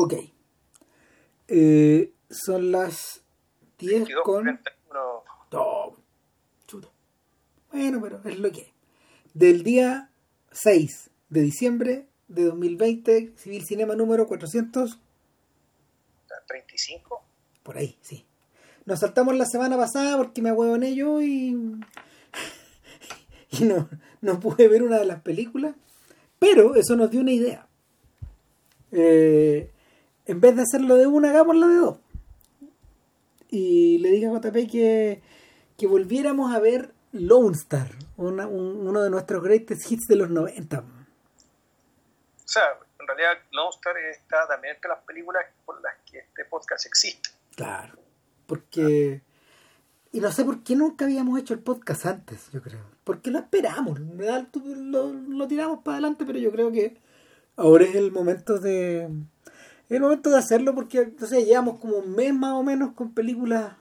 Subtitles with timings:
[0.00, 0.14] Ok.
[1.48, 3.24] Eh, son las
[3.80, 4.60] 10 con...
[5.50, 5.96] No,
[6.68, 6.86] chuta.
[7.72, 8.68] Bueno, pero es lo que es.
[9.34, 10.12] Del día
[10.52, 17.24] 6 de diciembre de 2020, Civil Cinema número 435.
[17.64, 18.24] Por ahí, sí.
[18.84, 21.56] Nos saltamos la semana pasada porque me huevo en ello y,
[23.50, 23.88] y no,
[24.20, 25.74] no pude ver una de las películas.
[26.38, 27.66] Pero eso nos dio una idea.
[28.92, 29.72] Eh,
[30.28, 31.98] en vez de hacerlo de una, hagamos la de dos.
[33.48, 35.22] Y le dije a JP que,
[35.78, 40.80] que volviéramos a ver Lone Star, uno de nuestros greatest hits de los 90.
[40.80, 40.84] O
[42.44, 42.62] sea,
[43.00, 47.30] en realidad Lone Star está también entre las películas por las que este podcast existe.
[47.56, 47.98] Claro,
[48.46, 49.22] porque...
[50.12, 52.80] Y no sé por qué nunca habíamos hecho el podcast antes, yo creo.
[53.04, 56.98] Porque lo esperamos, lo, lo tiramos para adelante, pero yo creo que
[57.56, 59.08] ahora es el momento de...
[59.88, 63.14] Es el momento de hacerlo porque, entonces llevamos como un mes más o menos con
[63.14, 63.72] películas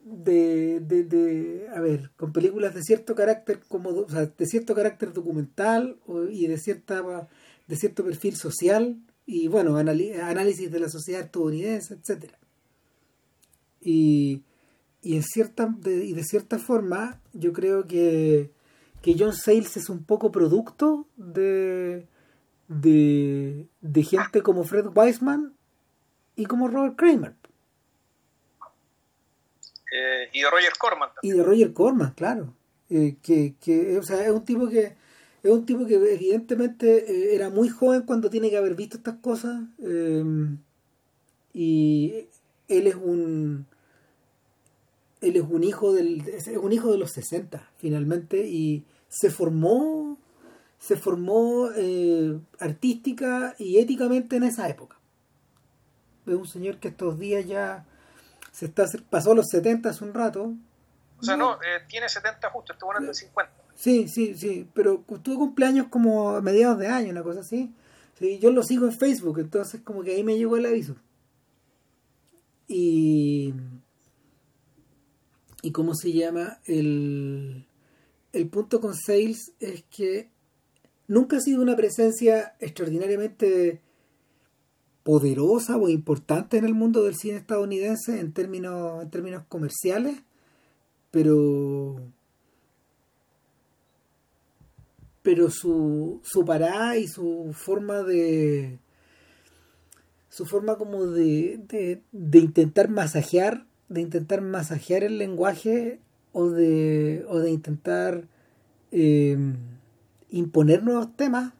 [0.00, 4.74] de, de, de, a ver, con películas de cierto carácter como, o sea, de cierto
[4.74, 5.98] carácter documental
[6.30, 7.28] y de cierta
[7.66, 12.38] de cierto perfil social y bueno, análisis de la sociedad estadounidense, etcétera.
[13.82, 14.42] Y,
[15.02, 18.50] y en cierta de, y de cierta forma yo creo que,
[19.02, 22.06] que John Sayles es un poco producto de,
[22.68, 25.54] de, de gente como Fred Weisman
[26.36, 27.34] y como Robert Kramer.
[29.90, 32.54] Eh, y de Roger Corman Y de Roger Corman, claro.
[32.90, 34.96] Eh, que, que, o sea, es un tipo que
[35.42, 39.16] es un tipo que evidentemente eh, era muy joven cuando tiene que haber visto estas
[39.16, 39.62] cosas
[41.52, 42.26] y
[42.68, 43.66] él es un
[45.20, 50.18] él es un hijo del es un hijo de los 60 finalmente y se formó
[50.78, 51.68] se formó
[52.58, 54.98] artística y éticamente en esa época
[56.32, 57.84] es un señor que estos días ya
[58.52, 60.54] se está pasó los 70 hace un rato.
[61.20, 63.52] O sea, no, eh, tiene 70 justo, estuvo en el 50.
[63.74, 67.72] Sí, sí, sí, pero tuvo cumpleaños como a mediados de año, una cosa así.
[68.18, 70.96] Sí, yo lo sigo en Facebook, entonces como que ahí me llegó el aviso.
[72.66, 73.54] Y...
[75.60, 76.60] ¿Y cómo se llama?
[76.66, 77.66] El,
[78.32, 80.30] el punto con Sales es que
[81.08, 83.80] nunca ha sido una presencia extraordinariamente
[85.02, 89.06] poderosa o importante en el mundo del cine estadounidense en términos,
[89.48, 90.22] comerciales,
[91.10, 91.96] pero
[95.22, 98.78] pero su, su parada y su forma de
[100.28, 106.00] su forma como de, de, intentar masajear de intentar masajear el lenguaje
[106.32, 108.28] o de, o de intentar
[108.92, 109.36] eh,
[110.30, 111.52] imponer nuevos temas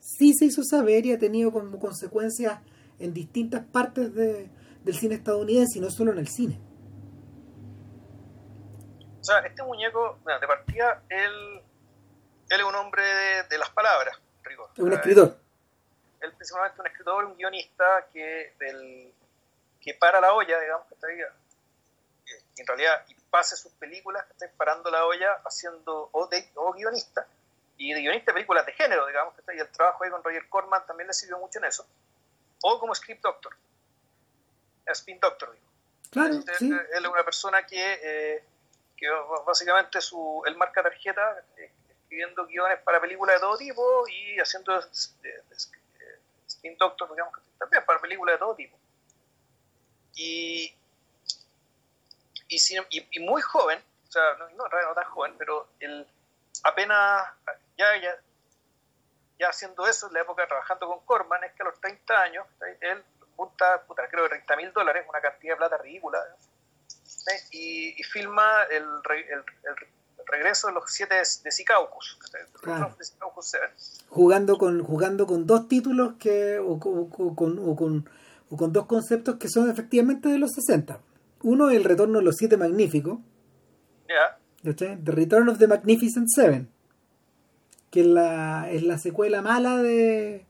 [0.00, 2.60] sí se hizo saber y ha tenido como consecuencias
[2.98, 4.50] en distintas partes de,
[4.84, 6.60] del cine estadounidense y no solo en el cine.
[9.20, 11.62] O sea, este muñeco, de partida, él,
[12.50, 13.02] él es un hombre
[13.48, 14.68] de, las palabras, rigor.
[14.76, 15.38] Es un escritor.
[16.20, 19.14] Él, principalmente un escritor, un guionista que, del,
[19.80, 21.18] que para la olla, digamos, que está ahí,
[22.56, 26.72] en realidad y pase sus películas, que está parando la olla haciendo o, de, o
[26.72, 27.26] guionista,
[27.84, 29.58] y de guionista de películas de género, digamos, ahí.
[29.58, 31.86] El trabajo ahí con Roger Corman también le sirvió mucho en eso
[32.66, 33.54] o como script doctor,
[34.86, 35.64] spin doctor, digo.
[36.10, 36.70] Claro, él, sí.
[36.70, 38.44] él, es una persona que, eh,
[38.96, 39.06] que
[39.46, 44.78] básicamente su, él marca tarjeta eh, escribiendo guiones para películas de todo tipo y haciendo
[44.78, 45.42] eh,
[46.46, 48.78] spin doctor, digamos, también para películas de todo tipo.
[50.14, 50.74] Y,
[52.48, 52.56] y,
[53.10, 56.06] y, muy joven, o sea, no, no, no tan joven, pero él
[56.62, 57.26] apenas,
[57.76, 58.16] ya, ya
[59.38, 62.46] ya haciendo eso, en la época trabajando con Corman, es que a los 30 años,
[62.80, 63.02] él
[63.36, 66.18] junta, puta, creo, 30 mil dólares, una cantidad de plata ridícula,
[67.50, 69.44] y, filma el, el,
[70.26, 72.18] regreso de los siete de Sicaucus,
[74.08, 78.08] jugando con jugando con dos títulos que o, con, o, con,
[78.50, 80.98] o con dos conceptos que son efectivamente de los 60.
[81.42, 83.18] Uno, el retorno de los siete magníficos.
[84.08, 84.38] Yeah.
[84.76, 86.73] The Return of the Magnificent Seven
[87.94, 90.44] que es la, es la secuela mala de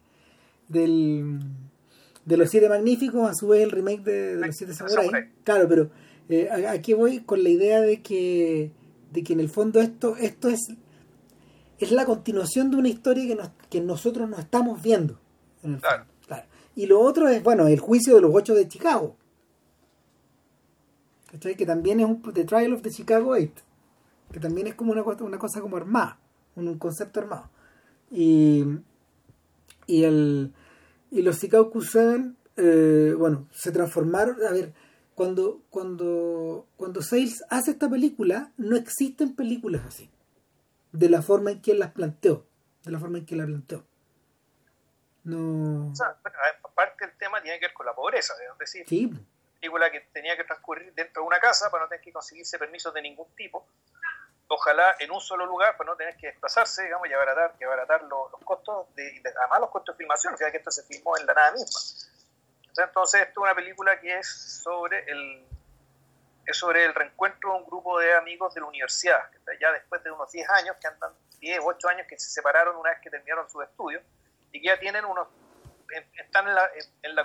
[0.68, 1.40] del,
[2.24, 5.30] de Los Siete Magníficos, a su vez el remake de, Los Siete Samurai.
[5.44, 5.90] Claro, pero
[6.30, 8.70] eh, aquí voy con la idea de que,
[9.12, 10.60] de que en el fondo esto, esto es,
[11.78, 15.20] es la continuación de una historia que, nos, que nosotros no estamos viendo.
[15.60, 16.06] claro.
[16.74, 19.16] Y lo otro es, bueno, el juicio de los ocho de Chicago.
[21.40, 23.58] Que también es un The Trial of the Chicago Eight.
[24.32, 26.18] Que también es como una, una cosa como armada
[26.56, 27.50] un, concepto armado.
[28.10, 28.64] Y,
[29.86, 30.52] y, el,
[31.10, 34.36] Y los Chicago 7, eh, bueno, se transformaron.
[34.44, 34.72] A ver,
[35.14, 40.10] cuando, cuando, cuando Sales hace esta película, no existen películas así.
[40.92, 42.46] De la forma en que él las planteó.
[42.84, 43.84] De la forma en que la planteó.
[45.24, 45.90] No.
[45.90, 46.16] O sea,
[46.62, 49.10] aparte del tema tiene que ver con la pobreza, es decir, sí.
[49.58, 52.92] película que tenía que transcurrir dentro de una casa para no tener que conseguirse permisos
[52.92, 53.66] de ningún tipo.
[54.48, 58.02] Ojalá en un solo lugar para no tener que desplazarse, digamos, y abaratar, y abaratar
[58.04, 61.26] los, costos, de, además los costos de filmación, o sea que esto se filmó en
[61.26, 61.80] la nada misma.
[62.76, 65.46] Entonces, esto es una película que es sobre el
[66.46, 70.10] es sobre el reencuentro de un grupo de amigos de la universidad, ya después de
[70.10, 73.48] unos 10 años, que andan 10, 8 años que se separaron una vez que terminaron
[73.48, 74.02] sus estudios,
[74.52, 75.28] y que ya tienen unos
[76.18, 76.70] están en, la,
[77.02, 77.22] en, la,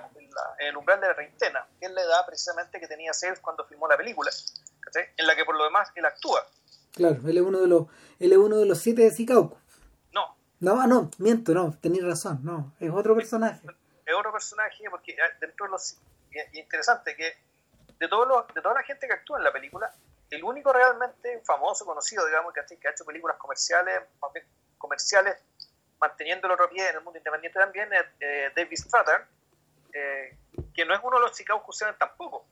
[0.60, 3.66] en, el umbral de la treintena, que es la edad precisamente que tenía Sales cuando
[3.66, 4.32] filmó la película,
[5.18, 6.46] en la que por lo demás él actúa.
[6.94, 7.88] Claro, él es uno de los,
[8.20, 9.60] él es uno de los siete de Sicauco.
[10.14, 10.36] No.
[10.60, 13.62] No, no, miento, no, tenéis razón, no, es otro personaje.
[14.06, 15.98] Es otro personaje porque ah, dentro de los...
[16.32, 17.34] Y interesante que
[18.00, 19.92] de, todos los, de toda la gente que actúa en la película,
[20.30, 24.02] el único realmente famoso, conocido, digamos, que, que ha hecho películas comerciales,
[24.78, 25.38] comerciales
[26.00, 29.26] manteniendo el otro pie en el mundo independiente también, es eh, David Strathern,
[29.94, 30.38] eh,
[30.74, 31.64] que no es uno de los Chicago
[31.98, 32.46] tampoco.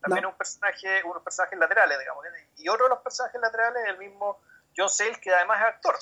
[0.00, 2.24] También un personaje, unos personajes laterales, digamos.
[2.56, 4.38] Y otro de los personajes laterales es el mismo
[4.76, 5.94] John Sayles, que además es actor.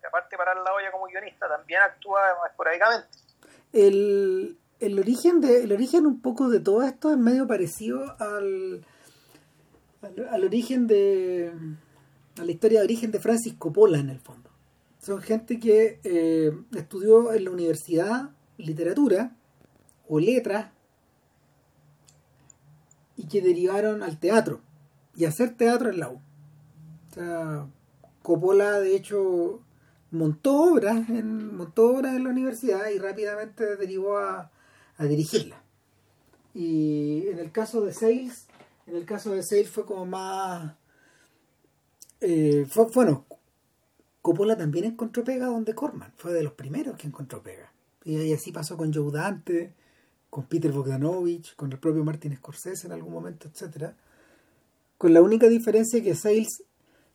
[0.00, 3.08] Que aparte para la olla como guionista, también actúa esporádicamente.
[3.72, 8.84] El, el, origen de, el origen un poco de todo esto es medio parecido al,
[10.02, 11.52] al, al origen de
[12.38, 14.50] a la historia de origen de Francis Coppola en el fondo
[15.00, 19.34] son gente que eh, estudió en la universidad literatura
[20.08, 20.72] o letras
[23.20, 24.60] y que derivaron al teatro
[25.14, 26.14] y hacer teatro en la U.
[27.10, 27.66] O sea,
[28.22, 29.60] Coppola de hecho
[30.10, 34.50] montó obras en, montó obras en la universidad y rápidamente derivó a,
[34.98, 35.62] dirigirla.
[36.54, 38.46] Y en el caso de Sales,
[38.86, 40.74] en el caso de Sales fue como más
[42.20, 43.26] eh, fue, bueno,
[44.20, 47.72] Coppola también encontró pega donde Corman, fue de los primeros que encontró pega.
[48.04, 49.74] Y así pasó con Joe Dante,
[50.30, 53.94] con Peter Bogdanovich, con el propio Martin Scorsese en algún momento, etc.
[54.96, 56.64] Con la única diferencia que Sales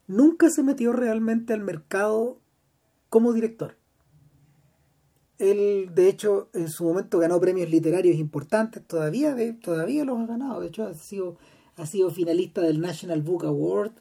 [0.07, 2.39] nunca se metió realmente al mercado
[3.09, 3.77] como director.
[5.37, 10.61] Él, de hecho, en su momento ganó premios literarios importantes, todavía, todavía los ha ganado.
[10.61, 11.37] De hecho, ha sido,
[11.75, 13.93] ha sido finalista del National Book Award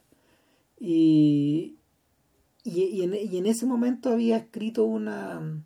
[0.79, 1.77] y,
[2.63, 5.63] y, en, ese momento había escrito una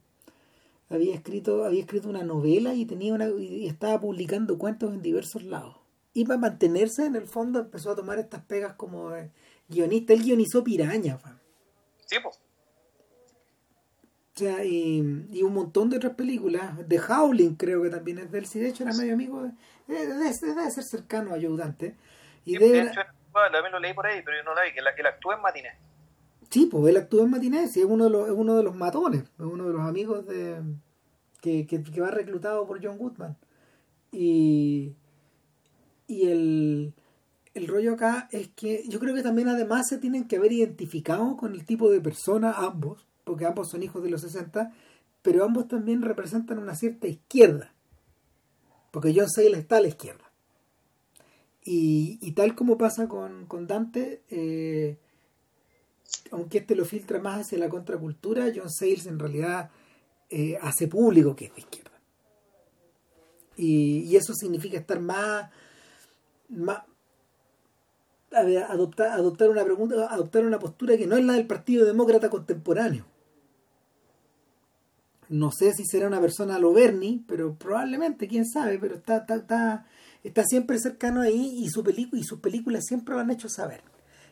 [0.90, 5.44] había escrito había escrito una novela y tenía una y estaba publicando cuentos en diversos
[5.44, 5.78] lados
[6.14, 9.12] y para mantenerse en el fondo empezó a tomar estas pegas como
[9.68, 11.20] guionista él guionizó Piraña
[12.06, 12.40] sí pues
[14.36, 16.72] o sea, y, un montón de otras películas.
[16.88, 19.44] The Howling creo que también es del sí, de hecho era medio amigo,
[19.86, 21.98] de, debe, ser cercano a ayudante.
[22.46, 23.02] Y de, hecho,
[23.34, 25.78] también lo leí por ahí, pero yo no vi, que, la, que actúa en Matiné.
[26.50, 28.76] Sí, pues él actúa en Matinés y es uno de los, es uno de los
[28.76, 30.62] matones, es uno de los amigos de
[31.42, 33.38] que, que, va reclutado por John Goodman.
[34.12, 34.96] Y,
[36.08, 36.94] y el,
[37.54, 41.38] el rollo acá es que yo creo que también además se tienen que haber identificado
[41.38, 44.74] con el tipo de persona ambos, porque ambos son hijos de los 60,
[45.22, 47.74] pero ambos también representan una cierta izquierda,
[48.92, 50.32] porque John Sayles está a la izquierda.
[51.64, 54.98] Y, y tal como pasa con, con Dante, eh,
[56.32, 59.70] aunque este lo filtra más hacia la contracultura, John Sayles en realidad
[60.30, 61.90] eh, hace público que es de izquierda.
[63.58, 65.50] Y, eso significa estar más,
[66.48, 66.84] más
[68.32, 73.06] adoptar, adoptar una pregunta, adoptar una postura que no es la del Partido Demócrata contemporáneo.
[75.28, 79.36] No sé si será una persona lo Bernie, pero probablemente, quién sabe, pero está, está,
[79.36, 79.86] está,
[80.24, 83.82] está siempre cercano ahí y, su y sus películas siempre lo han hecho saber.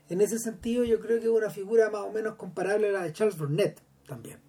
[0.09, 3.01] En ese sentido, yo creo que es una figura más o menos comparable a la
[3.03, 4.41] de Charles Burnett también.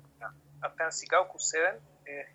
[0.61, 2.29] Hasta en Chicago 7 eh,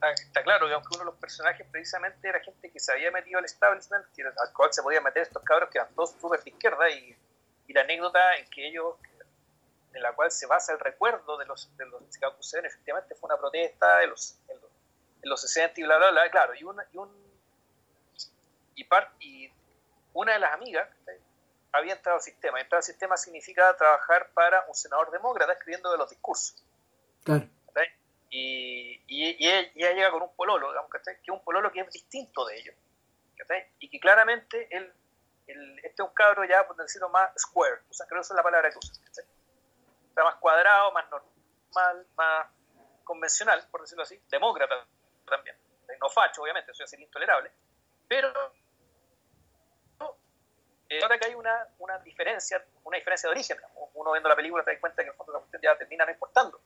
[0.00, 3.38] está, claro que aunque uno de los personajes precisamente era gente que se había metido
[3.38, 6.88] al establishment, al cual se podían meter estos cabros que eran todos súper de izquierda,
[6.90, 7.16] y,
[7.68, 8.94] la anécdota en que ellos
[9.92, 13.28] en la cual se basa el recuerdo de los, de los Chicago 7 efectivamente fue
[13.28, 14.38] una protesta de los,
[15.22, 17.10] en los, 60 y bla, bla, bla, claro, y, una, y, un,
[18.74, 18.88] y,
[19.20, 19.52] y
[20.14, 20.88] una de las amigas,
[21.72, 22.60] había entrado al sistema.
[22.60, 26.64] Entrar al sistema significa trabajar para un senador demócrata escribiendo de los discursos.
[27.24, 27.46] Claro.
[28.30, 32.44] Y, y, ella, llega con un pololo, digamos, que es un pololo que es distinto
[32.44, 32.74] de ellos.
[33.78, 34.92] Y que claramente él,
[35.82, 38.36] este es un cabro ya, por decirlo más square, o sea, creo que esa es
[38.36, 38.92] la palabra que usa.
[40.08, 42.48] Está más cuadrado, más normal, más
[43.04, 44.86] convencional, por decirlo así, demócrata
[45.26, 45.56] también,
[46.00, 47.50] no facho, obviamente, eso es intolerable,
[48.06, 48.30] pero
[50.88, 53.58] eh, ahora que hay una, una diferencia, una diferencia de origen,
[53.94, 56.12] uno viendo la película te das cuenta que el fondo la cuestión ya termina no
[56.12, 56.60] importando,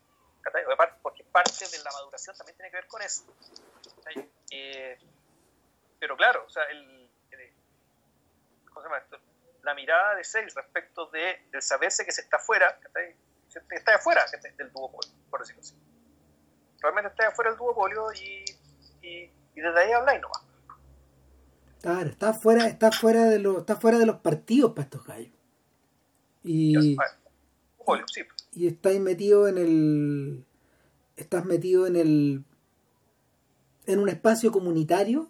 [1.02, 3.24] porque parte de la maduración también tiene que ver con eso.
[4.50, 4.98] Eh,
[5.98, 7.10] pero claro, o sea, el,
[8.72, 9.16] ¿cómo se
[9.62, 12.78] la mirada de Sales respecto de, del saberse que se está fuera,
[13.48, 14.24] se está afuera
[14.56, 15.76] del duopolio, por decirlo así.
[16.80, 18.44] Realmente está afuera del duopolio y,
[19.02, 20.51] y, y desde ahí habla y no va.
[21.82, 25.32] Claro, está fuera, está fuera de los, está fuera de los partidos para estos gallos.
[26.44, 26.96] Y,
[28.54, 30.44] y estáis metido en el.
[31.16, 32.44] Estás metido en el.
[33.86, 35.28] en un espacio comunitario.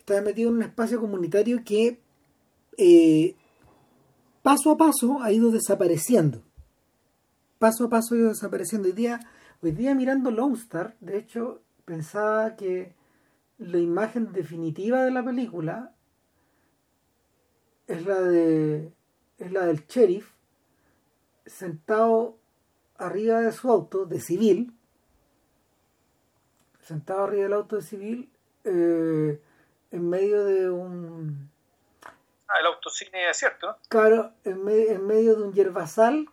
[0.00, 2.00] Estás metido en un espacio comunitario que
[2.76, 3.36] eh,
[4.42, 6.42] paso a paso ha ido desapareciendo.
[7.60, 8.88] Paso a paso ha ido desapareciendo.
[8.88, 9.20] Hoy día,
[9.62, 12.98] hoy día mirando Lone Star, de hecho, pensaba que
[13.60, 15.92] la imagen definitiva de la película
[17.86, 18.90] es la de
[19.38, 20.32] es la del sheriff
[21.44, 22.38] sentado
[22.96, 24.72] arriba de su auto de civil
[26.80, 28.30] sentado arriba del auto de civil
[28.64, 29.42] eh,
[29.90, 31.50] en medio de un
[32.48, 33.76] ah el autocine es cierto.
[33.90, 36.30] claro en, en medio de un yerbasal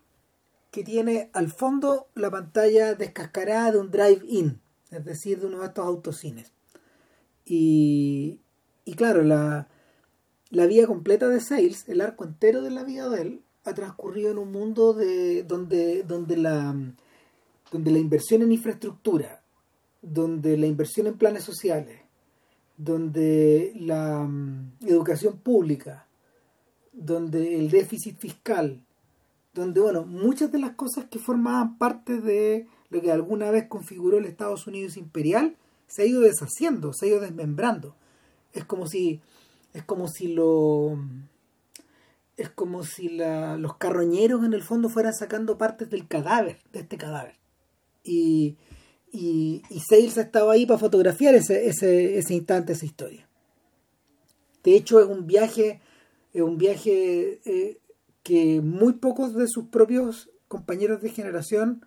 [0.72, 5.65] que tiene al fondo la pantalla descascarada de un drive-in es decir de uno de
[5.65, 6.53] estos autocines
[7.47, 8.39] y,
[8.85, 9.67] y claro, la,
[10.49, 14.31] la vida completa de Sales, el arco entero de la vida de él, ha transcurrido
[14.31, 16.75] en un mundo de, donde, donde, la,
[17.71, 19.41] donde la inversión en infraestructura,
[20.01, 21.99] donde la inversión en planes sociales,
[22.77, 26.07] donde la um, educación pública,
[26.93, 28.81] donde el déficit fiscal,
[29.53, 34.17] donde, bueno, muchas de las cosas que formaban parte de lo que alguna vez configuró
[34.17, 35.55] el Estados Unidos imperial,
[35.88, 37.96] se ha ido deshaciendo, se ha ido desmembrando.
[38.53, 39.22] Es como si,
[39.74, 40.98] es como si lo,
[42.38, 46.79] es como si la, los carroñeros en el fondo fueran sacando partes del cadáver, de
[46.82, 47.36] este cadáver.
[48.03, 48.58] Y,
[49.12, 53.27] y, y Sales ha estado ahí para fotografiar ese, ese, ese instante, esa historia.
[54.63, 55.82] De hecho, es un viaje,
[56.34, 57.79] es un viaje eh,
[58.24, 61.86] que muy pocos de sus propios compañeros de generación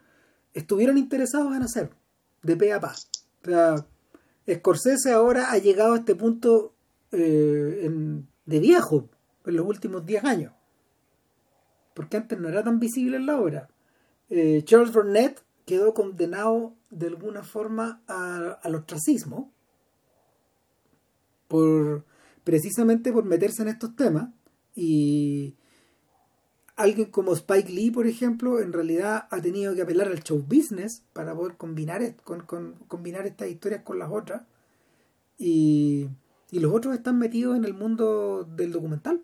[0.54, 1.90] estuvieron interesados en hacer,
[2.42, 2.95] de pe a pa.
[3.42, 3.87] O sea,
[4.49, 6.75] Scorsese ahora ha llegado a este punto
[7.12, 7.90] eh,
[8.47, 9.09] de viejo
[9.47, 10.52] en los últimos 10 años.
[11.94, 13.68] Porque antes no era tan visible en la obra.
[14.28, 19.52] Eh, Charles Burnett quedó condenado de alguna forma al ostracismo
[21.47, 22.04] por
[22.44, 24.30] precisamente por meterse en estos temas
[24.75, 25.56] y
[26.80, 31.02] alguien como Spike Lee, por ejemplo, en realidad ha tenido que apelar al show business
[31.12, 32.00] para poder combinar,
[32.88, 34.42] combinar estas historias con las otras.
[35.38, 36.08] Y,
[36.52, 39.22] los otros están metidos en el mundo del documental.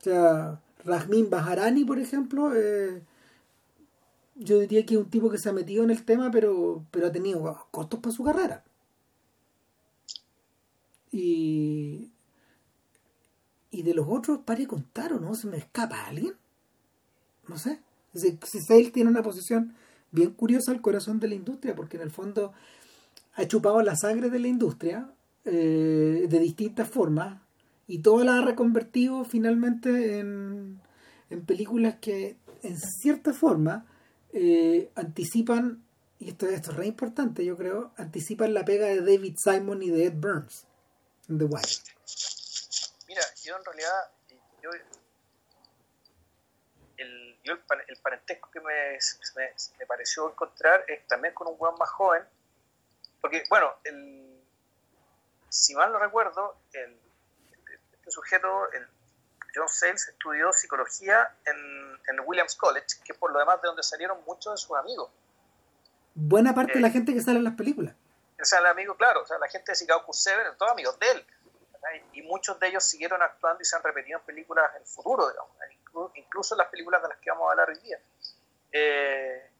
[0.00, 3.02] O sea, Rajmin Baharani, por ejemplo, eh,
[4.36, 7.08] yo diría que es un tipo que se ha metido en el tema, pero, pero
[7.08, 8.64] ha tenido costos para su carrera.
[11.12, 12.10] Y,
[13.70, 16.34] y de los otros, pare contar o no, se me escapa alguien.
[17.48, 17.80] No sé.
[18.14, 19.74] Si, Sale tiene una posición
[20.10, 22.52] bien curiosa al corazón de la industria, porque en el fondo
[23.34, 25.08] ha chupado la sangre de la industria
[25.44, 27.40] eh, de distintas formas
[27.86, 30.80] y todo la ha reconvertido finalmente en,
[31.30, 33.86] en películas que en cierta forma
[34.32, 35.82] eh, anticipan,
[36.18, 39.90] y esto, esto es re importante yo creo, anticipan la pega de David Simon y
[39.90, 40.66] de Ed Burns
[41.26, 41.99] The Wire
[43.10, 44.08] Mira, yo en realidad,
[44.62, 44.70] yo,
[46.96, 48.98] el, yo el, parentesco que me,
[49.80, 52.22] me, pareció encontrar es también con un weón más joven,
[53.20, 54.40] porque, bueno, el,
[55.48, 57.00] si mal no recuerdo, el,
[57.94, 58.86] este sujeto, el
[59.56, 64.22] John Sales, estudió psicología en, en Williams College, que por lo demás de donde salieron
[64.24, 65.10] muchos de sus amigos.
[66.14, 67.92] Buena parte de la eh, gente que sale en las películas.
[68.40, 71.10] O sea, el amigo, claro, o sea, la gente de Chicago Q7, todos amigos de
[71.10, 71.26] él
[72.12, 75.28] y muchos de ellos siguieron actuando y se han repetido en películas en el futuro,
[75.28, 75.56] digamos,
[76.14, 77.98] incluso en las películas de las que vamos a hablar hoy día.
[78.72, 79.50] Eh,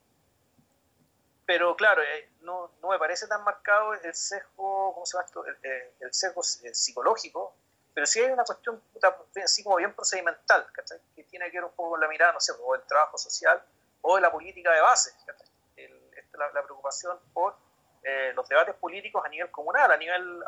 [1.47, 5.45] pero claro, eh, no, no, me parece tan marcado el sesgo, ¿cómo se llama esto?
[5.45, 7.57] El, eh, sesgo psicológico,
[7.93, 8.81] pero sí hay una cuestión
[9.43, 10.67] así como bien procedimental,
[11.17, 13.61] que tiene que ver un poco con la mirada, no sé, o el trabajo social
[14.03, 15.13] o de la política de base,
[16.35, 17.55] la, la, preocupación por
[18.35, 20.43] los debates políticos a nivel comunal, a nivel,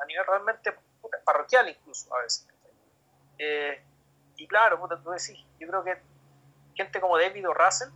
[0.00, 0.74] a nivel realmente
[1.24, 2.46] parroquial incluso a veces.
[3.38, 3.82] Eh,
[4.36, 6.00] y claro, puta, tú decís, yo creo que
[6.74, 7.88] gente como David o Russell,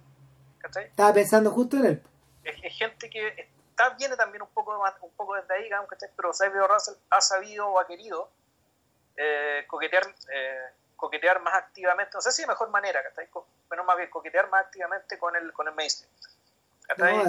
[0.58, 0.84] ¿cachai?
[0.84, 2.02] Estaba pensando justo en él.
[2.44, 6.60] es, gente que está, viene también un poco, un poco desde ahí, digamos, pero David
[6.68, 8.30] Russell ha sabido o ha querido
[9.16, 13.02] eh, coquetear, eh, coquetear más activamente, no sé si de mejor manera,
[13.68, 16.10] pero más bien coquetear más activamente con el, con el mainstream.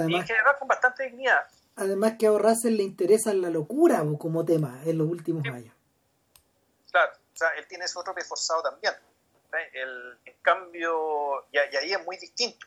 [0.08, 1.46] y en general con bastante dignidad.
[1.76, 5.74] Además que a Russell le interesa la locura como tema en los últimos años.
[6.90, 8.94] Claro, o sea, él tiene ese otro esforzado también.
[9.72, 12.66] El, cambio, y, ahí es muy distinto.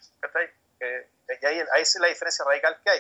[0.80, 1.08] Eh,
[1.42, 3.00] y ahí, ahí es la diferencia radical que hay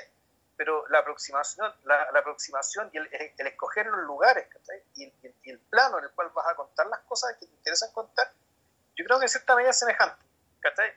[0.55, 4.47] pero la aproximación, la, aproximación y el, escoger los lugares
[4.95, 5.11] y,
[5.43, 8.31] el plano en el cual vas a contar las cosas que te interesan contar,
[8.95, 10.23] yo creo que en cierta medida es semejante.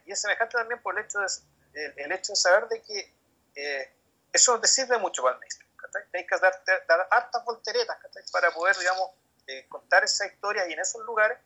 [0.05, 3.13] Y es semejante también por el hecho de, el, hecho de saber de que
[3.57, 3.93] eh,
[4.37, 5.71] eso te sirve mucho para el mainstream.
[6.11, 6.53] Tienes que dar,
[6.89, 7.97] dar, hartas volteretas
[8.33, 9.11] para poder, digamos,
[9.47, 11.39] eh, contar esa historia y en esos lugares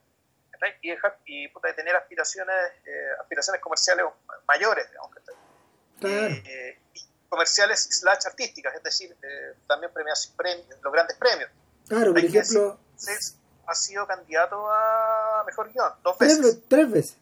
[0.83, 2.55] y, dejar, y tener aspiraciones,
[2.85, 4.07] eh, aspiraciones comerciales
[4.47, 5.11] mayores, digamos.
[6.03, 6.79] Eh,
[7.29, 10.35] comerciales slash artísticas, es decir, eh, también premios,
[10.83, 11.51] los grandes premios.
[11.89, 12.79] Claro, por ejemplo...
[13.67, 16.59] ha sido candidato a mejor guion, dos veces.
[16.69, 17.17] Tres, veces.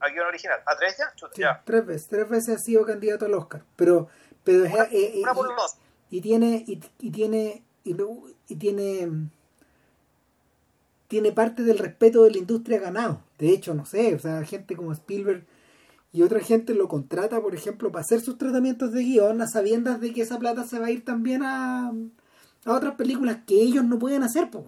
[0.00, 0.62] A guion original.
[0.64, 1.12] ¿A tres ya?
[1.36, 1.62] ya.
[1.64, 2.08] Tres veces.
[2.08, 3.62] Tres veces ha sido candidato al Oscar.
[3.74, 4.08] Pero,
[4.44, 5.76] pero una, eh, una por los
[6.10, 7.96] y, tiene y, y tiene y,
[8.48, 9.08] y, tiene
[11.08, 13.20] tiene parte del respeto de la industria ganado.
[13.38, 15.44] De hecho, no sé, o sea, gente como Spielberg
[16.12, 20.00] y otra gente lo contrata, por ejemplo, para hacer sus tratamientos de guion a sabiendas
[20.00, 21.92] de que esa plata se va a ir también a,
[22.64, 24.64] a otras películas que ellos no pueden hacer, pues.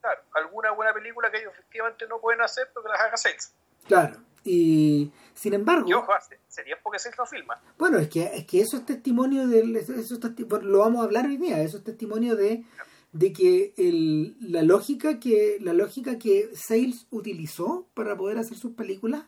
[0.00, 3.52] Claro, alguna buena película que ellos efectivamente no pueden hacer porque las haga Sales.
[3.88, 5.88] Claro, y sin embargo...
[5.88, 6.12] Y ojo,
[6.48, 7.60] sería porque Sales no filma.
[7.78, 9.76] Bueno, es que, es que eso es testimonio del...
[9.76, 10.18] Eso
[10.62, 12.64] lo vamos a hablar hoy día, eso es testimonio de,
[13.12, 18.72] de que el, la lógica que la lógica que Sales utilizó para poder hacer sus
[18.72, 19.24] películas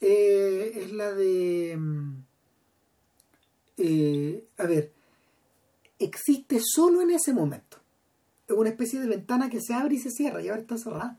[0.00, 1.76] eh, es la de...
[1.76, 2.24] Mm,
[3.76, 4.92] eh, a ver,
[5.98, 7.78] existe solo en ese momento.
[8.46, 11.18] Es una especie de ventana que se abre y se cierra y ahora está cerrada.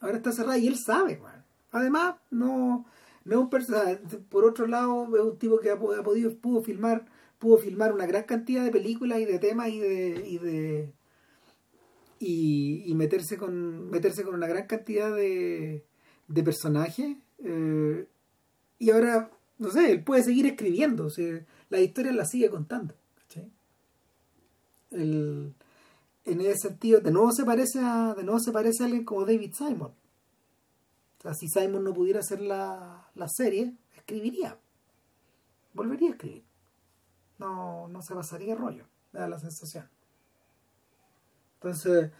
[0.00, 1.20] Ahora está cerrada y él sabe,
[1.70, 2.86] Además, no,
[3.24, 3.96] no es un personaje.
[4.28, 7.06] Por otro lado, es un tipo que ha, podido, pudo filmar,
[7.38, 10.92] pudo filmar una gran cantidad de películas y de temas y de, y de
[12.20, 15.84] y, meterse con meterse con una gran cantidad de,
[16.26, 18.06] de personajes eh,
[18.78, 21.10] y ahora, no sé, él puede seguir escribiendo, o
[21.70, 22.94] la historia la sigue contando.
[24.90, 25.54] en
[26.24, 29.52] ese sentido, de nuevo se parece a, de nuevo se parece a alguien como David
[29.54, 29.92] Simon.
[31.34, 34.58] Si Simon no pudiera hacer la, la serie, escribiría.
[35.74, 36.44] Volvería a escribir.
[37.38, 39.88] No, no se pasaría rollo, me da la sensación.
[41.54, 42.10] Entonces,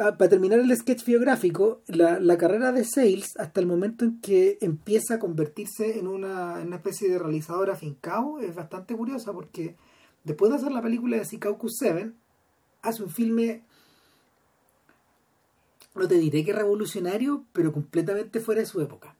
[0.00, 4.18] Ah, para terminar el sketch biográfico, la, la, carrera de Sales, hasta el momento en
[4.20, 9.76] que empieza a convertirse en una, una especie de realizadora afincado, es bastante curiosa porque
[10.24, 12.12] después de hacer la película de Secaucus 7,
[12.80, 13.62] hace un filme,
[15.94, 19.16] no te diré que revolucionario, pero completamente fuera de su época.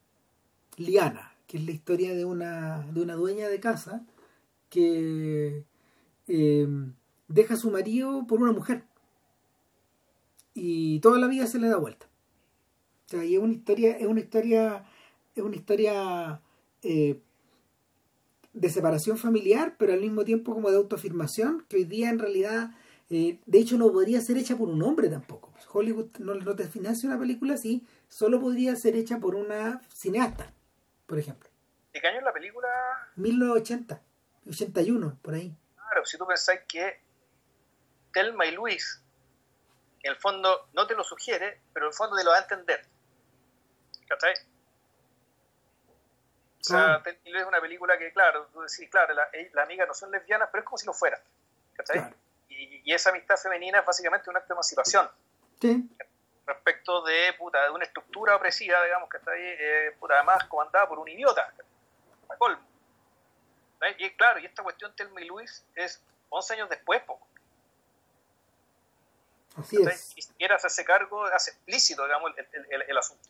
[0.76, 4.04] Liana, que es la historia de una, de una dueña de casa
[4.70, 5.64] que
[6.26, 6.68] eh,
[7.28, 8.84] deja a su marido por una mujer
[10.54, 12.06] y toda la vida se le da vuelta.
[13.06, 14.84] O sea, y es una historia, es una historia,
[15.34, 16.40] es una historia
[16.82, 17.20] eh,
[18.52, 22.70] de separación familiar, pero al mismo tiempo como de autoafirmación, que hoy día en realidad,
[23.10, 25.52] eh, de hecho no podría ser hecha por un hombre tampoco.
[25.74, 30.52] Hollywood no, no te financia una película así, solo podría ser hecha por una cineasta,
[31.06, 31.50] por ejemplo.
[31.92, 32.68] ¿De qué año es la película?
[33.16, 34.00] 1980,
[34.48, 35.56] 81, por ahí.
[35.76, 37.00] Claro, si tú pensáis que
[38.12, 39.02] Telma y Luis
[40.04, 42.42] en el fondo no te lo sugiere, pero en el fondo te lo da a
[42.42, 42.86] entender.
[44.06, 44.34] ¿Cachai?
[46.60, 50.10] O sea, es una película que, claro, tú decís, claro, las la amigas no son
[50.10, 51.20] lesbianas, pero es como si lo fueran.
[51.74, 52.14] ¿Cachai?
[52.48, 55.10] Y, esa amistad femenina es básicamente un acto de emancipación.
[55.60, 55.88] Sí.
[56.46, 60.88] Respecto de, puta, de una estructura opresiva, digamos, que está ahí, eh, puta, además comandada
[60.88, 61.52] por un idiota.
[63.98, 67.26] Y claro, y esta cuestión Telma y Luis es 11 años después, poco.
[69.56, 70.14] Así es.
[70.16, 72.32] Ni siquiera hacerse cargo, hace explícito, digamos,
[72.88, 73.28] el, asunto.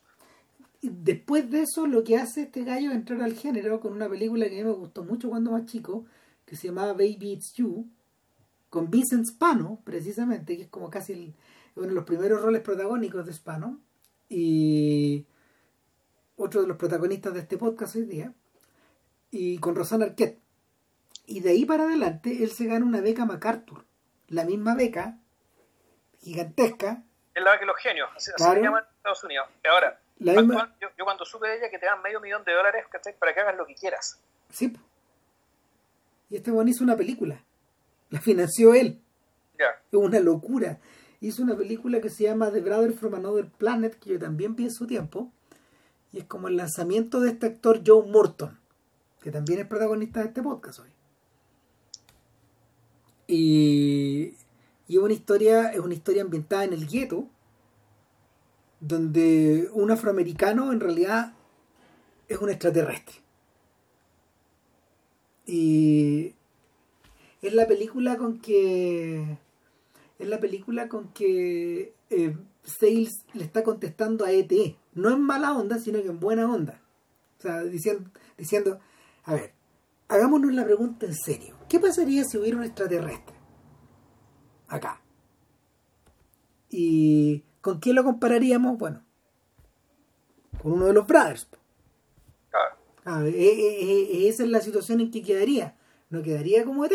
[0.81, 4.49] después de eso, lo que hace este gallo es entrar al género con una película
[4.49, 6.07] que a mí me gustó mucho cuando más chico,
[6.47, 7.87] que se llamaba Baby It's You,
[8.71, 11.35] con Vincent Spano, precisamente, que es como casi
[11.77, 13.81] uno de los primeros roles protagónicos de Spano,
[14.29, 15.27] y
[16.37, 18.33] otro de los protagonistas de este podcast hoy día,
[19.31, 20.41] y con Rosanna Arquette.
[21.27, 23.85] Y de ahí para adelante, él se gana una beca MacArthur,
[24.29, 25.19] la misma beca
[26.21, 27.03] gigantesca.
[27.35, 29.49] Es la que los genios, así, se llama en Estados Unidos.
[29.69, 32.85] Ahora, yo, cuando supe de ella que te dan medio millón de dólares
[33.19, 34.21] para que hagas lo que quieras.
[34.51, 34.73] Sí.
[36.31, 37.43] Y este bueno hizo una película.
[38.11, 39.01] La financió él.
[39.59, 39.71] Ya.
[39.91, 40.79] Es una locura.
[41.25, 44.65] Hizo una película que se llama The Brother from Another Planet, que yo también vi
[44.65, 45.33] en su tiempo.
[46.13, 48.59] Y es como el lanzamiento de este actor Joe Morton,
[49.23, 50.91] que también es protagonista de este podcast hoy.
[53.27, 54.35] Y,
[54.87, 57.27] y una historia, es una historia ambientada en el gueto,
[58.81, 61.33] donde un afroamericano en realidad
[62.29, 63.15] es un extraterrestre.
[65.47, 66.35] Y
[67.41, 69.39] es la película con que
[70.19, 74.53] es la película con que eh, Sales le está contestando a ET.
[74.95, 76.81] No en mala onda, sino que en buena onda.
[77.39, 78.81] O sea, diciendo, diciendo,
[79.25, 79.53] a ver,
[80.09, 81.57] hagámonos la pregunta en serio.
[81.69, 83.35] ¿Qué pasaría si hubiera un extraterrestre?
[84.69, 85.03] Acá.
[86.71, 88.79] ¿Y con quién lo compararíamos?
[88.79, 89.05] Bueno,
[90.63, 91.49] con uno de los brothers.
[93.05, 95.77] Ah, e- e- e- esa es la situación en que quedaría.
[96.09, 96.93] No quedaría como ET.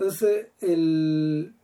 [0.00, 1.54] Entonces, el...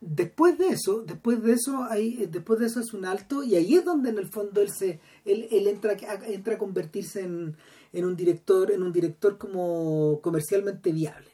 [0.00, 3.76] después de eso, después de eso, hay, después de eso es un alto y ahí
[3.76, 7.56] es donde en el fondo él se, él, él entra, a- entra a convertirse en,
[7.92, 11.30] en un director, en un director como comercialmente viable.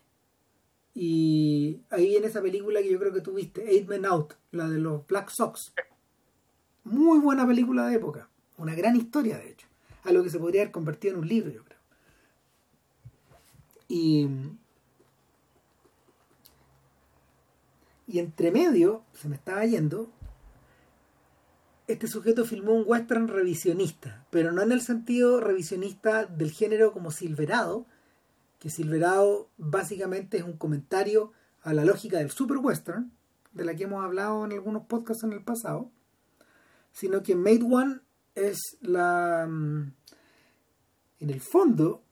[0.95, 4.79] Y ahí viene esa película que yo creo que tuviste, Eight Men Out, la de
[4.79, 5.73] los Black Sox.
[6.85, 8.29] Muy buena película de época.
[8.59, 9.67] Una gran historia, de hecho.
[10.05, 11.79] A lo que se podría haber convertido en un libro, yo creo.
[13.89, 14.29] Y,
[18.07, 20.11] y entre medio, se me estaba yendo,
[21.89, 27.11] este sujeto filmó un western revisionista, pero no en el sentido revisionista del género como
[27.11, 27.87] Silverado,
[28.59, 33.13] que Silverado básicamente es un comentario a la lógica del super western,
[33.53, 35.91] de la que hemos hablado en algunos podcasts en el pasado,
[36.93, 38.01] sino que Made One
[38.35, 39.47] es la...
[39.49, 39.93] mm,
[41.21, 42.03] En el fondo,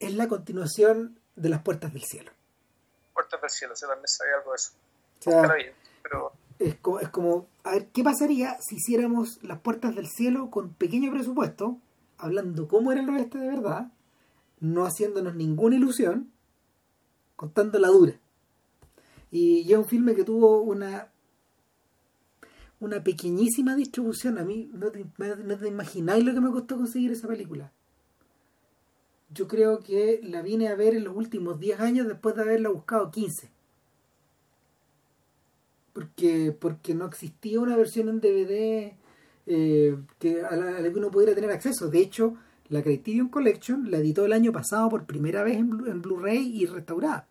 [0.00, 2.30] es la continuación de las puertas del cielo.
[3.18, 4.70] Puertas del cielo, o sea, también sabía algo de eso.
[5.18, 5.64] O sea, vi,
[6.02, 10.50] pero es como, es como, a ver, ¿qué pasaría si hiciéramos las puertas del cielo
[10.50, 11.78] con pequeño presupuesto,
[12.16, 13.90] hablando cómo era el oeste de verdad,
[14.60, 16.30] no haciéndonos ninguna ilusión,
[17.34, 18.14] contando la dura?
[19.32, 21.08] Y ya es un filme que tuvo una
[22.80, 24.38] una pequeñísima distribución.
[24.38, 27.72] A mí no te, no te imagináis lo que me costó conseguir esa película.
[29.30, 32.70] Yo creo que la vine a ver en los últimos 10 años después de haberla
[32.70, 33.50] buscado 15
[35.92, 38.92] porque porque no existía una versión en DVD
[39.46, 41.88] eh, que a la, a la que uno pudiera tener acceso.
[41.88, 42.34] De hecho,
[42.68, 46.62] la Criterion Collection la editó el año pasado por primera vez en, Blu- en Blu-ray
[46.62, 47.26] y restaurada.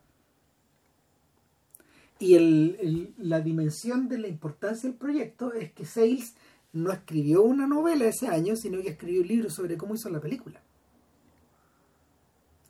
[2.20, 6.34] Y el- la dimensión de la importancia del proyecto es que Sales
[6.74, 10.20] no escribió una novela ese año, sino que escribió un libro sobre cómo hizo la
[10.20, 10.60] película.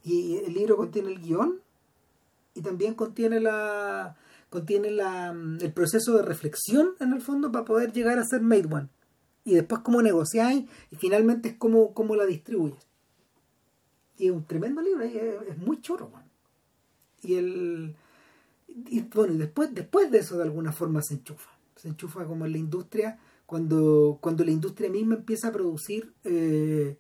[0.07, 1.59] Y el libro contiene el guion
[2.53, 4.15] y también contiene la
[4.49, 8.41] contiene la, mm, el proceso de reflexión en el fondo para poder llegar a ser
[8.41, 8.87] Made One.
[9.43, 12.87] Y después cómo negociáis y finalmente es cómo, cómo la distribuyes.
[14.17, 16.09] Y es un tremendo libro es, muy choro
[17.21, 17.95] y el
[18.89, 21.49] y bueno y después después de eso de alguna forma se enchufa.
[21.75, 26.97] Se enchufa como en la industria cuando cuando la industria misma empieza a producir eh,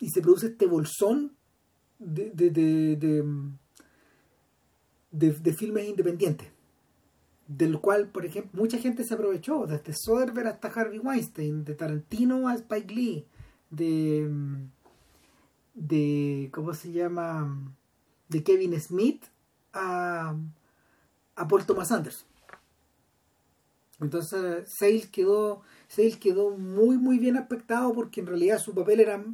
[0.00, 1.36] y se produce este bolsón
[1.98, 3.22] de, de, de,
[5.10, 6.48] de, filmes independientes
[7.48, 12.46] del cual por ejemplo mucha gente se aprovechó desde Soderbergh hasta Harvey Weinstein de Tarantino
[12.46, 13.26] a Spike Lee
[13.70, 14.30] de
[15.74, 17.74] de cómo se llama
[18.28, 19.24] de Kevin Smith
[19.72, 20.36] a,
[21.36, 22.26] a Paul Thomas Anderson.
[24.00, 29.24] Entonces Sales quedó Sales quedó muy muy bien aspectado porque en realidad su papel era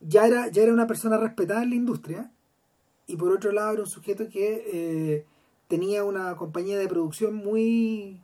[0.00, 2.30] ya era ya era una persona respetada en la industria
[3.06, 5.26] y por otro lado era un sujeto que eh,
[5.68, 8.20] tenía una compañía de producción muy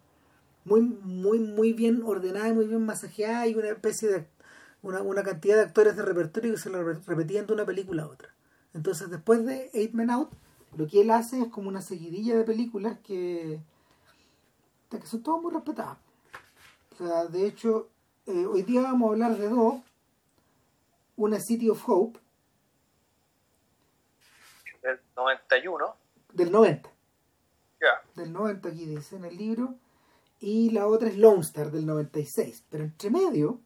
[0.65, 4.27] muy muy muy bien ordenada y muy bien masajeada y una especie de
[4.83, 8.03] una, una cantidad de actores de repertorio que se lo re- repetían de una película
[8.03, 8.35] a otra.
[8.75, 10.31] Entonces después de Eight Men Out
[10.77, 13.61] lo que él hace es como una seguidilla de películas que
[14.91, 15.97] que son todas muy respetadas.
[16.93, 17.89] O sea de hecho
[18.27, 19.77] eh, hoy día vamos a hablar de dos
[21.17, 22.19] una City of Hope
[24.83, 25.95] del 91,
[26.33, 26.91] del 90
[27.81, 29.75] ya, del 90 aquí dice en el libro.
[30.41, 33.61] Y la otra es Lone Star del 96 pero entre medio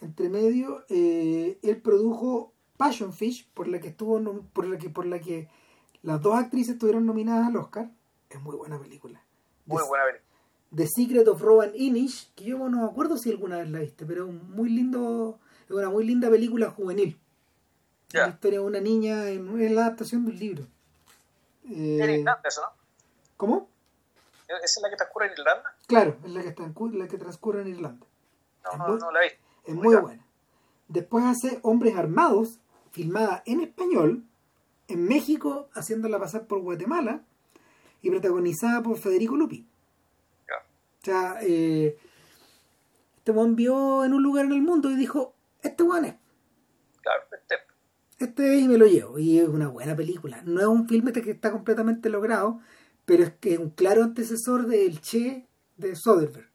[0.00, 4.18] entre medio eh, él produjo Passion Fish por la que estuvo
[4.52, 5.48] por la que por la que
[6.02, 7.90] las dos actrices estuvieron nominadas al Oscar.
[8.28, 9.22] Es muy buena película.
[9.66, 10.28] Muy The- buena película.
[10.74, 14.06] The Secret of Rowan Inish que yo no me acuerdo si alguna vez la viste
[14.06, 15.38] pero un muy lindo
[15.76, 17.18] es Es una muy linda película juvenil.
[18.10, 18.22] Ya.
[18.26, 20.64] La historia de una niña en, en la adaptación de un libro.
[21.70, 22.68] Eh, En Irlanda, eso, ¿no?
[23.36, 23.68] ¿Cómo?
[24.48, 25.76] ¿Esa es la que transcurre en Irlanda?
[25.86, 28.06] Claro, es la que, cu- la que transcurre en Irlanda.
[28.64, 29.26] No, Es no, muy- no la vi.
[29.64, 30.26] Es muy buena.
[30.88, 32.58] Después hace Hombres Armados,
[32.90, 34.24] filmada en español,
[34.88, 37.22] en México, haciéndola pasar por Guatemala,
[38.02, 39.66] y protagonizada por Federico Lupi.
[40.48, 40.56] Ya.
[40.56, 41.96] O sea, eh,
[43.16, 45.31] este weón vio en un lugar en el mundo y dijo,
[45.62, 46.14] este weón es,
[47.02, 47.56] Claro, este,
[48.18, 49.18] este es y me lo llevo.
[49.18, 50.42] Y es una buena película.
[50.44, 52.60] No es un filme que está completamente logrado,
[53.04, 56.50] pero es que es un claro antecesor del Che de Soderbergh.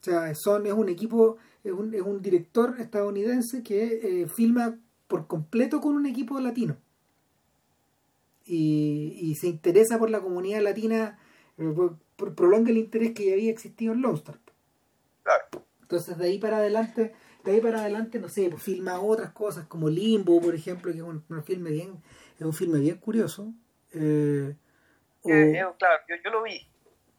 [0.00, 4.78] O sea, son, es un equipo, es un, es un director estadounidense que eh, filma
[5.08, 6.76] por completo con un equipo latino.
[8.44, 11.18] Y, y se interesa por la comunidad latina,
[11.58, 14.38] eh, por- por- prolonga el interés que ya había existido en Lone Star.
[15.24, 15.66] claro.
[15.82, 17.12] Entonces de ahí para adelante,
[17.46, 20.98] de ahí para adelante, no sé, pues filma otras cosas como Limbo, por ejemplo, que
[20.98, 22.02] es un, un filme bien,
[22.38, 23.52] es un filme bien curioso.
[23.92, 24.54] Eh,
[25.22, 26.58] o- Eh, eh, claro, yo, yo lo vi.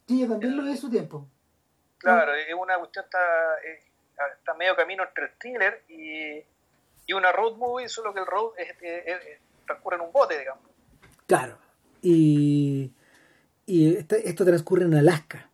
[0.08, 1.28] sí, yo también lo vi en su tiempo.
[1.98, 3.20] Claro, es una cuestión, está,
[4.38, 6.44] está medio camino entre el thriller y,
[7.08, 10.38] y una road movie, solo que el road es, es- es- transcurre en un bote,
[10.40, 10.64] digamos.
[11.26, 11.58] Claro.
[12.02, 12.94] Y,
[13.66, 15.50] y esta- esto transcurre en Alaska.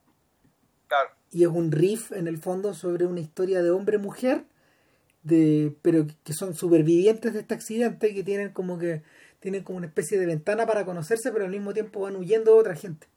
[0.88, 4.44] Claro, Y es un riff en el fondo sobre una historia de hombre-mujer,
[5.24, 9.02] de, pero que son supervivientes de este accidente que tienen como que
[9.40, 12.60] tienen como una especie de ventana para conocerse, pero al mismo tiempo van huyendo de
[12.60, 13.08] otra gente.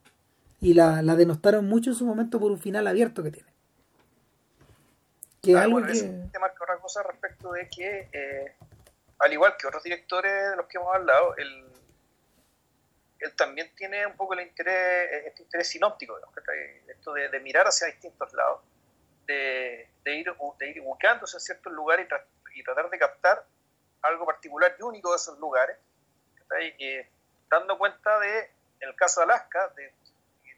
[0.60, 3.48] Y la, la denostaron mucho en su momento por un final abierto que tiene.
[5.40, 6.00] Que es Ah, algo bueno, que...
[6.00, 8.52] te marca otra cosa respecto de que, eh,
[9.20, 11.64] al igual que otros directores de los que hemos hablado, él,
[13.20, 16.18] él también tiene un poco el interés, este interés sinóptico,
[16.88, 18.62] esto de, de mirar hacia distintos lados,
[19.28, 23.44] de, de ir, de ir ubicándose en ciertos lugares y, tra- y tratar de captar
[24.02, 25.76] algo particular y único de esos lugares.
[26.60, 27.10] Eh,
[27.50, 28.38] dando cuenta de,
[28.80, 29.92] en el caso de Alaska, de,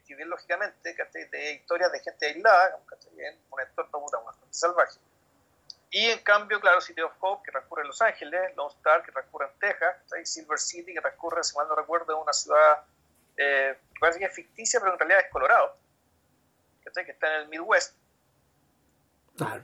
[0.07, 2.79] bien lógicamente, de historias de gente aislada,
[3.17, 4.05] en un entorno
[4.49, 4.99] salvaje.
[5.91, 9.11] Y en cambio, claro, City of Hope, que transcurre en Los Ángeles, Lone Star, que
[9.11, 9.95] transcurre en Texas.
[10.23, 12.83] Silver City, que transcurre, si mal no recuerdo, en una ciudad
[13.37, 15.75] eh, que parece que es ficticia, pero en realidad es Colorado,
[16.83, 17.95] que está en el Midwest.
[19.45, 19.63] Claro.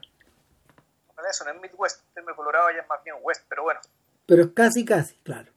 [1.18, 3.80] En eso no es Midwest, término Colorado ya es más bien West, pero bueno.
[4.26, 5.50] Pero es casi, casi, claro.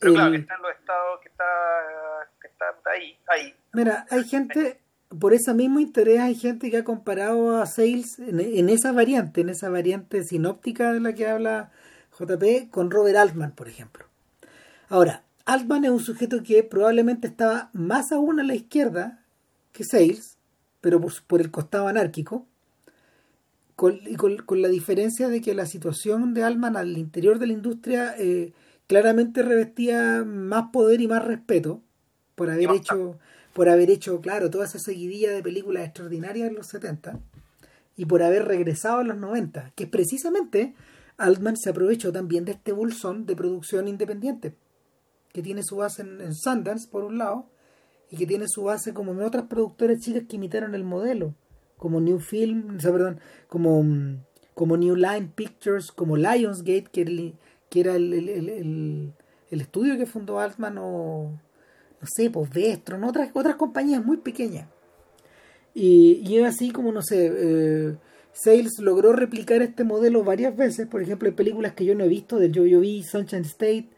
[0.00, 1.44] Pero claro, que El- está en los estados, que está,
[2.40, 3.54] que está ahí, ahí.
[3.72, 4.80] Mira, hay gente,
[5.18, 9.40] por ese mismo interés, hay gente que ha comparado a Sales en, en esa variante,
[9.40, 11.70] en esa variante sinóptica de la que habla
[12.18, 14.06] JP, con Robert Altman, por ejemplo.
[14.88, 19.22] Ahora, Altman es un sujeto que probablemente estaba más aún a la izquierda
[19.72, 20.38] que Sales,
[20.80, 22.46] pero por, por el costado anárquico,
[23.84, 27.48] con, y con, con la diferencia de que la situación de Altman al interior de
[27.48, 28.54] la industria eh,
[28.86, 31.82] claramente revestía más poder y más respeto
[32.34, 33.18] por haber hecho
[33.52, 37.20] por haber hecho claro toda esa seguidilla de películas extraordinarias en los 70
[37.94, 40.74] y por haber regresado a los 90 que precisamente
[41.18, 44.54] Altman se aprovechó también de este bolsón de producción independiente
[45.34, 47.50] que tiene su base en, en Sundance por un lado
[48.10, 51.34] y que tiene su base como en otras productoras chicas que imitaron el modelo
[51.84, 54.16] como New Film o sea, perdón como mm,
[54.54, 59.12] como New Line Pictures como Lionsgate que, era el, el-
[59.50, 61.38] estudio que fundó Altman o
[62.00, 64.68] no sé, pues Vestron, otras, otras compañías muy pequeñas.
[65.74, 67.96] Y, y así como, no sé, eh,
[68.32, 72.08] Sales logró replicar este modelo varias veces, por ejemplo, en películas que yo no he
[72.08, 73.88] visto, del yo, yo vi Sunshine State,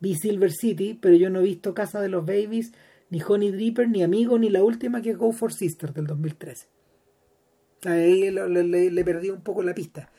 [0.00, 2.72] vi Silver City, pero yo no he visto Casa de los Babies,
[3.10, 6.66] ni Honey Dripper, ni Amigo, ni la última que es Go for Sister del 2013.
[7.84, 10.10] Ahí lo- le, le perdí un poco la pista.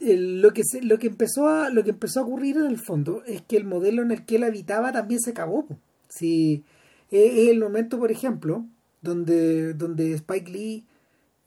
[0.00, 3.22] Lo que se- lo que empezó a lo que empezó a ocurrir en el fondo
[3.26, 5.66] es que el modelo en el que él habitaba también se acabó
[6.08, 6.64] si
[7.10, 8.64] es, es el momento por ejemplo
[9.02, 10.86] donde donde Spike Lee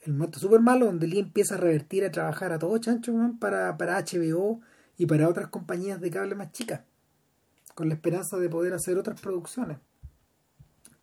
[0.03, 3.39] el momento súper malo donde Lee empieza a revertir a trabajar a todo chancho weón,
[3.39, 4.59] para, para HBO
[4.97, 6.81] y para otras compañías de cable más chicas
[7.75, 9.77] con la esperanza de poder hacer otras producciones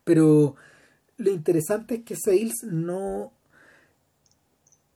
[0.05, 0.55] pero
[1.17, 3.33] lo interesante es que Sales no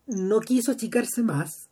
[0.07, 1.69] no quiso achicarse más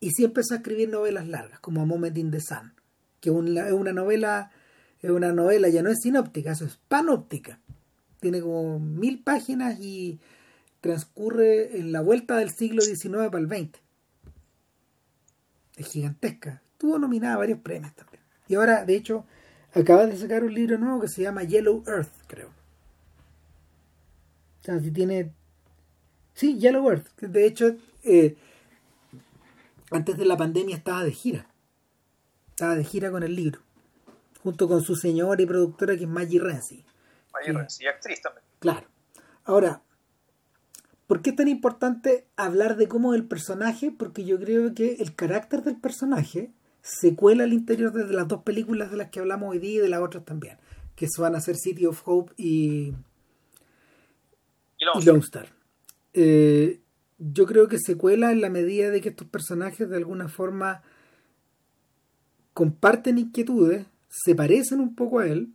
[0.00, 2.72] y sí empezó a escribir novelas largas como A Moment in the Sun
[3.20, 4.50] que es una novela
[5.00, 7.60] es una novela ya no es sinóptica eso es panóptica.
[8.20, 10.18] Tiene como mil páginas y
[10.80, 13.78] transcurre en la vuelta del siglo XIX para el XX
[15.78, 16.60] es gigantesca.
[16.72, 18.22] Estuvo nominada a varios premios también.
[18.48, 19.24] Y ahora de hecho
[19.74, 22.48] acaba de sacar un libro nuevo que se llama Yellow Earth creo.
[24.60, 25.32] O sea si tiene
[26.38, 27.08] Sí, Yellow Earth.
[27.16, 28.36] que De hecho, eh,
[29.90, 31.48] antes de la pandemia estaba de gira.
[32.50, 33.60] Estaba de gira con el libro.
[34.44, 36.84] Junto con su señora y productora que es Maggie Renzi.
[37.32, 38.44] Maggie Renzi, y actriz también.
[38.60, 38.86] Claro.
[39.42, 39.82] Ahora,
[41.08, 43.90] ¿por qué es tan importante hablar de cómo el personaje?
[43.90, 48.44] Porque yo creo que el carácter del personaje se cuela al interior de las dos
[48.44, 50.56] películas de las que hablamos hoy día y de las otras también.
[50.94, 52.94] Que van a ser City of Hope y,
[54.78, 55.57] y Lone Star.
[56.12, 56.80] Eh,
[57.18, 60.82] yo creo que se cuela en la medida de que estos personajes de alguna forma
[62.54, 65.52] comparten inquietudes, se parecen un poco a él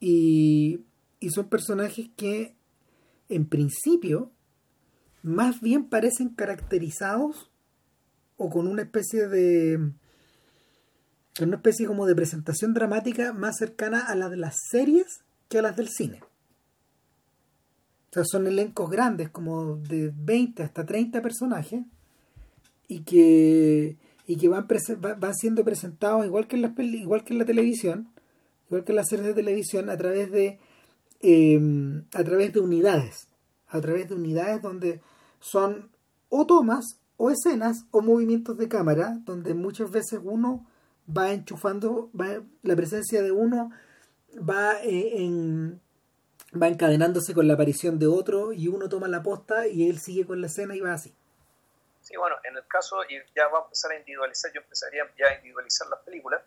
[0.00, 0.80] y,
[1.20, 2.54] y son personajes que
[3.28, 4.32] en principio
[5.22, 7.50] más bien parecen caracterizados
[8.36, 9.92] o con una especie de
[11.40, 15.62] una especie como de presentación dramática más cercana a la de las series que a
[15.62, 16.20] las del cine.
[18.14, 21.82] Sea, son elencos grandes, como de 20 hasta 30 personajes,
[22.86, 23.96] y que,
[24.28, 24.68] y que van,
[25.18, 28.08] van siendo presentados igual que, en igual que en la televisión,
[28.68, 30.60] igual que en las series de televisión, a través de,
[31.22, 33.26] em, a través de unidades,
[33.66, 35.00] a través de unidades donde
[35.40, 35.90] son
[36.28, 40.64] o tomas, o escenas, o movimientos de cámara, donde muchas veces uno
[41.08, 43.70] va enchufando, va, la presencia de uno
[44.38, 45.80] va eh, en
[46.60, 50.26] va encadenándose con la aparición de otro y uno toma la posta y él sigue
[50.26, 51.14] con la escena y va así.
[52.00, 55.26] Sí, bueno, en el caso, y ya va a empezar a individualizar, yo empezaría ya
[55.26, 56.42] a individualizar las películas,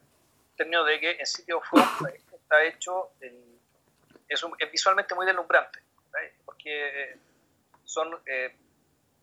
[0.52, 1.84] en términos de que en sitio Fox
[2.32, 5.80] está hecho, es, visualmente muy deslumbrante,
[6.46, 7.20] porque
[7.84, 8.56] son, eh,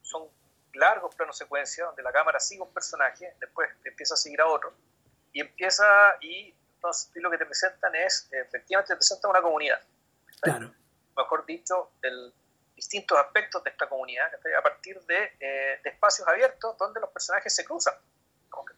[0.03, 0.29] son
[0.75, 4.75] largos planos secuencias donde la cámara sigue un personaje, después empieza a seguir a otro,
[5.33, 5.85] y empieza,
[6.21, 9.81] y entonces lo que te presentan es, efectivamente te presentan una comunidad
[10.45, 10.73] Claro.
[11.17, 12.33] Mejor dicho, el,
[12.75, 17.65] distintos aspectos de esta comunidad a partir eh, de, espacios abiertos donde los personajes se
[17.65, 17.95] cruzan.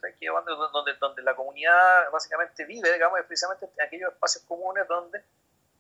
[0.09, 5.22] Aquí donde, donde, donde, la comunidad básicamente vive, digamos, precisamente en aquellos espacios comunes donde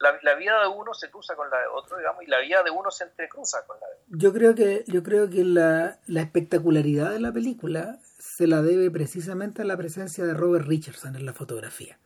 [0.00, 2.70] la, vida de uno se cruza con la de otro, digamos, y la vida de
[2.70, 4.18] uno se entrecruza con la de otro.
[4.18, 8.90] Yo creo que, yo creo que la, la espectacularidad de la película se la debe
[8.90, 11.98] precisamente a la presencia de Robert Richardson en la fotografía.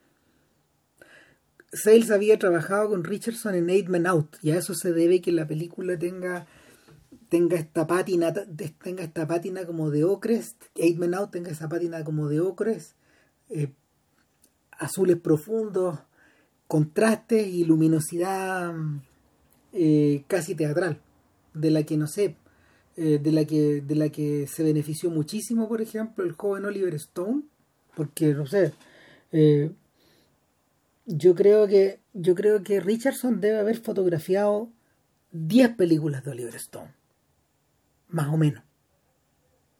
[1.73, 5.33] Sales había trabajado con Richardson en Eight Men Out y a eso se debe que
[5.33, 6.47] la película tenga
[7.29, 8.33] tenga esta pátina
[8.83, 12.97] tenga esta como de ocres Eight Men Out tenga esa pátina como de ocres
[13.51, 13.73] eh,
[14.73, 16.01] azules profundos
[16.67, 18.75] contrastes y luminosidad
[19.73, 21.01] eh, casi teatral
[21.55, 22.35] de la que no sé
[22.97, 26.95] eh, de la que de la que se benefició muchísimo por ejemplo el joven Oliver
[26.95, 27.43] Stone
[27.95, 28.73] porque no sé
[31.07, 34.73] yo creo que yo creo que Richardson debe haber fotografiado
[35.33, 36.93] 10 películas de Oliver Stone.
[38.09, 38.65] Más o menos.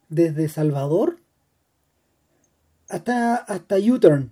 [0.09, 1.19] Desde Salvador
[2.89, 4.31] hasta, hasta U-Turn.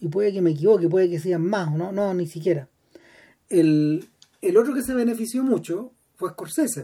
[0.00, 1.92] Y puede que me equivoque, puede que sean más, ¿no?
[1.92, 2.68] No, ni siquiera.
[3.48, 4.08] El,
[4.40, 6.82] el otro que se benefició mucho fue Scorsese.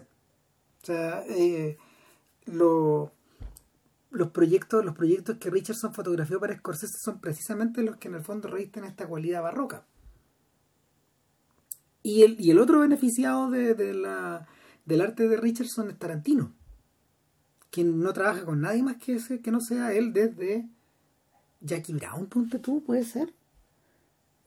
[0.82, 1.76] O sea, eh,
[2.46, 3.12] lo,
[4.10, 8.22] los proyectos, los proyectos que Richardson fotografió para Scorsese son precisamente los que en el
[8.22, 9.84] fondo revisten esta cualidad barroca.
[12.02, 16.54] Y el, y el otro beneficiado de, del arte de Richardson es Tarantino,
[17.70, 20.68] quien no trabaja con nadie más que, ese, que no sea él desde
[21.60, 23.34] Jackie Brown, ponte tú, puede ser.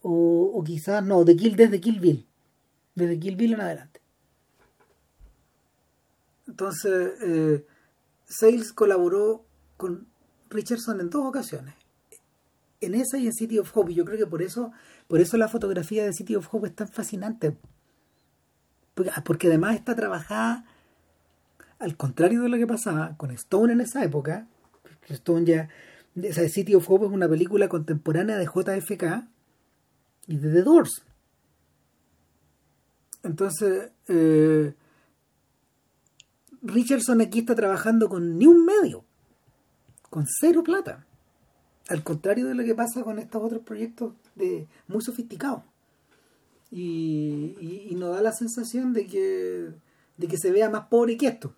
[0.01, 2.27] O, o quizás, no, de Kill, desde Kill Bill.
[2.95, 4.01] Desde Kill en adelante.
[6.47, 7.65] Entonces, eh,
[8.25, 9.45] Sales colaboró
[9.81, 10.05] con
[10.51, 11.73] Richardson en dos ocasiones.
[12.81, 13.91] En esa y en City of Hope.
[13.91, 14.71] Y yo creo que por eso,
[15.07, 17.57] por eso la fotografía de City of Hope es tan fascinante.
[18.93, 20.65] Porque, además está trabajada
[21.79, 24.47] al contrario de lo que pasaba con Stone en esa época.
[25.09, 25.69] Stone ya.
[26.15, 29.27] Esa City of Hope es una película contemporánea de JFK
[30.27, 31.03] y de The Doors.
[33.23, 34.75] Entonces, eh,
[36.61, 39.05] Richardson aquí está trabajando con ni un medio
[40.11, 41.07] con cero plata.
[41.89, 45.63] Al contrario de lo que pasa con estos otros proyectos de muy sofisticados.
[46.69, 47.57] Y,
[47.89, 49.71] y, nos da la sensación de que,
[50.17, 51.53] de que se vea más pobre que esto.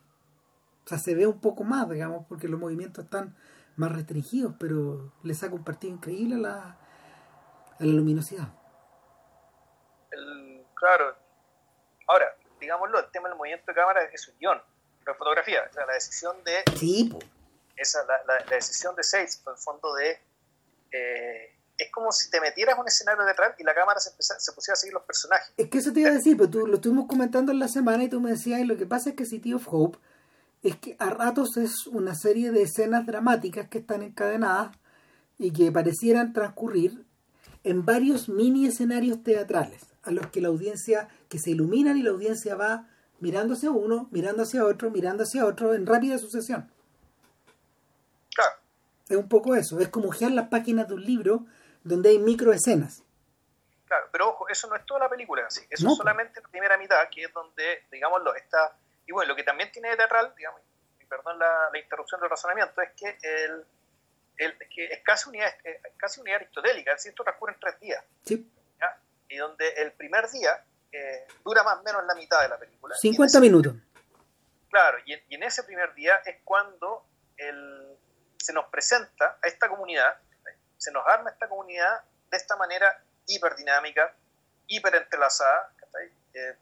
[0.86, 3.36] O sea, se ve un poco más, digamos, porque los movimientos están
[3.76, 6.78] más restringidos, pero le saca un partido increíble a la,
[7.80, 8.54] a la luminosidad.
[10.74, 11.16] claro.
[12.08, 14.62] Ahora, digámoslo, el tema del movimiento de cámara es un guion,
[15.04, 16.64] pero fotografía, o sea, la decisión de...
[16.76, 17.24] Sí, pues
[17.76, 20.20] esa la, la, decisión de Sales, por el fondo de...
[20.92, 24.52] Eh, es como si te metieras en un escenario detrás y la cámara se, se
[24.54, 25.52] pusiera a seguir los personajes.
[25.58, 28.04] Es que eso te iba a decir, pero tú lo estuvimos comentando en la semana
[28.04, 29.98] y tú me decías, y lo que pasa es que City of Hope
[30.62, 34.78] es que a ratos es una serie de escenas dramáticas que están encadenadas
[35.38, 37.06] y que parecieran transcurrir
[37.64, 42.12] en varios mini escenarios teatrales a los que la audiencia, que se iluminan y la
[42.12, 46.70] audiencia va mirando hacia uno, mirando hacia otro, mirando hacia otro en rápida sucesión.
[49.10, 51.46] Es un poco eso, es como ojear las páginas de un libro
[51.84, 53.04] donde hay microescenas.
[53.86, 56.78] Claro, pero ojo, eso no es toda la película así, eso es solamente la primera
[56.78, 58.76] mitad, que es donde, digámoslo, está...
[59.06, 60.62] Y bueno, lo que también tiene de teatral, digamos,
[61.00, 63.66] y perdón la, la interrupción del razonamiento, es que el,
[64.38, 67.80] el, que es casi unidad, es casi unidad aristotélica, es decir, esto transcurre en tres
[67.80, 68.04] días.
[68.26, 68.50] Sí.
[69.30, 72.96] Y donde el primer día eh, dura más o menos la mitad de la película.
[72.96, 73.74] 50 minutos.
[74.70, 77.04] Claro, y en, y en, ese primer día es cuando
[77.38, 77.93] el,
[78.44, 80.18] se nos presenta a esta comunidad,
[80.78, 84.14] se nos arma esta comunidad de esta manera hiperdinámica,
[84.68, 85.72] hiperentrelazada,
[86.34, 86.58] eh,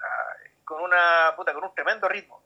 [0.00, 0.34] ah,
[0.64, 2.42] con una puta, con un tremendo ritmo.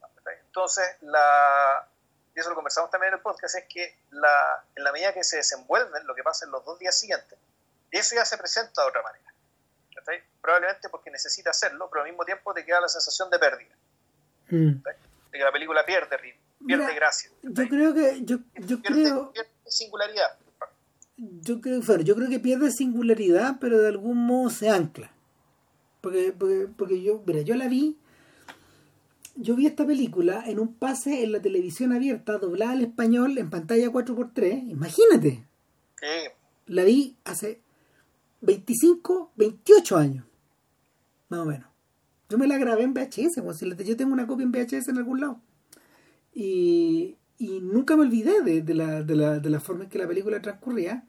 [0.47, 1.89] Entonces, la,
[2.35, 5.25] y eso lo conversamos también en el podcast, es que la, en la medida que
[5.25, 7.39] se desenvuelven lo que pasa en los dos días siguientes,
[7.91, 9.25] eso ya se presenta de otra manera.
[10.43, 13.75] Probablemente porque necesita hacerlo, pero al mismo tiempo te queda la sensación de pérdida.
[14.51, 14.83] Mm.
[14.83, 14.95] De
[15.33, 17.31] que la película pierde ritmo, pierde Mira, gracia.
[17.43, 18.23] Yo creo que.
[18.25, 19.33] Yo, yo pierde, creo.
[19.33, 20.39] pierde singularidad.
[21.17, 25.13] Yo creo, bueno, yo creo que pierde singularidad, pero de algún modo se ancla.
[26.01, 27.97] Porque, porque, porque yo, mira, yo la vi.
[29.37, 33.51] Yo vi esta película en un pase en la televisión abierta, doblada al español, en
[33.51, 34.71] pantalla 4x3.
[34.71, 35.45] Imagínate.
[36.01, 36.31] Sí.
[36.67, 37.61] La vi hace
[38.43, 40.25] 25, 28 años.
[41.29, 41.69] Más o menos.
[42.29, 44.99] Yo me la grabé en VHS, como si yo tengo una copia en VHS en
[44.99, 45.41] algún lado.
[46.35, 49.99] Y, y nunca me olvidé de, de la, de, la, de la forma en que
[49.99, 51.07] la película transcurría,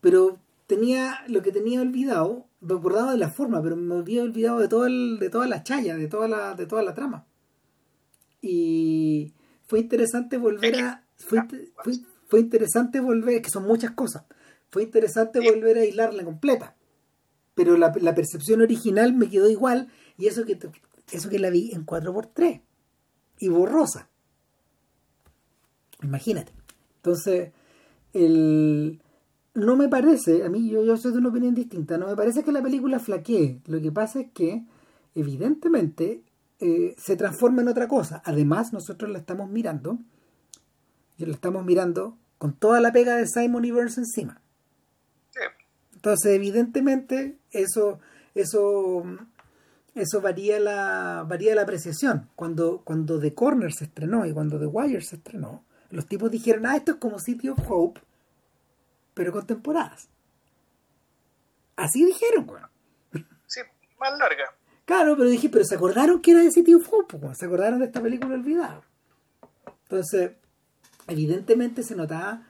[0.00, 4.60] pero tenía lo que tenía olvidado, me acordaba de la forma, pero me había olvidado
[4.60, 7.26] de todo el, de toda la chaya, de toda la, de toda la trama.
[8.40, 9.34] Y
[9.66, 11.40] fue interesante volver a fue,
[11.82, 11.94] fue,
[12.28, 14.24] fue interesante volver, que son muchas cosas.
[14.70, 16.76] Fue interesante volver a hilarla completa.
[17.54, 20.58] Pero la, la percepción original me quedó igual y eso que
[21.12, 22.62] eso que la vi en 4x3
[23.40, 24.09] y borrosa.
[26.02, 26.52] Imagínate.
[26.96, 27.52] Entonces,
[28.12, 29.00] el
[29.54, 32.44] no me parece, a mí yo, yo soy de una opinión distinta, no me parece
[32.44, 33.60] que la película flaquee.
[33.66, 34.64] Lo que pasa es que,
[35.14, 36.22] evidentemente,
[36.60, 38.22] eh, se transforma en otra cosa.
[38.24, 39.98] Además, nosotros la estamos mirando,
[41.18, 44.40] y la estamos mirando con toda la pega de Simon y Burns encima.
[45.92, 47.98] Entonces, evidentemente, eso,
[48.34, 49.04] eso,
[49.94, 52.30] eso varía la, varía la apreciación.
[52.36, 56.66] Cuando, cuando The Corner se estrenó y cuando The Wire se estrenó, los tipos dijeron,
[56.66, 58.00] ah, esto es como City of Hope,
[59.14, 60.08] pero con temporadas.
[61.76, 62.68] Así dijeron, bueno.
[63.46, 63.60] Sí,
[63.98, 64.44] más larga.
[64.84, 67.78] Claro, pero dije, pero se acordaron que era de City of Hope, pues, se acordaron
[67.80, 68.82] de esta película olvidada.
[69.84, 70.32] Entonces,
[71.08, 72.46] evidentemente se notaba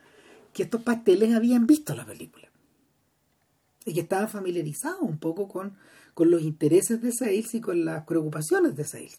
[0.53, 2.49] que estos pasteles habían visto la película
[3.85, 5.77] y que estaban familiarizados un poco con,
[6.15, 9.17] con los intereses de Sales y con las preocupaciones de Sales.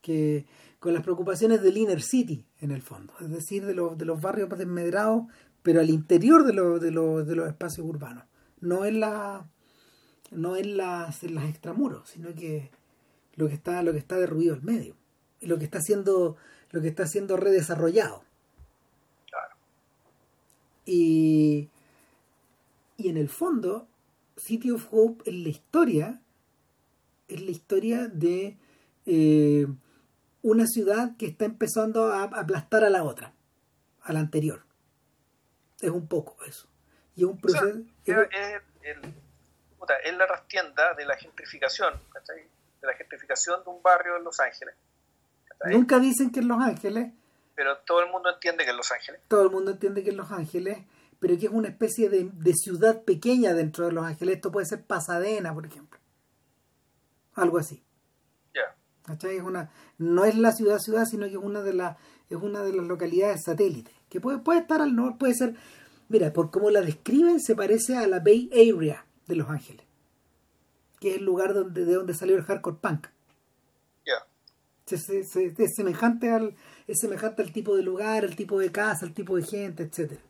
[0.00, 0.44] Que,
[0.82, 4.20] con las preocupaciones del Inner City, en el fondo, es decir, de los, de los
[4.20, 5.26] barrios desmedrados,
[5.62, 8.24] pero al interior de, los de, de los espacios urbanos,
[8.60, 9.46] no en la
[10.32, 12.72] no en las, en las extramuros, sino que
[13.36, 14.96] lo que está, lo que está derruido al medio,
[15.40, 16.36] y lo que está siendo,
[16.72, 18.24] lo que está siendo redesarrollado.
[19.28, 19.54] Claro.
[20.84, 21.68] Y,
[22.96, 23.86] y en el fondo,
[24.36, 26.20] City of Hope es la historia,
[27.28, 28.56] es la historia de
[29.06, 29.68] eh,
[30.42, 33.32] una ciudad que está empezando a aplastar a la otra,
[34.02, 34.64] a la anterior.
[35.80, 36.68] Es un poco eso.
[37.14, 37.84] Y es un O sea, proceso.
[38.04, 39.14] es, es el-
[39.78, 42.38] puta, es la rastienda de la gentrificación, ¿cachai?
[42.80, 44.74] De la gentrificación de un barrio en Los Ángeles.
[45.48, 45.72] ¿cachai?
[45.74, 47.12] Nunca dicen que en Los Ángeles,
[47.54, 49.20] Pero todo el mundo entiende que en Los Ángeles.
[49.28, 50.78] todo el mundo entiende que en Los Ángeles,
[51.20, 54.36] pero que es una especie de, de ciudad pequeña dentro de Los Ángeles.
[54.36, 56.00] Esto puede ser Pasadena, por ejemplo.
[57.34, 57.82] Algo así.
[59.08, 61.96] Es una, no es la ciudad ciudad, sino que es una de las,
[62.30, 63.92] es una de las localidades satélites.
[64.08, 65.54] Que puede, puede estar al norte, puede ser.
[66.08, 69.84] Mira, por cómo la describen, se parece a la Bay Area de Los Ángeles.
[71.00, 73.06] Que es el lugar donde, de donde salió el hardcore punk.
[74.86, 76.54] Se- se- es semejante al
[76.86, 80.20] es semejante al tipo de lugar al tipo de casa al tipo de gente etcétera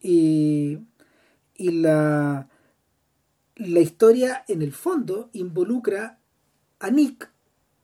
[0.00, 0.78] y
[1.54, 2.48] y la
[3.56, 6.18] la historia en el fondo involucra
[6.80, 7.30] a Nick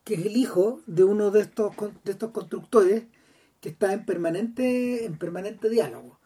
[0.05, 1.73] que es el hijo de uno de estos
[2.05, 3.05] de estos constructores
[3.61, 6.19] que está en permanente en permanente diálogo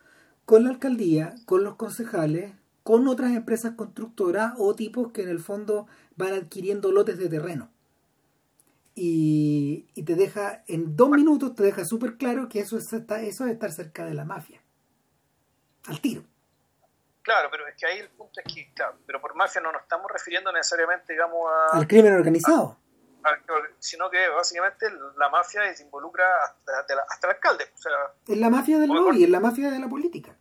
[0.45, 2.53] con la alcaldía con los concejales
[2.83, 7.71] con otras empresas constructoras o tipos que en el fondo van adquiriendo lotes de terreno
[8.99, 13.45] y, y te deja, en dos minutos te deja súper claro que eso es, eso
[13.45, 14.63] es estar cerca de la mafia.
[15.87, 16.23] Al tiro.
[17.21, 19.83] Claro, pero es que ahí el punto es que, claro, pero por mafia no nos
[19.83, 22.79] estamos refiriendo necesariamente, digamos, a, Al crimen organizado.
[22.81, 22.86] a-
[23.79, 27.71] sino que básicamente la mafia se involucra hasta, de la- hasta el alcalde.
[27.75, 27.93] O sea,
[28.29, 30.35] Es la mafia del lobby, es la mafia de la política.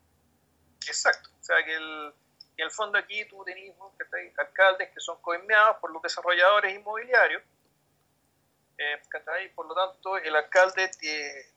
[0.88, 1.30] exacto.
[1.40, 2.14] O sea, que el,
[2.58, 7.42] en el fondo aquí tú tenés que alcaldes que son coimeados por los desarrolladores inmobiliarios.
[8.78, 9.54] Eh, ¿cachai?
[9.54, 10.92] por lo tanto, el alcalde,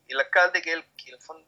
[0.07, 1.45] el alcalde que el, que el fondo,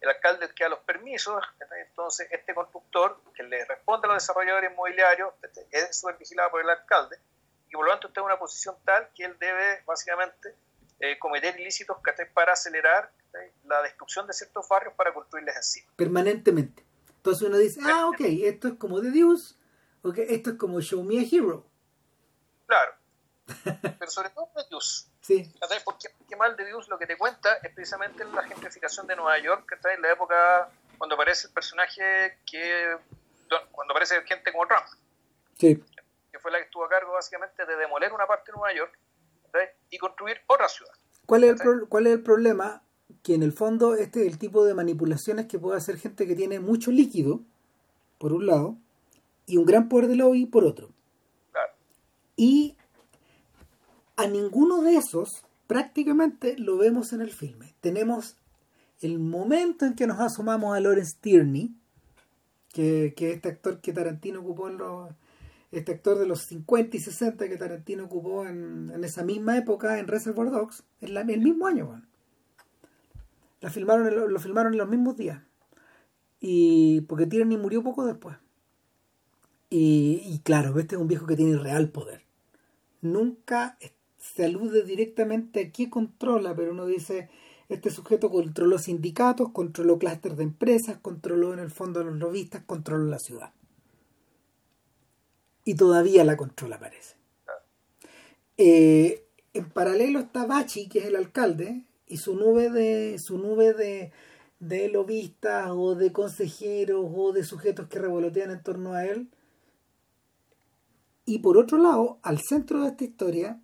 [0.00, 1.42] el alcalde que da los permisos,
[1.80, 5.64] entonces este constructor que le responde a los desarrolladores inmobiliarios ¿cachai?
[5.70, 7.18] es supervigilado por el alcalde
[7.70, 10.54] y por lo tanto está en una posición tal que él debe básicamente
[11.00, 11.96] eh, cometer ilícitos
[12.34, 13.10] para acelerar
[13.64, 15.92] la destrucción de ciertos barrios para construirles encima.
[15.96, 16.84] Permanentemente.
[17.16, 19.54] Entonces uno dice, ah, ok, esto es como The Deuce,
[20.02, 21.66] ok, esto es como Show Me a Hero.
[22.66, 22.92] Claro.
[23.98, 25.10] Pero sobre todo de Dios.
[25.20, 25.52] Sí.
[25.84, 29.38] Porque, porque mal de Dios lo que te cuenta es precisamente la gentrificación de Nueva
[29.38, 32.96] York, que está en la época cuando aparece el personaje que.
[33.72, 34.86] cuando aparece gente como Trump,
[35.58, 35.82] sí.
[36.38, 38.96] Que fue la que estuvo a cargo básicamente de demoler una parte de Nueva York
[39.90, 40.92] y construir otra ciudad.
[41.26, 42.82] ¿Cuál es, el pro- ¿Cuál es el problema?
[43.22, 46.36] Que en el fondo este es el tipo de manipulaciones que puede hacer gente que
[46.36, 47.40] tiene mucho líquido,
[48.18, 48.76] por un lado,
[49.46, 50.90] y un gran poder de lobby, por otro.
[51.50, 51.72] Claro.
[52.36, 52.76] Y
[54.16, 57.74] a ninguno de esos prácticamente lo vemos en el filme.
[57.80, 58.36] Tenemos
[59.00, 61.74] el momento en que nos asomamos a Lawrence Tierney,
[62.72, 65.10] que, que este actor que Tarantino ocupó en los...
[65.70, 69.98] Este actor de los 50 y 60 que Tarantino ocupó en, en esa misma época
[69.98, 71.86] en Reservoir Dogs, en la- el mismo año.
[71.88, 72.08] weón.
[73.60, 75.42] La filmaron, lo, filmaron en los mismos días.
[76.40, 78.36] Y porque Tierney murió poco después.
[79.70, 82.22] Y, y claro, este es un viejo que tiene real poder.
[83.02, 83.76] Nunca
[84.16, 87.28] se alude directamente a qué controla, pero uno dice,
[87.68, 92.62] este sujeto controló sindicatos, controló clústeres de empresas, controló en el fondo a los lobistas,
[92.64, 93.52] controló la ciudad.
[95.68, 97.16] Y todavía la controla, parece.
[98.56, 103.74] Eh, en paralelo está Bachi, que es el alcalde, y su nube de, su nube
[103.74, 104.10] de,
[104.60, 109.28] de lobistas o de consejeros o de sujetos que revolotean en torno a él.
[111.26, 113.60] Y por otro lado, al centro de esta historia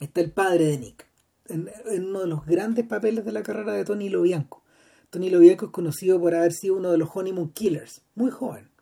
[0.00, 1.06] está el padre de Nick,
[1.48, 4.62] en, en uno de los grandes papeles de la carrera de Tony Lobianco.
[5.10, 8.74] Tony Lobianco es conocido por haber sido uno de los Honeymoon Killers, muy joven.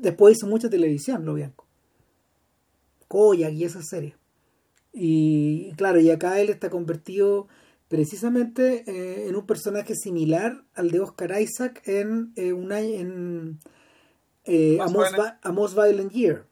[0.00, 1.66] Después hizo mucha televisión, Lobianco.
[3.08, 4.14] Koyak y esas series.
[4.92, 7.48] Y claro, y acá él está convertido
[7.88, 13.58] precisamente eh, en un personaje similar al de Oscar Isaac en, eh, una, en
[14.44, 16.46] eh, a, Most Violent- Vi- A Most Violent Year.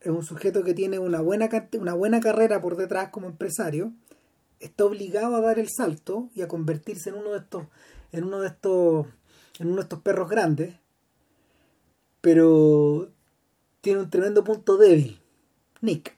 [0.00, 1.48] Es un sujeto que tiene una buena,
[1.78, 3.92] una buena carrera por detrás como empresario.
[4.60, 7.66] Está obligado a dar el salto y a convertirse en uno de estos,
[8.12, 9.06] en uno de estos,
[9.58, 10.76] en uno de estos perros grandes.
[12.20, 13.08] Pero
[13.80, 15.20] tiene un tremendo punto débil.
[15.80, 16.14] Nick,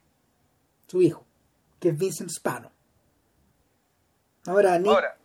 [0.89, 1.25] su hijo,
[1.81, 2.71] que es Vincent Spano.
[4.47, 4.93] Ahora, Nick.
[4.93, 5.17] Ahora,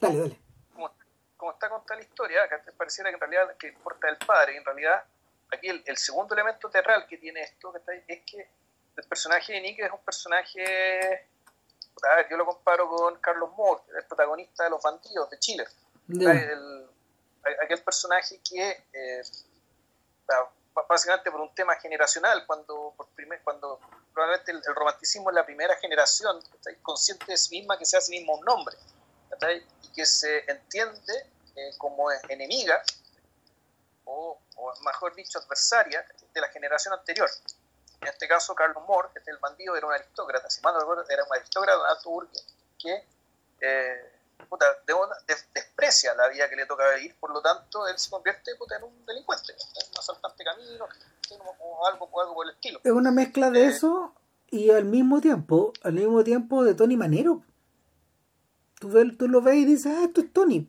[0.00, 0.38] Dale, dale.
[0.72, 0.90] como,
[1.36, 4.54] como está contada la historia, que antes pareciera que en realidad que importa el padre,
[4.54, 5.04] y en realidad
[5.52, 8.48] aquí el, el segundo elemento teatral que tiene esto que está ahí, es que
[8.96, 10.64] el personaje de Nick es un personaje,
[12.10, 15.64] a ver, yo lo comparo con Carlos Moore, el protagonista de Los Bandidos de Chile.
[16.08, 16.86] El-
[17.62, 19.22] aquel personaje que eh,
[20.88, 23.78] básicamente por un tema generacional cuando por primer, cuando
[24.12, 26.40] probablemente el, el romanticismo es la primera generación
[26.82, 28.76] consciente de sí misma que sea a sí misma un nombre
[29.82, 31.26] y que se entiende
[31.56, 32.82] eh, como enemiga
[34.04, 37.30] o, o mejor dicho adversaria de la generación anterior.
[38.00, 40.80] En este caso Carlos Moore que es el bandido era un aristócrata si mal no
[40.80, 42.28] recuerdo era un aristócrata un
[42.78, 43.06] que
[43.60, 44.11] eh,
[44.46, 47.98] puta, de una- des- desprecia la vida que le toca vivir, por lo tanto él
[47.98, 50.86] se convierte puta, en un delincuente, en un asaltante camino,
[51.28, 52.80] como algo, o algo por el estilo.
[52.84, 53.68] Es una mezcla de Eh.
[53.68, 54.14] eso
[54.50, 57.42] y al mismo tiempo, al mismo tiempo de Tony Manero.
[58.80, 60.68] Tú, tú lo ves y dices, ah, esto es Tony.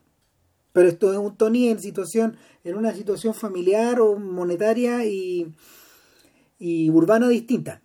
[0.71, 5.55] Pero esto es un Tony en situación, en una situación familiar o monetaria y,
[6.59, 7.82] y urbana distinta.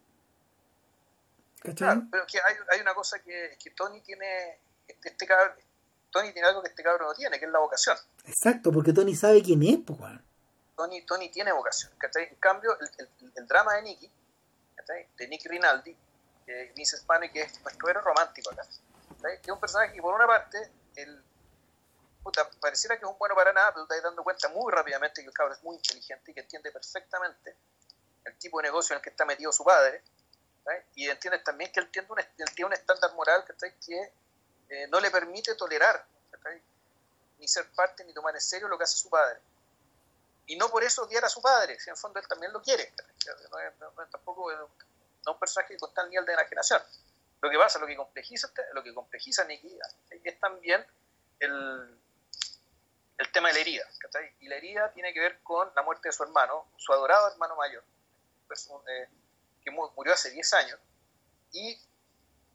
[1.61, 1.75] ¿Cachai?
[1.77, 5.27] Claro, pero que hay, hay una cosa que, que Tony tiene, este, este
[6.11, 7.97] Tony tiene algo que este cabro no tiene, que es la vocación.
[8.25, 9.99] Exacto, porque Tony sabe quién es, pues.
[10.77, 11.93] Tony, Tony tiene vocación.
[11.99, 12.25] ¿cachai?
[12.29, 14.11] En cambio, el, el- el drama de Nicky,
[14.77, 15.07] ¿cachai?
[15.17, 15.97] de Nicky Rinaldi,
[16.47, 19.37] que Vince Spane, que es nuestro héroe romántico acá, ¿cachai?
[19.41, 21.23] que es un personaje que por una parte, el,
[22.23, 25.21] puta, pareciera que es un bueno para nada, pero te estás dando cuenta muy rápidamente
[25.23, 27.57] que el cabro es muy inteligente y que entiende perfectamente
[28.25, 30.03] el tipo de negocio en el que está metido su padre,
[30.95, 32.19] y entiendes también que él tiene un,
[32.55, 33.55] tiene un estándar moral que
[34.69, 36.07] eh, no le permite tolerar
[37.39, 39.41] ni ser parte ni tomar en serio lo que hace su padre.
[40.47, 42.93] Y no por eso odiar a su padre, si en fondo él también lo quiere.
[43.51, 44.51] No es, tampoco
[45.27, 46.83] un personaje que está al nivel de enajenación.
[47.41, 49.79] Lo que pasa, lo que complejiza, lo que complejiza Nicky
[50.25, 50.85] es también
[51.39, 52.01] el,
[53.19, 53.85] el tema de la herida.
[54.41, 57.55] Y la herida tiene que ver con la muerte de su hermano, su adorado hermano
[57.57, 57.85] mayor,
[58.47, 59.09] pues, eh,
[59.63, 60.81] que murió hace 10 años.
[61.53, 61.79] Y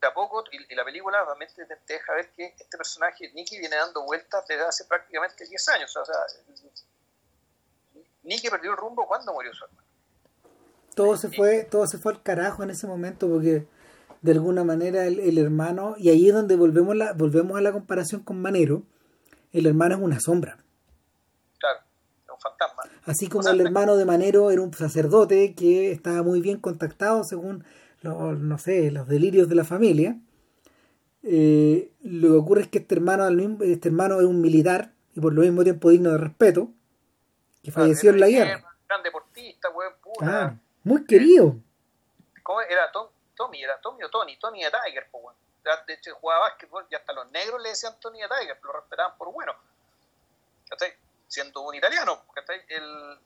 [0.04, 3.76] de a poco, y, la película realmente te, deja ver que este personaje, Nicky, viene
[3.76, 5.95] dando vueltas desde hace prácticamente 10 años.
[5.95, 6.16] O sea,
[8.24, 9.88] Nicky perdió el rumbo cuando murió su hermano.
[10.95, 13.66] Todo se, fue, todo se fue al carajo en ese momento porque
[14.22, 18.22] de alguna manera el, hermano, y ahí es donde volvemos, la, volvemos a la comparación
[18.22, 18.84] con Manero,
[19.51, 20.64] el hermano es una sombra.
[21.58, 21.80] Claro,
[22.24, 22.84] es un fantasma.
[23.06, 27.66] Así como el hermano de Manero era un sacerdote que estaba muy bien contactado según,
[28.04, 30.18] los, no sé, los delirios de la familia.
[31.24, 33.28] Eh, lo que ocurre es que este hermano,
[33.62, 36.70] este hermano es un militar y por lo mismo tiempo digno de respeto,
[37.64, 38.76] que falleció en la guerra.
[38.88, 39.70] Gran deportista,
[40.22, 41.56] ah, muy querido.
[42.43, 43.64] ¿Cómo era Tommy?
[43.64, 44.38] ¿Era Tommy o Tony?
[44.38, 45.36] Tony de Tiger, pues,
[45.88, 49.18] de hecho jugaba básquetbol y hasta los negros le decían Tony de Tiger, lo respetaban
[49.18, 49.54] por bueno.
[51.28, 52.26] Siendo un italiano.
[52.68, 53.18] El...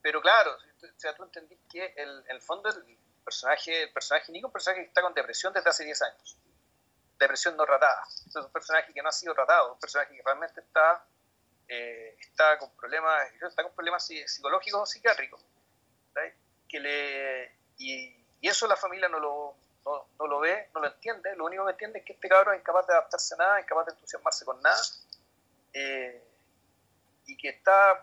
[0.00, 4.48] Pero claro, o sea, tú entendís que el, el fondo el personaje, el personaje Nico
[4.48, 6.38] un personaje que está con depresión desde hace 10 años.
[7.18, 8.02] Depresión no tratada.
[8.26, 11.04] Es un personaje que no ha sido tratado, un personaje que realmente está,
[11.68, 15.44] eh, está con problemas, está con problemas psicológicos o psiquiátricos.
[16.68, 21.34] Que le, y, y eso la familia no lo, no, lo ve, no lo entiende,
[21.36, 23.86] lo único que entiende es que este cabrón es incapaz de adaptarse a nada, incapaz
[23.86, 24.80] de entusiasmarse con nada,
[25.72, 26.22] eh,
[27.26, 28.02] y que está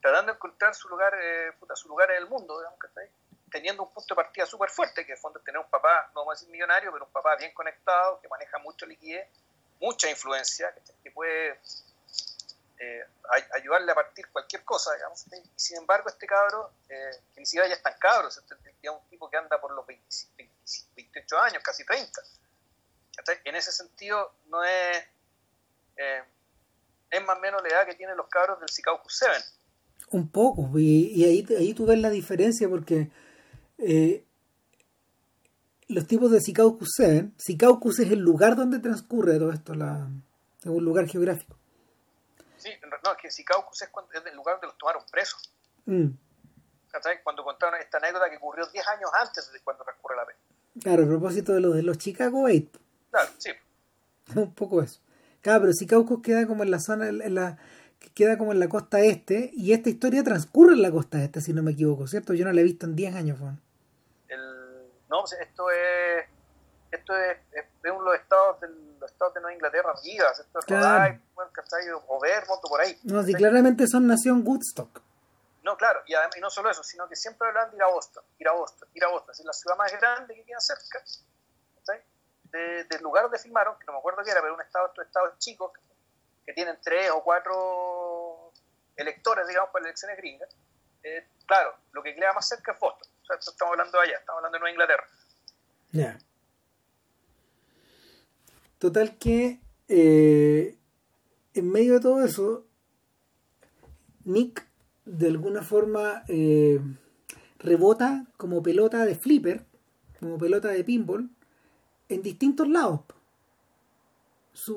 [0.00, 3.08] tratando de encontrar su lugar, eh, su lugar en el mundo, digamos, que está ahí,
[3.52, 6.32] teniendo un punto de partida súper fuerte, que es fondo tener un papá, no vamos
[6.32, 9.28] a decir millonario, pero un papá bien conectado, que maneja mucho liquidez,
[9.78, 11.60] mucha influencia, que puede
[12.78, 13.04] eh,
[13.54, 15.24] ayudarle a partir cualquier cosa, digamos.
[15.54, 18.40] sin embargo, este cabro, eh, que ni siquiera ya es tan cabro, es
[18.90, 22.20] un tipo que anda por los 28 años, casi 30.
[23.44, 24.98] En ese sentido, no es.
[25.96, 26.22] Eh,
[27.10, 29.44] es más o menos la edad que tienen los cabros del Sikaukus 7.
[30.10, 33.10] Un poco, y, ahí, ahí tú ves la diferencia porque
[35.88, 40.08] los tipos de Sikaukus 7, Sikaukus es el lugar donde transcurre todo esto, la,
[40.60, 41.56] es un lugar geográfico.
[42.62, 42.70] Sí,
[43.04, 45.52] no, es que Sicaucus es, es el lugar donde los tomaron presos.
[45.86, 46.10] Mm.
[47.24, 50.38] Cuando contaron esta anécdota que ocurrió 10 años antes de cuando transcurre la pena.
[50.80, 52.68] Claro, a propósito de los de los Chicago 8.
[53.10, 53.50] Claro, sí.
[54.36, 55.00] Un poco eso.
[55.40, 57.58] Claro, pero Sicaucus queda como en la zona, en la,
[58.14, 61.52] queda como en la costa este, y esta historia transcurre en la costa este, si
[61.52, 62.34] no me equivoco, ¿cierto?
[62.34, 63.60] Yo no la he visto en 10 años, Juan.
[65.12, 66.26] No, esto es
[66.90, 70.58] esto es, es, uno de los estados, del, los estados de Nueva Inglaterra vivas, esto
[70.58, 71.18] es claro.
[72.08, 72.98] O Vermont por ahí.
[73.04, 75.02] No, si claramente son nación Woodstock.
[75.64, 77.88] No, claro, y, además, y no solo eso, sino que siempre hablan de ir a
[77.88, 81.04] Boston, ir a Boston, ir a Boston, es la ciudad más grande que queda cerca,
[82.44, 85.06] de, del lugar donde filmaron, que no me acuerdo qué era, pero un estado, estos
[85.06, 85.72] estados chicos,
[86.44, 88.52] que tienen tres o cuatro
[88.96, 90.48] electores, digamos, para elecciones gringas,
[91.02, 94.56] eh, claro, lo que queda más cerca es Boston, estamos hablando de allá, estamos hablando
[94.56, 95.04] de Nueva Inglaterra.
[95.92, 96.18] Ya.
[98.78, 100.78] Total que eh,
[101.54, 102.66] en medio de todo eso,
[104.24, 104.66] Nick
[105.04, 106.80] de alguna forma eh,
[107.58, 109.64] rebota como pelota de flipper,
[110.18, 111.30] como pelota de pinball,
[112.08, 113.00] en distintos lados.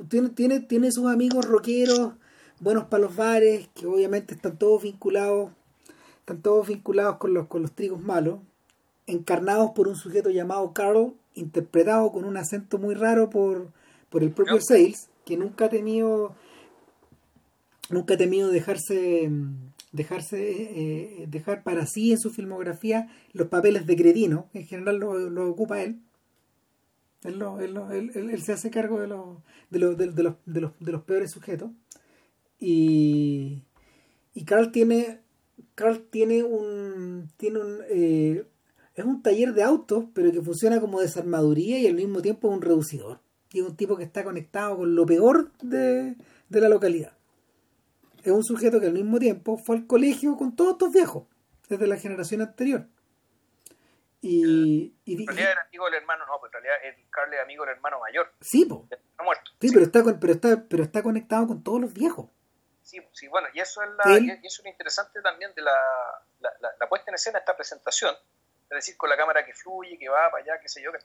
[0.09, 2.13] tiene, tiene, tiene sus amigos rockeros,
[2.59, 5.51] buenos para los bares, que obviamente están todos vinculados,
[6.26, 8.39] están todos vinculados con los, con los trigos malos,
[9.05, 13.71] encarnados por un sujeto llamado Carl, interpretado con un acento muy raro por
[14.15, 16.34] por el propio Sales, que nunca ha tenido
[17.89, 19.30] nunca ha temido dejarse
[19.91, 25.49] dejarse eh, dejar para sí en su filmografía los papeles de cretino, en general lo,
[25.49, 25.99] ocupa él.
[27.23, 31.03] Él, él, se hace cargo de, los, de, los, de, los, de, los, de los
[31.03, 31.71] peores sujetos.
[32.57, 33.63] Y,
[34.34, 35.19] y Carl tiene
[35.75, 38.45] Carl tiene un tiene un eh,
[38.93, 42.61] es un taller de autos pero que funciona como desarmaduría y al mismo tiempo un
[42.61, 43.19] reducidor
[43.55, 46.15] y es un tipo que está conectado con lo peor de,
[46.49, 47.13] la localidad.
[48.21, 51.25] Es un sujeto que al mismo tiempo fue al colegio con todos estos viejos,
[51.69, 52.87] desde la generación anterior.
[54.21, 57.63] Y, en realidad era amigo del hermano, no, pues en realidad el Carl es amigo
[57.63, 58.33] del hermano mayor.
[58.41, 58.89] Sí, po.
[59.23, 59.51] muerto.
[59.61, 62.29] Sí, Pero, está pero, está, pero está conectado con todos los viejos.
[62.86, 65.75] Sí, sí bueno, y eso es, la, y eso es lo interesante también de la,
[66.39, 68.15] la, puesta en escena esta presentación,
[68.65, 70.99] Es decir, con la cámara que fluye, que va para allá, qué sé yo, que,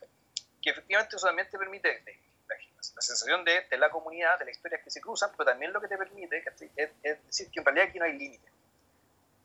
[0.60, 4.56] que efectivamente eso también te permite la, la, sensación de, de, la comunidad, de las
[4.56, 6.44] historias que se cruzan, pero también lo que te permite
[6.76, 8.52] es, es, decir que en realidad aquí no hay límite.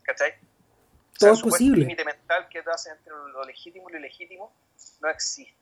[0.03, 0.35] ¿Cachai?
[1.17, 1.83] Todo es posible.
[1.83, 4.53] El límite mental que te hace entre lo legítimo y lo ilegítimo
[4.99, 5.55] no existe.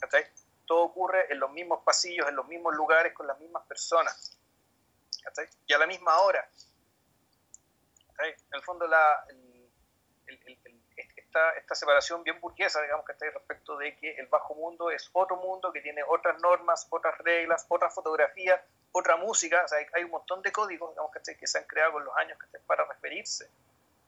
[0.00, 0.26] ¿Cachai?
[0.66, 4.36] Todo ocurre en los mismos pasillos, en los mismos lugares, con las mismas personas.
[5.22, 5.48] ¿Cachai?
[5.66, 6.48] Y a la misma hora.
[8.08, 8.30] ¿Cachai?
[8.30, 9.70] En el fondo, la, el,
[10.26, 10.58] el,
[10.96, 15.36] esta, esta, separación bien burguesa, digamos, está respecto de que el bajo mundo es otro
[15.36, 18.60] mundo que tiene otras normas, otras reglas, otras fotografías,
[18.92, 19.62] otra música.
[19.64, 22.38] O sea, hay, un montón de códigos, digamos, que se han creado con los años
[22.66, 23.48] para referirse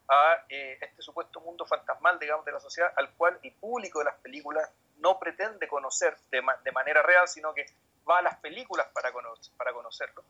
[0.09, 4.07] a eh, este supuesto mundo fantasmal, digamos, de la sociedad, al cual el público de
[4.07, 7.67] las películas no pretende conocer de, de manera real, sino que
[8.09, 10.25] va a las películas para, conocer, para conocerlo.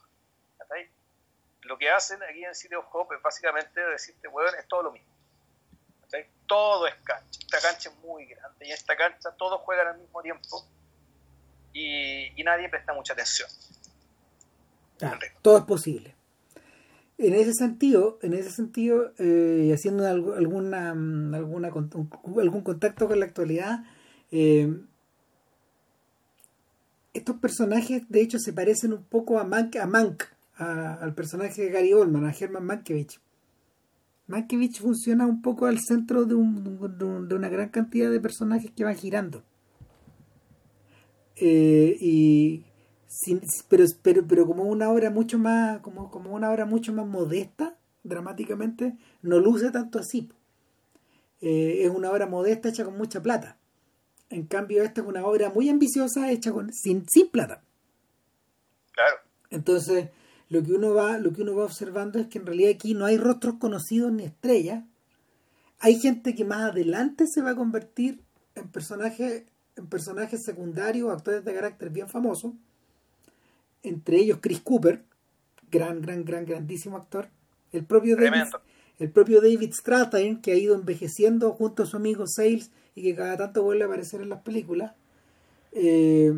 [1.63, 4.93] Lo que hacen aquí en City of Hope es básicamente decirte, bueno, es todo lo
[4.93, 5.13] mismo.
[6.47, 7.41] Todo es cancha.
[7.41, 10.69] Esta cancha es muy grande y en esta cancha todos juegan al mismo tiempo
[11.73, 13.49] y, y nadie presta mucha atención.
[15.43, 16.15] todo es posible
[17.19, 23.27] en ese sentido, en ese sentido, eh, haciendo alguna, mm, alguna algún contacto con la
[23.27, 23.85] actualidad,
[24.31, 24.73] eh,
[27.13, 30.25] estos personajes de hecho se parecen un poco a Mank, a Mank
[30.57, 33.21] al personaje de Gary Oldman, a Herman Mankiewicz.
[34.27, 38.85] Mankiewicz funciona un poco al centro de, un, de una gran cantidad de personajes que
[38.85, 39.43] van girando.
[41.37, 42.65] Eh, y
[43.69, 47.77] pero, pero, pero como una obra mucho más, como, como una obra mucho más modesta,
[48.03, 50.31] dramáticamente, no luce tanto así.
[51.41, 53.59] Eh, es una obra modesta hecha con mucha plata.
[54.31, 57.63] En cambio, esta es una obra muy ambiciosa hecha con, sin, sin plata.
[58.93, 59.17] Claro.
[59.51, 60.09] Entonces,
[60.49, 63.07] lo que uno va, lo que uno va observando es que en realidad aquí no
[63.07, 64.85] hay rostros conocidos ni estrellas.
[65.81, 68.21] Hay gente que más adelante se va a convertir
[68.55, 69.45] en personajes,
[69.77, 72.53] en personajes secundarios, actores de carácter bien famosos
[73.85, 75.05] entre ellos Chris Cooper,
[75.71, 77.29] gran, gran, gran, grandísimo actor,
[77.71, 78.51] el propio David,
[78.99, 83.15] el propio David Strathairn, que ha ido envejeciendo junto a su amigo Sales y que
[83.15, 84.93] cada tanto vuelve a aparecer en las películas.
[85.73, 86.33] Eh,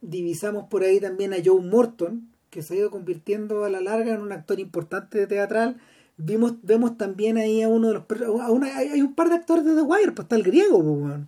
[0.00, 4.14] divisamos por ahí también a Joe Morton, que se ha ido convirtiendo a la larga
[4.14, 5.80] en un actor importante de teatral.
[6.16, 9.64] Vimos, vemos también ahí a uno de los a una, hay un par de actores
[9.64, 11.20] de The Wire, pues está el griego, pues,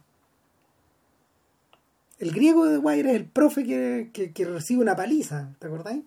[2.22, 6.04] el griego de Wire es el profe que, recibe una paliza, ¿te acordáis?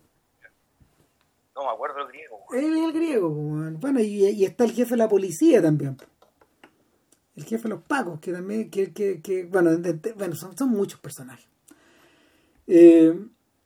[1.53, 2.39] No me acuerdo el griego.
[2.53, 5.97] Él es el griego, bueno, y, está el jefe de la policía también.
[7.35, 9.71] El jefe de los pacos, que también, que, que, bueno,
[10.15, 11.49] bueno son, son, muchos personajes.
[12.67, 13.13] Eh,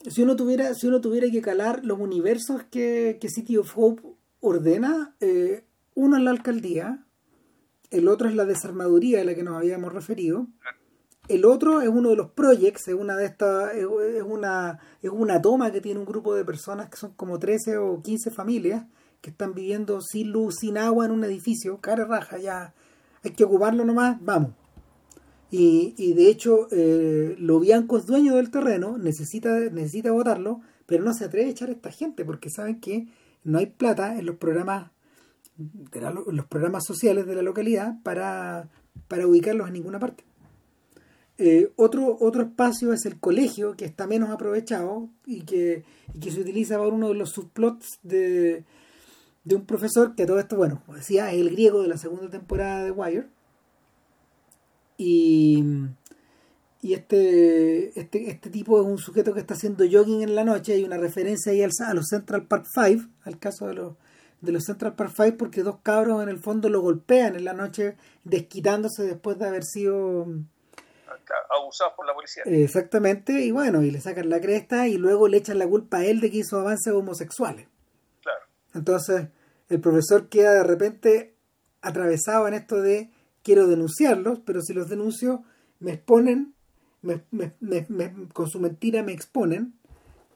[0.07, 4.01] si uno tuviera, si uno tuviera que calar los universos que, City of Hope
[4.39, 7.05] ordena, eh, uno es la alcaldía,
[7.91, 10.47] el otro es la desarmaduría a la que nos habíamos referido,
[11.27, 13.85] el otro es uno de los projects, es una de estas, es
[14.23, 18.01] una, es una toma que tiene un grupo de personas que son como 13 o
[18.01, 18.85] 15 familias
[19.21, 22.73] que están viviendo sin luz, sin agua en un edificio, cara raja, ya
[23.21, 24.51] hay que ocuparlo nomás, vamos.
[25.51, 31.03] Y, y de hecho, eh, lo Bianco es dueño del terreno, necesita, necesita votarlo, pero
[31.03, 33.07] no se atreve a echar a esta gente porque saben que
[33.43, 34.91] no hay plata en los programas
[35.57, 38.69] de los programas sociales de la localidad para,
[39.07, 40.23] para ubicarlos en ninguna parte.
[41.37, 45.83] Eh, otro, otro espacio es el colegio, que está menos aprovechado y que,
[46.19, 48.65] que se utiliza para uno de los subplots de,
[49.43, 52.83] de un profesor que todo esto, bueno, decía, es el griego de la segunda temporada
[52.83, 53.27] de Wire.
[55.01, 55.63] Y,
[56.81, 60.73] y este, este, este tipo es un sujeto que está haciendo jogging en la noche.
[60.73, 63.95] Hay una referencia ahí al, a los Central Park Five, al caso de los,
[64.41, 67.53] de los Central Park Five, porque dos cabros en el fondo lo golpean en la
[67.53, 67.95] noche,
[68.25, 70.27] desquitándose después de haber sido
[71.57, 72.43] abusados por la policía.
[72.45, 76.05] Exactamente, y bueno, y le sacan la cresta y luego le echan la culpa a
[76.05, 77.67] él de que hizo avances homosexuales.
[78.21, 78.41] Claro.
[78.73, 79.27] Entonces,
[79.69, 81.35] el profesor queda de repente
[81.81, 83.11] atravesado en esto de
[83.49, 85.43] quiero denunciarlos, pero si los denuncio
[85.79, 86.53] me exponen,
[87.01, 87.23] me,
[88.31, 89.73] con su mentira me exponen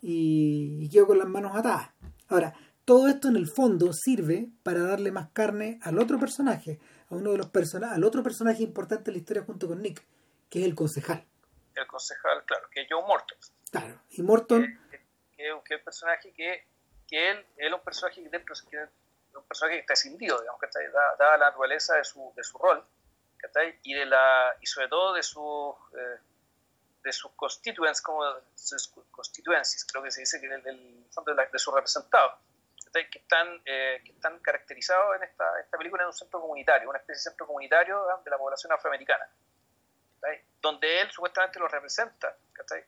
[0.02, 1.92] y, y quedo con las manos atadas.
[2.30, 2.56] Ahora,
[2.86, 6.80] todo esto en el fondo sirve para darle más carne al otro personaje,
[7.12, 10.04] a uno de los personajes, al otro personaje importante de la historia junto con Nick,
[10.50, 11.24] que es el concejal.
[11.76, 13.38] El concejal, claro, que es Joe Morton.
[13.70, 14.64] Claro, y Morton...
[14.90, 14.98] Que,
[15.38, 16.66] que, es un personaje que,
[17.08, 18.78] que él, él es un personaje dentro, que
[19.38, 20.80] un personaje que está escindido, digamos, que está,
[21.20, 22.84] dada la naturaleza de su, de su rol,
[23.84, 25.76] y, de la, y sobre todo de sus...
[25.98, 26.20] Eh,
[27.04, 28.24] de sus constituents, como
[28.56, 32.40] sus constituencies, creo que se dice que del, del de, de sus representados.
[32.94, 37.00] que están, eh, que están caracterizados en esta, esta película en un centro comunitario, una
[37.00, 39.28] especie de centro comunitario de la población afroamericana,
[40.62, 42.38] donde él supuestamente lo representa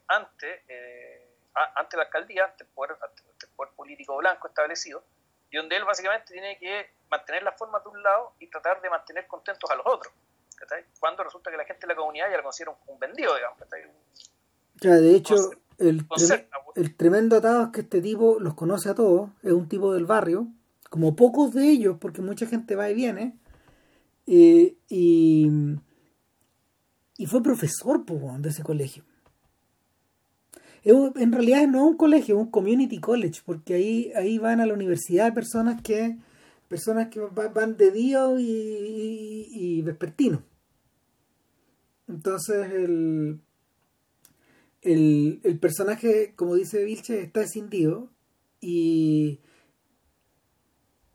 [0.07, 1.37] ante, eh,
[1.75, 2.97] ante la alcaldía, ante el, poder,
[3.75, 5.03] político blanco establecido,
[5.49, 8.89] y donde él básicamente tiene que mantener las formas de un lado y tratar de
[8.89, 10.13] mantener contentos a los otros,
[10.99, 13.59] cuando resulta que la gente de la comunidad ya lo considera un, vendido, digamos.
[14.81, 15.35] de hecho,
[15.77, 16.05] el,
[16.75, 20.05] el tremendo atado es que este tipo los conoce a todos, es un tipo del
[20.05, 20.47] barrio,
[20.89, 23.37] como pocos de ellos, porque mucha gente va y viene,
[24.27, 25.49] eh, y,
[27.17, 29.03] y fue profesor de ese colegio.
[30.83, 34.67] En realidad no es un colegio, es un community college, porque ahí, ahí van a
[34.67, 36.17] la universidad personas que
[36.67, 40.43] personas que van de día y, vespertino.
[42.07, 43.41] Entonces el,
[44.81, 48.09] el, personaje, como dice Vilche, está escindido
[48.61, 49.41] y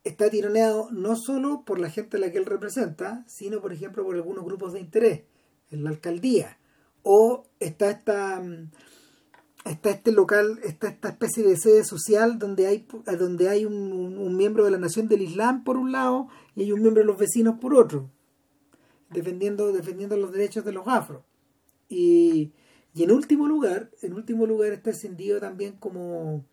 [0.04, 4.04] está tironeado no solo por la gente a la que él representa, sino, por ejemplo,
[4.04, 5.22] por algunos grupos de interés
[5.70, 6.58] en la alcaldía.
[7.02, 8.42] O está esta
[9.64, 12.86] está este local, está esta especie de sede social donde hay
[13.18, 16.72] donde hay un, un, miembro de la nación del Islam por un lado y hay
[16.72, 18.10] un miembro de los vecinos por otro,
[19.10, 21.22] defendiendo, defendiendo los derechos de los afros.
[21.88, 22.52] Y
[22.92, 26.44] y en último lugar, en último lugar está encendido también como,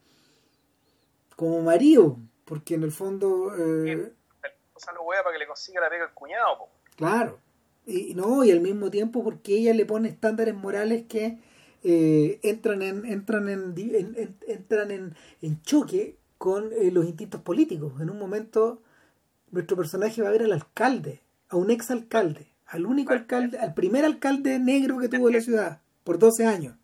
[1.36, 3.56] como marido, porque en el fondo...
[3.58, 4.14] Eh,
[4.74, 6.70] o sea, lo para que le consiga la pega al cuñado.
[6.96, 7.40] Claro.
[7.88, 11.40] Y, no, y al mismo tiempo porque ella le pone estándares morales que
[11.84, 13.76] eh, entran en entran en,
[14.48, 17.94] entran en, en, choque con eh, los instintos políticos.
[18.02, 18.82] En un momento
[19.52, 23.74] nuestro personaje va a ver al alcalde, a un ex alcalde, al único alcalde, al
[23.74, 26.76] primer alcalde negro que tuvo la ciudad por 12 años.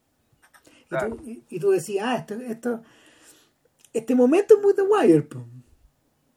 [1.50, 2.84] Y, tú, decías, ah, esto, esto,
[3.94, 5.28] este momento es muy The Wire.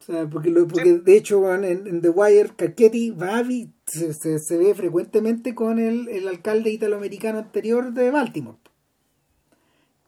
[0.07, 3.43] O sea, porque, porque de hecho en, The Wire, Carchetti va
[3.87, 8.59] se, se, ve frecuentemente con el, el alcalde italoamericano anterior de Baltimore.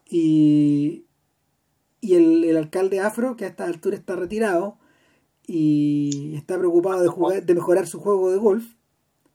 [0.08, 1.06] Y,
[2.00, 4.78] y el, el, alcalde afro, que a esta altura está retirado
[5.44, 8.76] y está preocupado de, jugar, de mejorar su juego de golf,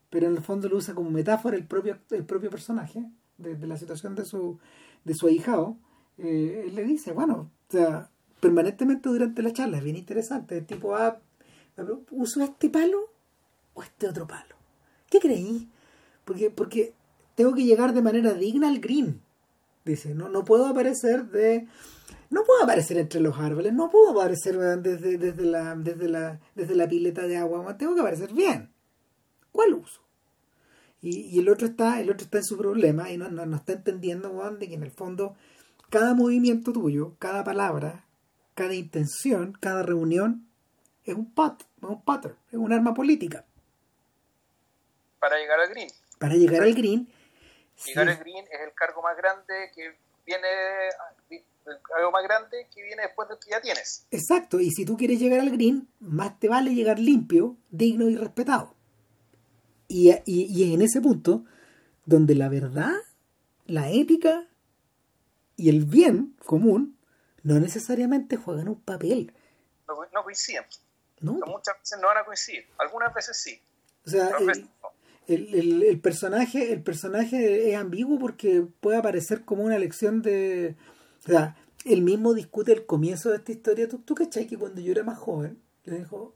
[0.10, 3.04] pero en el fondo lo usa como metáfora el propio, el propio personaje
[3.38, 4.60] de, la situación de su,
[5.04, 5.78] de su ahijado,
[6.18, 8.13] eh, él le dice, bueno, o sea,
[8.44, 11.18] permanentemente durante la charla, es bien interesante, tipo, ah,
[12.12, 13.10] ¿uso este palo
[13.74, 14.56] o este otro palo?
[15.10, 15.70] ¿Qué creí?
[16.26, 16.94] Porque, porque
[17.36, 19.22] tengo que llegar de manera digna al green.
[19.86, 21.70] Dice, no, no puedo aparecer de...
[22.30, 26.76] No puedo aparecer entre los árboles, no puedo aparecer desde, desde, la, desde, la, desde
[26.76, 28.72] la pileta de agua, tengo que aparecer bien.
[29.54, 30.02] ¿Cuál uso?
[31.02, 34.30] Y, el otro está el otro está en su problema y no, no, está entendiendo
[34.60, 35.36] de que en el fondo
[35.90, 38.06] cada movimiento tuyo cada palabra
[38.54, 40.48] cada intención cada reunión
[41.06, 43.46] es un pat es un pattern es un arma política.
[45.20, 45.90] Para llegar al green.
[46.20, 47.08] Para llegar al green
[47.86, 49.96] llegar al green es el cargo más grande que
[50.26, 50.48] viene
[51.64, 54.06] cargo más grande que viene después de que ya tienes.
[54.12, 58.16] Exacto y si tú quieres llegar al green más te vale llegar limpio digno y
[58.16, 58.76] respetado.
[59.88, 61.46] Y, y, en ese punto
[62.06, 62.94] donde la verdad,
[63.66, 64.48] la ética
[65.56, 66.98] y el bien común
[67.44, 69.34] no necesariamente juegan un papel.
[69.88, 70.64] No, coinciden.
[71.22, 72.66] muchas veces no van a coincidir.
[72.80, 73.62] Algunas veces sí.
[74.06, 74.32] O sea,
[75.28, 80.76] el, el, personaje, el personaje es ambiguo porque puede aparecer como una lección de.
[81.24, 83.88] O sea, él mismo discute el comienzo de esta historia.
[83.88, 86.36] ¿Tú, tú cachai que cuando yo era más joven, le dijo,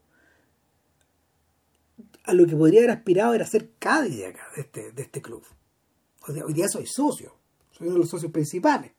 [2.24, 5.22] a lo que podría haber aspirado era ser Cádiz de acá, de este, de este
[5.22, 5.44] club.
[6.26, 7.34] hoy día soy socio,
[7.70, 8.92] soy uno de los socios principales.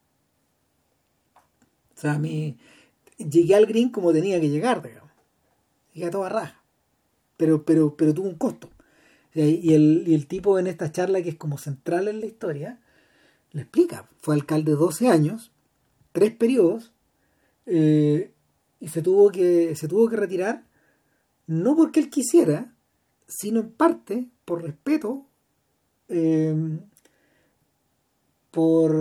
[2.00, 2.58] O sea, a mí
[3.18, 5.12] llegué al green como tenía que llegar, digamos.
[5.94, 6.64] Llegué a toda raja.
[7.36, 8.70] Pero, pero, pero tuvo un costo.
[9.34, 12.80] Y el, y el tipo en esta charla, que es como central en la historia,
[13.52, 14.08] le explica.
[14.22, 15.52] Fue alcalde 12 años,
[16.14, 16.94] tres periodos,
[17.66, 18.32] eh,
[18.80, 20.64] y se tuvo que, se tuvo que retirar,
[21.48, 22.74] no porque él quisiera,
[23.28, 25.26] sino en parte por respeto,
[26.08, 26.56] eh,
[28.52, 28.96] por,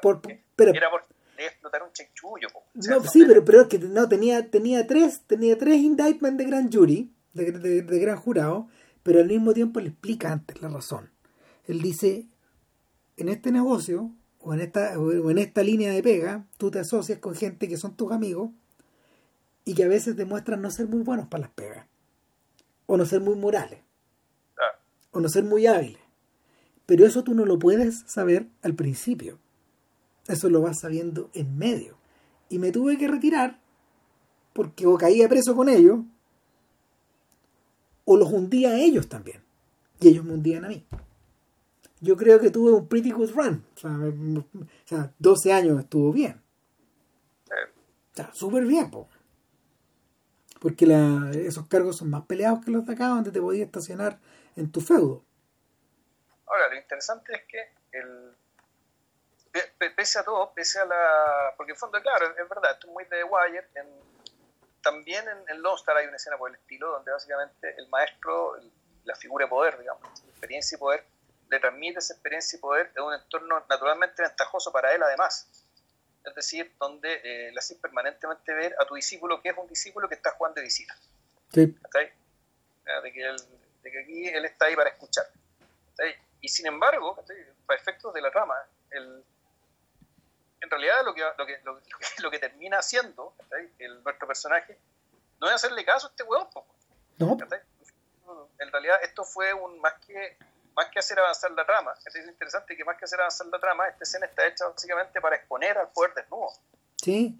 [0.00, 0.22] por,
[0.56, 0.88] pero, era
[1.40, 2.48] por explotar un chechullo.
[2.74, 6.70] no, sí, pero, pero es que no, tenía, tenía tres, tenía tres indictments de gran
[6.70, 8.68] jury, de, de, gran jurado,
[9.02, 11.10] pero al mismo tiempo le explica antes la razón.
[11.66, 12.28] Él dice,
[13.16, 17.18] en este negocio, o en esta, o en esta línea de pega, tú te asocias
[17.18, 18.50] con gente que son tus amigos
[19.64, 21.86] y que a veces demuestran no ser muy buenos para las pegas
[22.86, 23.78] o no ser muy morales,
[24.58, 24.80] ah.
[25.12, 26.02] o no ser muy hábiles.
[26.86, 29.38] Pero eso tú no lo puedes saber al principio.
[30.28, 31.96] Eso lo vas sabiendo en medio.
[32.48, 33.60] Y me tuve que retirar
[34.52, 36.00] porque o caía preso con ellos,
[38.04, 39.42] o los hundía a ellos también.
[40.00, 40.84] Y ellos me hundían a mí.
[42.00, 43.64] Yo creo que tuve un pretty good run.
[43.76, 44.44] O
[44.84, 46.40] sea, 12 años estuvo bien.
[48.12, 48.90] O sea, súper bien,
[50.60, 54.18] porque la, esos cargos son más peleados que los de acá, donde te podías estacionar
[54.56, 55.24] en tu feudo.
[56.46, 57.58] Ahora, lo interesante es que
[57.96, 58.34] el,
[59.96, 61.54] pese a todo, pese a la...
[61.56, 63.68] Porque en fondo, claro, es verdad, esto es muy de Wire.
[64.80, 68.56] también en, en Lone Star hay una escena por el estilo, donde básicamente el maestro,
[69.04, 71.04] la figura de poder, digamos, experiencia y poder,
[71.50, 75.48] le transmite esa experiencia y poder en un entorno naturalmente ventajoso para él además.
[76.24, 80.08] Es decir, donde eh, le haces permanentemente ver a tu discípulo que es un discípulo
[80.08, 80.94] que está jugando de visita.
[81.52, 81.76] Sí.
[83.02, 83.36] De que,
[83.82, 85.26] de que aquí él está ahí para escuchar.
[86.40, 87.22] Y sin embargo,
[87.66, 88.54] para efectos de la trama,
[88.90, 89.24] el,
[90.60, 91.60] en realidad lo que, lo que,
[92.22, 93.34] lo, que termina haciendo
[93.78, 94.78] el, nuestro personaje
[95.40, 96.46] no es hacerle caso a este hueón.
[97.18, 97.36] No.
[98.58, 100.36] En realidad esto fue un más que
[100.76, 103.88] más que hacer avanzar la trama, es interesante que más que hacer avanzar la trama,
[103.88, 106.48] esta escena está hecha básicamente para exponer al poder desnudo.
[106.96, 107.38] Sí.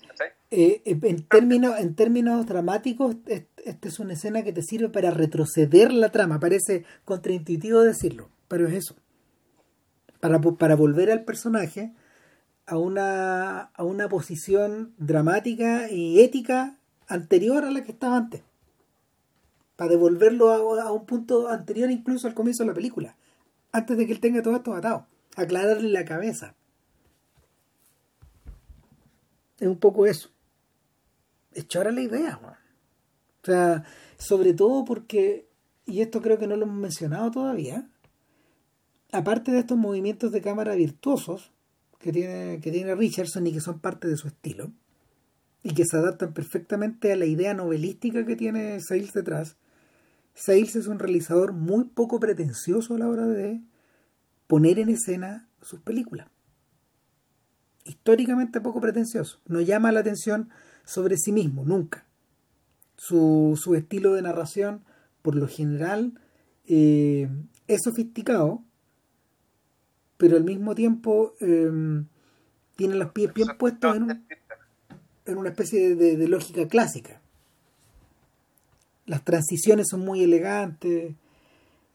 [0.50, 5.10] Eh, eh, en, términos, en términos dramáticos, esta es una escena que te sirve para
[5.10, 6.40] retroceder la trama.
[6.40, 8.96] Parece contraintuitivo decirlo, pero es eso.
[10.20, 11.92] Para, para volver al personaje
[12.70, 18.44] a una, a una posición dramática y ética anterior a la que estaba antes.
[19.74, 20.50] Para devolverlo
[20.80, 23.16] a, un punto anterior incluso al comienzo de la película.
[23.72, 25.08] Antes de que él tenga todo esto atado.
[25.34, 26.54] Aclararle la cabeza.
[29.58, 30.30] Es un poco eso.
[31.52, 32.38] Echar la idea.
[33.42, 33.82] O sea,
[34.16, 35.48] sobre todo porque,
[35.86, 37.90] y esto creo que no lo hemos mencionado todavía,
[39.10, 41.50] aparte de estos movimientos de cámara virtuosos,
[42.00, 44.72] que tiene, que tiene Richardson y que son parte de su estilo
[45.62, 49.56] y que se adaptan perfectamente a la idea novelística que tiene Sales detrás.
[50.34, 53.60] Sales es un realizador muy poco pretencioso a la hora de
[54.46, 56.28] poner en escena sus películas.
[57.84, 59.40] Históricamente poco pretencioso.
[59.46, 60.48] No llama la atención
[60.84, 62.06] sobre sí mismo, nunca.
[62.96, 64.84] Su, su estilo de narración,
[65.22, 66.18] por lo general,
[66.66, 67.28] eh,
[67.68, 68.64] es sofisticado,
[70.20, 72.04] pero al mismo tiempo em,
[72.76, 74.22] tiene los pies bien puestos en,
[75.24, 77.22] en una especie de, lógica clásica.
[79.06, 81.14] Las transiciones son muy elegantes,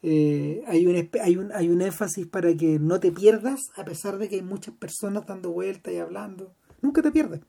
[0.01, 4.17] eh, hay, un, hay, un, hay un énfasis para que no te pierdas, a pesar
[4.17, 6.51] de que hay muchas personas dando vueltas y hablando.
[6.81, 7.41] Nunca te pierdes.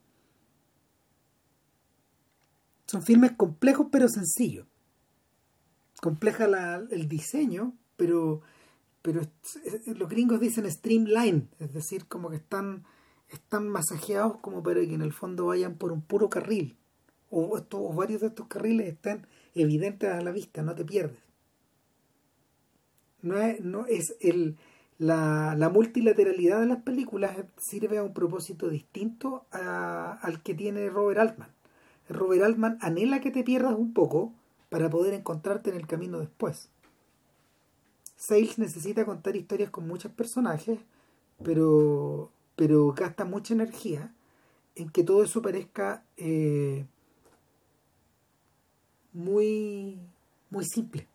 [2.87, 4.67] Son filmes complejos pero sencillos.
[6.03, 6.45] Compleja
[6.91, 8.43] el diseño, pero
[9.07, 9.21] pero
[9.87, 12.83] los gringos dicen streamline, es decir, como que están,
[13.29, 16.77] están masajeados como para que en el fondo vayan por un puro carril,
[17.31, 21.21] o, o varios de estos carriles están evidentes a la vista, no te pierdes.
[23.23, 24.57] No es, no es el,
[24.99, 31.21] la, la multilateralidad de las películas sirve a un propósito distinto al que tiene Robert
[31.21, 31.55] Altman.
[32.09, 34.33] Robert Altman anhela que te pierdas un poco
[34.69, 36.71] para poder encontrarte en el camino después.
[38.17, 40.81] Sales necesita contar historias con muchos personajes,
[41.45, 44.11] pero, pero gasta mucha energía
[44.75, 46.87] en que todo eso parezca eh,
[49.13, 50.01] muy,
[50.49, 51.07] muy simple.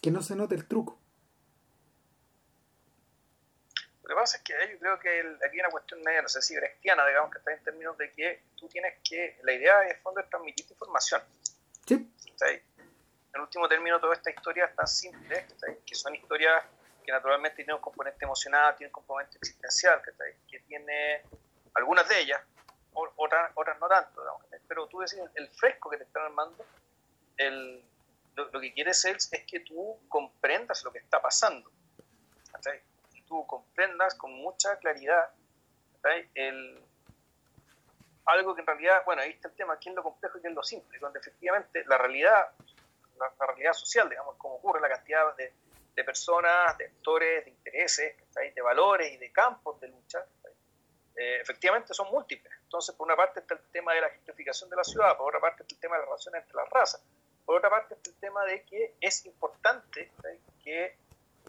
[0.00, 0.98] Que no se note el truco.
[4.02, 6.40] Lo que pasa es que yo creo que aquí hay una cuestión media, no sé
[6.40, 9.96] si cristiana, digamos, que está en términos de que tú tienes que, la idea el
[9.96, 11.20] fondo es transmitir información.
[11.84, 12.08] Sí
[13.36, 15.46] en último término, todas estas historias tan simples,
[15.84, 16.64] que son historias
[17.04, 20.02] que naturalmente tienen un componente emocional, tienen un componente existencial,
[20.48, 21.22] que tiene
[21.74, 22.40] algunas de ellas,
[23.16, 24.22] otras, otras no tanto,
[24.66, 26.64] pero tú decís, el fresco que te están armando,
[28.34, 31.70] lo, que quiere Sales es que tú comprendas lo que está pasando,
[33.12, 35.30] y tú comprendas con mucha claridad
[36.34, 36.82] el,
[38.24, 40.52] algo que en realidad, bueno, ahí está el tema, quién es lo complejo y quién
[40.52, 42.50] es lo simple, donde efectivamente la realidad
[43.18, 45.52] la, realidad social, digamos, como ocurre la cantidad de,
[45.94, 48.16] de personas, de actores, de intereses,
[48.54, 50.24] de valores y de campos de lucha,
[51.16, 52.52] eh, efectivamente son múltiples.
[52.64, 55.40] Entonces, por una parte está el tema de la gentrificación de la ciudad, por otra
[55.40, 57.02] parte está el tema de la relación entre las razas,
[57.46, 60.12] por otra parte está el tema de que es importante
[60.62, 60.98] que,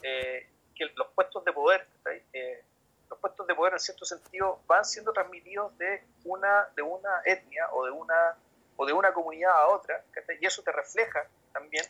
[0.04, 1.86] eh, que, los puestos de poder,
[2.32, 2.64] eh,
[3.10, 7.68] los puestos de poder en cierto sentido van siendo transmitidos de una, de una etnia
[7.74, 8.38] o de una,
[8.78, 10.04] o de una comunidad a otra,
[10.40, 11.86] y eso te refleja también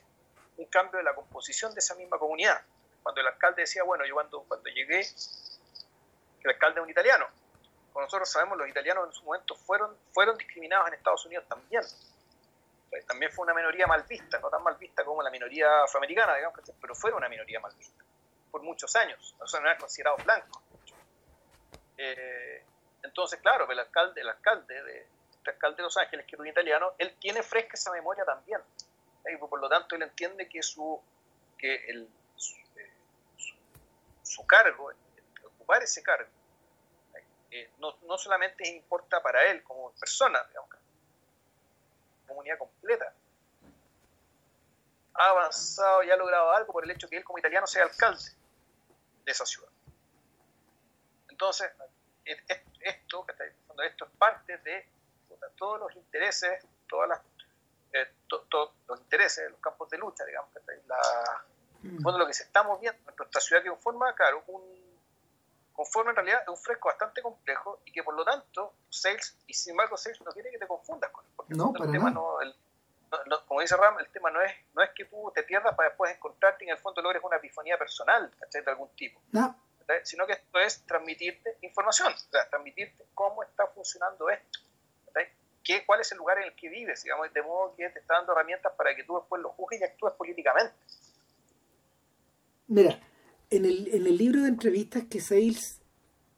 [0.57, 2.61] un cambio de la composición de esa misma comunidad.
[3.03, 5.01] Cuando el alcalde decía, bueno, yo cuando, cuando llegué,
[6.41, 7.27] el alcalde es un italiano,
[7.97, 11.81] como nosotros sabemos, los italianos en su momento fueron, fueron discriminados en Estados Unidos también.
[13.07, 16.59] También fue una minoría mal vista, no tan mal vista como la minoría afroamericana, digamos,
[16.79, 18.03] pero fue una minoría mal vista
[18.51, 19.35] por muchos años.
[19.39, 20.61] O sea, no eran considerados blancos.
[21.97, 22.63] Eh,
[23.01, 25.07] entonces, claro, el alcalde, el alcalde de,
[25.49, 28.61] alcalde de Los Ángeles, que es un italiano, él tiene fresca esa memoria también.
[29.31, 31.01] Y por lo tanto, él entiende que su,
[31.57, 32.07] que el,
[34.23, 34.91] su, cargo,
[35.43, 36.29] ocupar ese cargo,
[37.51, 40.69] eh, no, no, solamente importa para él como persona, digamos,
[42.27, 43.13] comunidad completa,
[45.13, 48.31] ha avanzado y ha logrado algo por el hecho que él como italiano sea alcalde
[49.25, 49.69] de esa ciudad.
[51.29, 51.71] Entonces,
[52.25, 53.25] esto,
[53.83, 54.87] esto es parte de
[55.55, 57.21] todos los intereses, todas las,
[57.93, 58.07] eh,
[58.87, 60.51] los intereses de los campos de lucha, digamos,
[60.87, 61.45] la,
[61.81, 64.63] bueno, lo que se está moviendo en nuestra ciudad que conforma, claro, un,
[65.73, 69.71] conforma en realidad un fresco bastante complejo y que por lo tanto, Sales, y sin
[69.71, 72.53] embargo, Sales no quiere que te confundas con él, porque no, el tema no, el,
[73.47, 76.13] como dice Ram, el tema no es, no es que tú te pierdas para después
[76.13, 79.21] encontrarte y en el fondo logres una epifanía personal de algún tipo.
[79.31, 79.55] No.
[80.03, 84.59] Sino que esto es transmitirte información, o sea, transmitirte cómo está funcionando esto.
[85.63, 87.03] ¿Qué, ¿Cuál es el lugar en el que vives?
[87.03, 89.83] Digamos, de modo que te está dando herramientas para que tú después lo juzgues y
[89.83, 90.73] actúes políticamente.
[92.67, 92.99] Mira,
[93.49, 95.81] en el, en el libro de entrevistas que Sales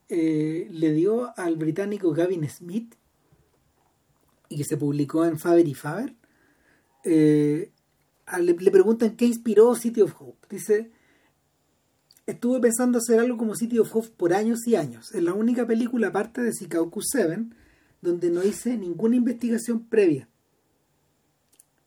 [0.10, 2.96] eh, le dio al británico Gavin Smith
[4.48, 6.16] y que se publicó en Faber y Faber,
[7.04, 7.72] eh,
[8.40, 10.48] le, preguntan qué inspiró City of Hope.
[10.50, 10.92] Dice,
[12.26, 15.14] estuve pensando hacer algo como City of Hope por años y años.
[15.14, 17.59] Es la única película aparte de Sikauku 7
[18.02, 20.30] donde no hice ninguna investigación previa.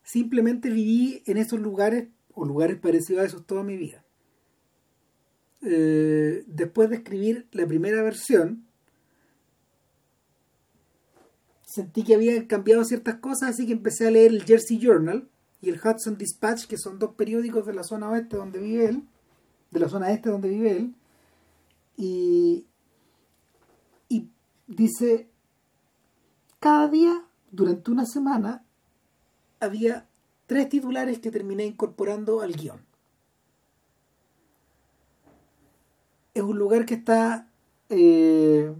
[0.03, 4.05] Simplemente viví en esos lugares o lugares parecidos a esos toda mi vida.
[5.63, 8.67] Eh, después de escribir la primera versión,
[11.65, 15.29] sentí que había cambiado ciertas cosas, así que empecé a leer el Jersey Journal
[15.61, 19.05] y el Hudson Dispatch, que son dos periódicos de la zona oeste donde vive él,
[19.71, 20.95] de la zona este donde vive él,
[21.97, 22.67] y,
[24.09, 24.29] y
[24.67, 25.29] dice,
[26.63, 28.65] cada día, durante una semana,
[29.59, 30.07] había
[30.47, 32.81] tres titulares que terminé incorporando al guion.
[36.35, 37.49] Es un lugar que está
[37.89, 38.73] eh,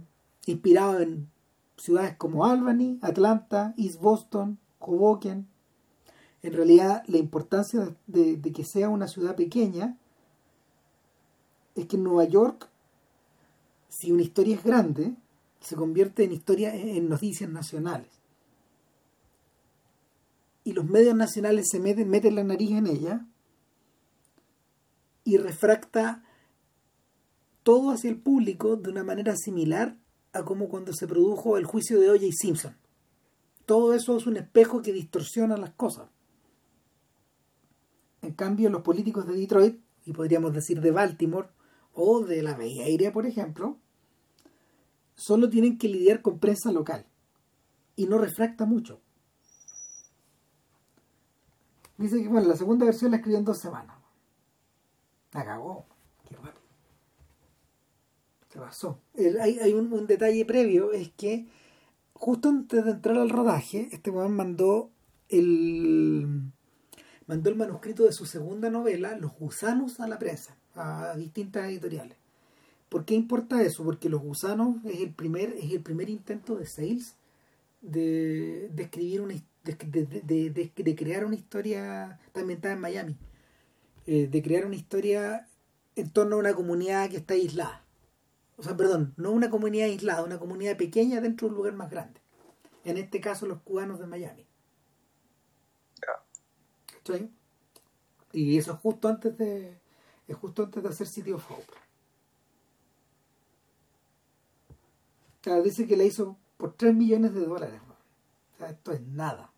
[0.45, 1.29] inspirado en
[1.75, 5.45] ciudades como Albany, Atlanta, East Boston, Hoboken.
[6.41, 9.97] En realidad, la importancia de, que sea una ciudad pequeña
[11.75, 12.69] es que en Nueva York,
[13.89, 15.17] si una historia es grande,
[15.63, 18.09] se convierte en historia en noticias nacionales.
[20.65, 23.25] Y los medios nacionales se meten, meten la nariz en ella
[25.23, 26.23] y refracta
[27.63, 29.97] todo hacia el público de una manera similar
[30.33, 32.25] a como cuando se produjo el juicio de O.J.
[32.31, 32.75] Simpson.
[33.65, 36.09] Todo eso es un espejo que distorsiona las cosas.
[38.21, 41.49] En cambio, los políticos de Detroit, y podríamos decir de Baltimore,
[41.93, 43.77] o de la Bay Area, por ejemplo,
[45.15, 47.05] solo tienen que lidiar con prensa local.
[47.95, 48.99] Y no refracta mucho.
[51.97, 53.97] Dice que, bueno, la segunda versión la escribió en dos semanas.
[55.31, 55.85] La cagó.
[56.27, 56.63] Qué rápido
[58.59, 58.99] pasó?
[59.41, 61.47] hay, un, detalle previo, es que
[62.13, 64.91] justo antes de entrar al rodaje, este weón mandó
[65.29, 66.51] el
[67.25, 72.17] mandó el manuscrito de su segunda novela, Los gusanos, a la prensa, a distintas editoriales.
[72.93, 73.83] ¿Por qué importa eso?
[73.83, 77.15] Porque Los gusanos es el primer, es el primer intento de Sales
[77.81, 79.33] de, de escribir una
[79.63, 83.17] de, de, crear una historia también está en Miami
[84.05, 85.47] eh, de crear una historia
[85.95, 87.83] en torno a una comunidad que está aislada
[88.57, 91.89] o sea, perdón, no una comunidad aislada, una comunidad pequeña dentro de un lugar más
[91.89, 92.21] grande.
[92.85, 94.45] En este caso, los cubanos de Miami.
[97.03, 97.31] ¿Sí?
[98.33, 99.81] Y eso es justo antes de
[100.27, 101.82] es justo antes de hacer City of Hope.
[105.43, 107.81] O sea, dice que la hizo por 3 millones de dólares.
[108.55, 109.51] O sea, esto es nada.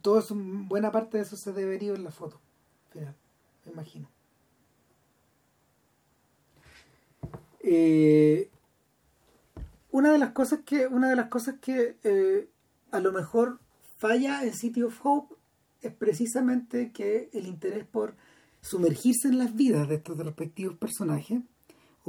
[0.00, 2.40] Todo eso, buena parte de eso se debería en la foto.
[2.94, 4.08] me imagino.
[7.58, 8.48] Eh,
[9.90, 12.48] una de las cosas que, una de las cosas que eh,
[12.92, 13.58] a lo mejor
[13.96, 15.34] falla en City of Hope
[15.80, 18.14] es precisamente que el interés por
[18.60, 21.40] sumergirse en las vidas de estos respectivos personajes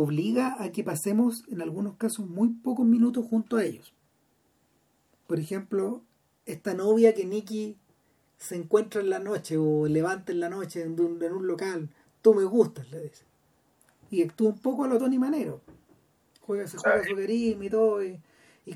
[0.02, 3.94] obliga a que pasemos en algunos casos muy pocos minutos junto a ellos.
[5.28, 6.02] Por ejemplo,
[6.46, 7.76] esta novia que Nicky
[8.38, 11.90] se encuentra en la noche o levanta en la noche en un, local,
[12.22, 13.26] tú me gustas, le dice
[14.10, 15.62] y actúa un poco a lo Tony Manero,
[16.42, 18.04] juega, se juega su carisma y todo.
[18.04, 18.20] Y,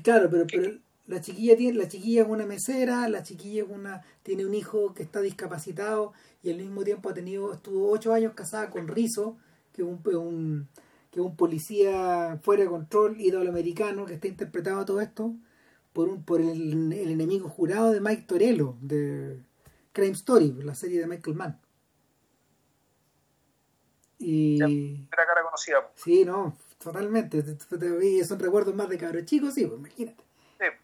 [0.02, 4.02] claro, pero, pero la chiquilla tiene, la chiquilla es una mesera, la chiquilla es una,
[4.22, 8.34] tiene un hijo que está discapacitado y al mismo tiempo ha tenido, estuvo ocho años
[8.34, 9.36] casada con Rizo,
[9.72, 10.68] que es un,
[11.14, 13.16] que un policía fuera de control
[13.48, 15.32] americano que está interpretado todo esto
[15.92, 19.40] por un, por el, el enemigo jurado de Mike Torello, de
[19.92, 21.60] Crime Story, la serie de Michael Mann.
[24.18, 24.60] Y...
[24.60, 25.88] Era cara conocida.
[25.94, 27.44] Sí, no, totalmente.
[28.24, 30.24] Son recuerdos más de cabros chicos, sí, pues imagínate.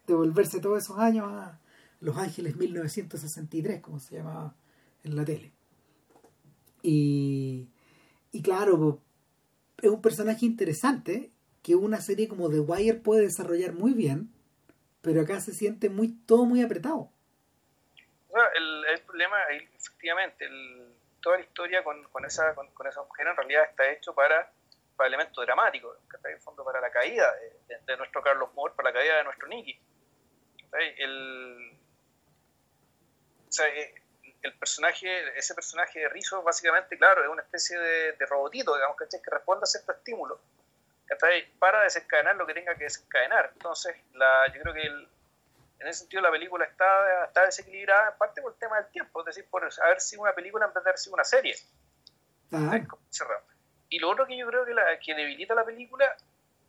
[0.06, 1.58] De volverse todos esos años a
[1.98, 4.54] Los Ángeles 1963, como se llamaba
[5.02, 5.50] en la tele.
[6.82, 7.68] Y,
[8.30, 9.09] y claro, pues,
[9.86, 11.30] es un personaje interesante
[11.62, 14.32] que una serie como The Wire puede desarrollar muy bien,
[15.02, 17.10] pero acá se siente muy todo muy apretado.
[18.56, 23.36] el, el, problema, efectivamente, el, toda la historia con, con esa, con, esa mujer en
[23.36, 24.50] realidad está hecho para,
[24.96, 27.32] para elementos dramáticos, en fondo para la caída
[27.86, 29.78] de, nuestro Carlos Moore, para la caída de nuestro Nicky.
[30.98, 31.78] El,
[33.48, 33.94] o sea, eh,
[34.42, 38.96] el personaje, ese personaje de Rizzo, básicamente, claro, es una especie de, de robotito, digamos,
[38.96, 40.40] que responde a cierto estímulo,
[41.58, 43.50] para desencadenar lo que tenga que desencadenar.
[43.52, 45.08] Entonces, la, yo creo que el,
[45.80, 49.20] en ese sentido la película está, está desequilibrada en parte por el tema del tiempo,
[49.20, 51.56] es decir, por haber sido una película en vez de haber sido una serie.
[53.88, 56.16] Y lo otro que yo creo que, la, que debilita la película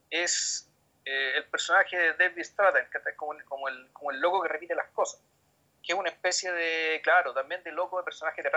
[0.09, 0.69] es
[1.05, 4.41] eh, el personaje de David Stratton, que es como el, como, el, como el loco
[4.41, 5.21] que repite las cosas,
[5.83, 8.49] que es una especie de, claro, también de loco de personaje de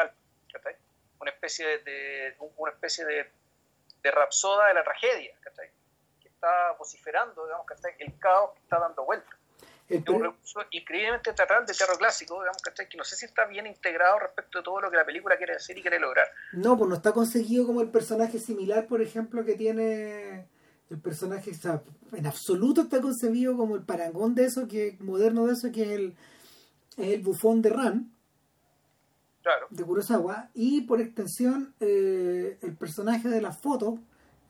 [1.20, 3.30] una especie de, una especie de,
[4.02, 5.34] de rapsoda de la tragedia,
[6.20, 7.66] que está vociferando, digamos,
[7.98, 9.36] el caos que está dando vuelta.
[9.88, 13.66] Es un recurso increíblemente teatral de terror clásico, digamos, que no sé si está bien
[13.66, 16.26] integrado respecto de todo lo que la película quiere decir y quiere lograr.
[16.52, 20.48] No, pues no está conseguido como el personaje similar, por ejemplo, que tiene
[20.88, 21.82] el personaje, o sea,
[22.12, 25.90] en absoluto está concebido como el parangón de eso, que moderno de eso, que es
[25.90, 26.16] el,
[26.96, 28.12] el bufón de Ran.
[29.42, 29.66] Claro.
[29.70, 30.50] De Kurosawa.
[30.54, 33.98] Y por extensión, eh, el personaje de la foto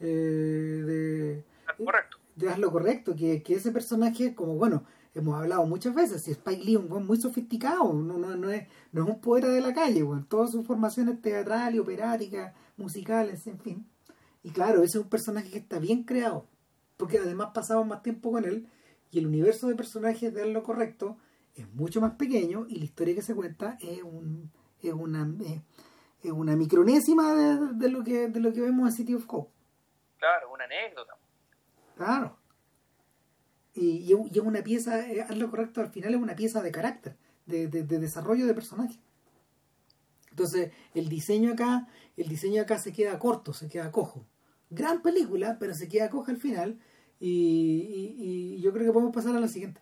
[0.01, 1.45] eh, de...
[1.85, 2.19] Correcto.
[2.37, 4.85] De Haz lo correcto, que, que ese personaje, como bueno,
[5.15, 8.51] hemos hablado muchas veces, si Spike Lee es un buen muy sofisticado, no, no, no,
[8.51, 13.47] es, no es un poeta de la calle, bueno, todas sus formaciones teatrales, operáticas, musicales,
[13.47, 13.87] en fin.
[14.43, 16.47] Y claro, ese es un personaje que está bien creado,
[16.97, 18.67] porque además pasamos más tiempo con él
[19.11, 21.17] y el universo de personajes de lo correcto
[21.55, 24.51] es mucho más pequeño y la historia que se cuenta es un
[24.83, 25.33] es una
[26.23, 29.51] es una micronésima de, lo que de lo que vemos en City of Hope.
[30.19, 31.17] Claro, una anécdota.
[31.97, 32.45] Claro
[33.75, 37.17] y, es una pieza, eh, haz lo correcto, al final es una pieza de carácter,
[37.47, 38.99] de, desarrollo de personaje.
[40.31, 44.27] Entonces, el diseño acá, el diseño acá se queda corto, se queda cojo.
[44.71, 46.81] Gran película, pero se queda coja al final.
[47.21, 49.81] Y, yo creo que podemos pasar a la siguiente.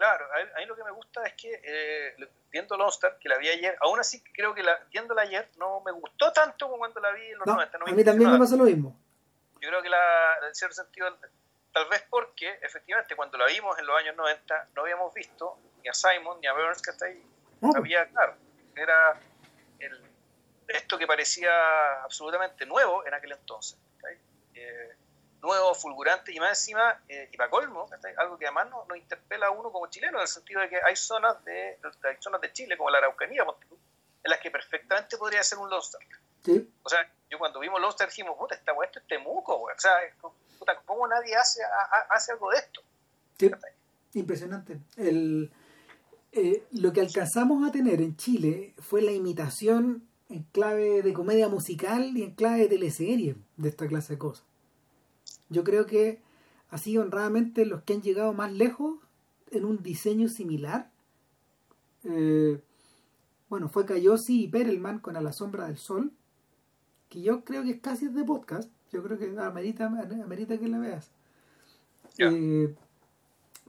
[0.00, 2.14] Claro, a mí lo que me gusta es que eh,
[2.50, 5.92] viendo Lost que la vi ayer, aún así creo que la, viéndola ayer no me
[5.92, 7.78] gustó tanto como cuando la vi en los 90.
[7.86, 8.98] a mí también me pasó lo mismo.
[9.60, 11.18] Yo creo que la, en cierto sentido
[11.70, 15.90] Tal vez porque, efectivamente, cuando la vimos en los años 90, no habíamos visto ni
[15.90, 17.22] a Simon ni a Burns, que está ahí.
[17.76, 18.36] Había, claro,
[18.74, 19.20] era
[19.80, 20.02] el,
[20.66, 23.78] esto que parecía absolutamente nuevo en aquel entonces.
[24.54, 24.96] Eh,
[25.40, 29.50] nuevo, fulgurante y más encima, eh, y para colmo, algo que además nos, interpela a
[29.50, 32.76] uno como chileno, en el sentido de que hay zonas de, hay zonas de Chile,
[32.76, 33.44] como la Araucanía,
[34.22, 35.94] en las que perfectamente podría ser un Lost
[36.44, 36.72] Sí.
[36.82, 39.92] O sea, yo cuando vimos Lost dijimos, puta, esta esto es temuco, O sea,
[40.86, 41.60] ¿cómo nadie hace,
[42.08, 42.80] hace algo de esto?
[44.12, 44.80] impresionante.
[44.96, 45.50] El,
[46.32, 51.48] eh, lo que alcanzamos a tener en Chile fue la imitación en clave de comedia
[51.48, 54.44] musical y en clave de teleserie de esta clase de cosas.
[55.50, 56.22] Yo creo que
[56.70, 58.98] así honradamente los que han llegado más lejos
[59.50, 60.90] en un diseño similar,
[62.04, 62.60] eh,
[63.48, 66.12] bueno, fue Cayosi y Perelman con A la sombra del sol,
[67.08, 70.78] que yo creo que es casi de podcast, yo creo que amerita, amerita que la
[70.78, 71.10] veas.
[72.18, 72.74] Eh,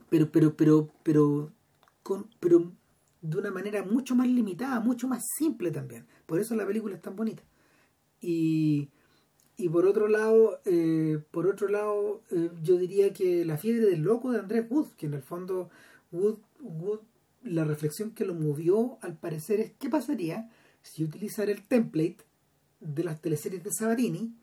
[0.08, 1.52] pero, pero, pero, pero,
[2.02, 2.72] con, pero
[3.22, 6.06] de una manera mucho más limitada, mucho más simple también.
[6.26, 7.42] Por eso la película es tan bonita.
[8.20, 8.88] Y,
[9.62, 14.00] y por otro lado, eh, por otro lado, eh, yo diría que la fiebre del
[14.00, 15.70] loco de Andrés Wood, que en el fondo
[16.10, 16.98] Wood, Wood,
[17.44, 20.50] la reflexión que lo movió al parecer es qué pasaría
[20.82, 22.16] si utilizar el template
[22.80, 24.34] de las teleseries de Sabatini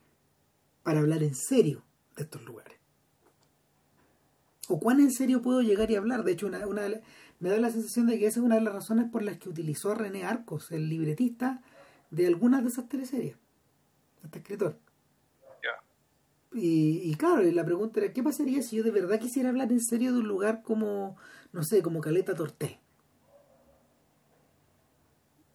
[0.84, 1.84] para hablar en serio
[2.16, 2.78] de estos lugares.
[4.70, 6.24] ¿O cuán en serio puedo llegar y hablar?
[6.24, 6.62] De hecho, una,
[7.42, 9.50] me da la sensación de que esa es una de las razones por las que
[9.50, 11.62] utilizó a René Arcos, el libretista
[12.10, 13.36] de algunas de esas teleseries,
[14.24, 14.80] este escritor.
[16.52, 20.14] Y, claro, la pregunta era, ¿qué pasaría si yo de verdad quisiera hablar en serio
[20.14, 21.16] de un lugar como,
[21.52, 22.80] no sé, como Caleta Torté?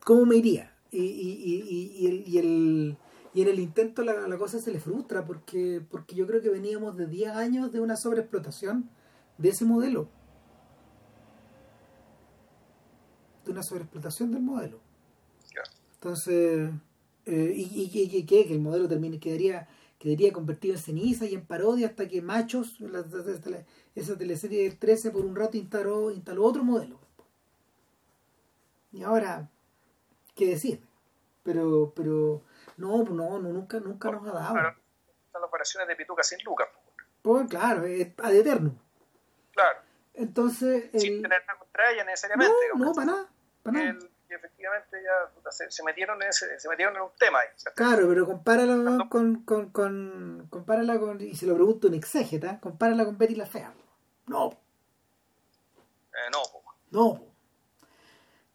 [0.04, 0.72] ¿Cómo me iría?
[0.92, 2.96] Y, y, el, y, el,
[3.32, 6.50] y en el intento la, la, cosa se le frustra porque, porque yo creo que
[6.50, 8.88] veníamos de 10 años de una sobreexplotación
[9.38, 10.08] de ese modelo.
[13.44, 14.78] De una sobreexplotación del modelo.
[15.94, 16.70] Entonces,
[17.26, 19.66] eh, y, y, que el modelo termine, quedaría
[20.04, 22.76] quedaría convertido en ceniza y en parodia hasta que Machos,
[23.94, 27.00] esa teleserie del 13, por un rato instaló, instaló otro modelo.
[28.92, 29.48] Y ahora,
[30.36, 30.86] ¿qué decir?
[31.42, 32.42] Pero, pero,
[32.76, 34.52] no, no, no nunca, nunca nos ha dado.
[34.52, 34.76] Claro,
[35.32, 36.68] las operaciones de Pituca sin Lucas.
[37.22, 38.78] Pues claro, es ad eterno.
[39.54, 39.78] Claro.
[40.12, 40.90] Entonces.
[40.92, 42.52] Sin tener nada contra ella necesariamente.
[42.74, 43.28] No, no, para nada.
[43.62, 43.98] Para nada
[44.36, 47.48] efectivamente ya se, metieron en ese, se metieron en un tema ahí.
[47.74, 53.04] Claro, pero compárala con, con, con, compárala con, y se lo pregunto en exégeta, compárala
[53.04, 53.72] con Betty la Fea.
[54.26, 54.58] No.
[56.12, 56.42] Eh, no.
[56.90, 57.34] No.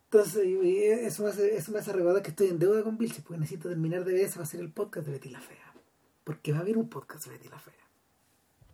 [0.06, 3.40] Entonces, eso me, hace, eso me hace recordar que estoy en deuda con Vilches porque
[3.40, 5.74] necesito terminar de ver ese va a ser el podcast de Betty la Fea.
[6.24, 7.79] Porque va a haber un podcast de Betty la Fea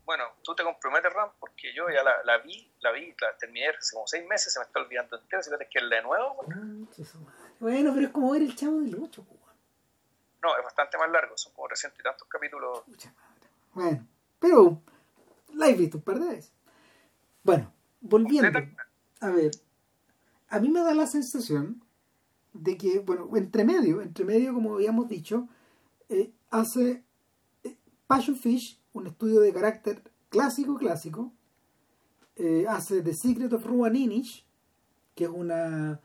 [0.06, 3.70] bueno, tú te comprometes, Ram, porque yo ya la, la vi, la vi, la terminé
[3.70, 6.38] hace como seis meses, se me está olvidando entero, si que es de nuevo.
[7.60, 9.26] Bueno, pero es como ver el chavo del 8,
[10.44, 12.84] No, es bastante más largo, son como recientes y tantos capítulos.
[13.74, 14.08] Bueno,
[14.40, 14.82] pero
[15.54, 16.54] la he visto un par de veces.
[17.44, 18.60] Bueno, volviendo.
[19.22, 19.52] A ver,
[20.50, 21.84] a mí me da la sensación
[22.54, 25.48] de que, bueno, entre medio, entre medio, como habíamos dicho,
[26.10, 27.04] eh, hace
[27.64, 27.76] eh,
[28.08, 31.34] Passion Fish un estudio de carácter clásico, clásico.
[32.38, 34.46] Eh, hace The Secret of Ruan Inish,
[35.16, 36.00] que es una.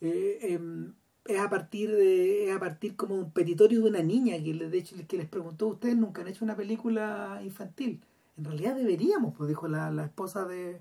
[0.00, 0.94] Eh, em,
[1.26, 4.78] es a partir de es a partir como un petitorio de una niña que de
[4.78, 8.02] hecho que les preguntó ustedes nunca han hecho una película infantil
[8.38, 10.80] en realidad deberíamos pues dijo la, esposa de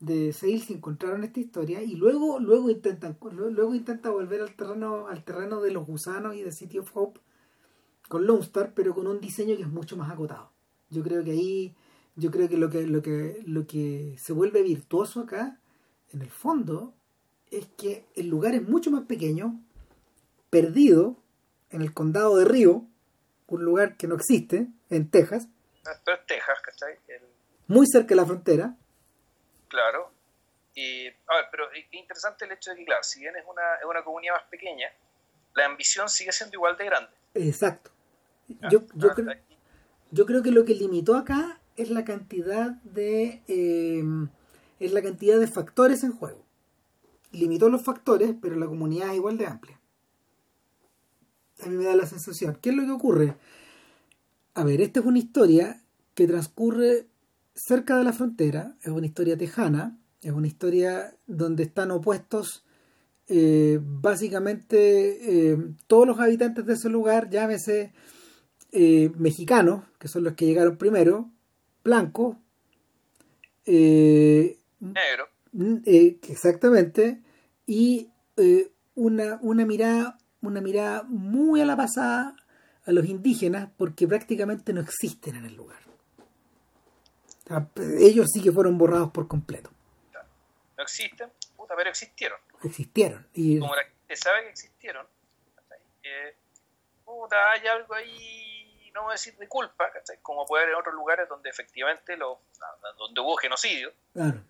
[0.00, 5.08] de Seil si encontraron esta historia y luego luego intentan luego intenta volver al terreno
[5.08, 7.20] al terreno de los gusanos y de City of Hope
[8.08, 10.53] con Lone Star pero con un diseño que es mucho más acotado
[10.94, 11.74] yo creo que ahí,
[12.16, 15.58] yo creo que lo que, lo que, lo que se vuelve virtuoso acá,
[16.12, 16.94] en el fondo,
[17.50, 19.60] es que el lugar es mucho más pequeño,
[20.50, 21.16] perdido
[21.70, 22.86] en el condado de Río,
[23.48, 25.48] un lugar que no existe, en Texas.
[26.04, 26.98] Pero es Texas, ¿cachai?
[27.66, 28.76] Muy cerca de la frontera.
[29.68, 30.12] Claro.
[30.74, 33.74] Y, a ver, pero es interesante el hecho de que, claro, si bien es una,
[33.76, 34.88] es una comunidad más pequeña,
[35.54, 37.10] la ambición sigue siendo igual de grande.
[37.34, 37.90] Exacto.
[38.70, 39.34] yo, yo, ah, creo,
[40.14, 44.28] yo creo que lo que limitó acá es la cantidad de em,
[44.78, 46.44] es la cantidad de factores en juego.
[47.32, 49.80] Limitó los factores, pero la comunidad es igual de amplia.
[51.64, 52.56] A mí me da la sensación.
[52.60, 53.36] ¿Qué es lo que ocurre?
[54.54, 55.82] A ver, esta es una historia
[56.14, 57.08] que transcurre
[57.54, 62.64] cerca de la frontera, es una historia tejana, es una historia donde están opuestos
[63.26, 65.58] eh, básicamente eh,
[65.88, 67.92] todos los habitantes de ese lugar, llámese
[68.76, 71.30] eh, mexicanos, que son los que llegaron primero,
[71.84, 72.36] blancos,
[73.66, 75.28] eh, negro,
[75.86, 77.22] eh, exactamente,
[77.68, 78.10] y
[78.96, 82.34] una, una mirada, una mirada muy a la pasada
[82.84, 85.78] a los indígenas porque prácticamente no existen en el lugar.
[88.00, 89.70] ellos sí que fueron borrados por completo.
[90.76, 92.40] No existen, puta, pero existieron.
[92.64, 93.24] Existieron.
[93.34, 95.06] Y, Como la gente sabe que existieron,
[97.04, 98.53] puta, hay algo ahí
[98.94, 99.90] no voy a decir de culpa,
[100.22, 102.40] como puede haber en otros lugares donde efectivamente lo,
[102.96, 103.92] donde hubo genocidio.
[104.12, 104.40] Claro.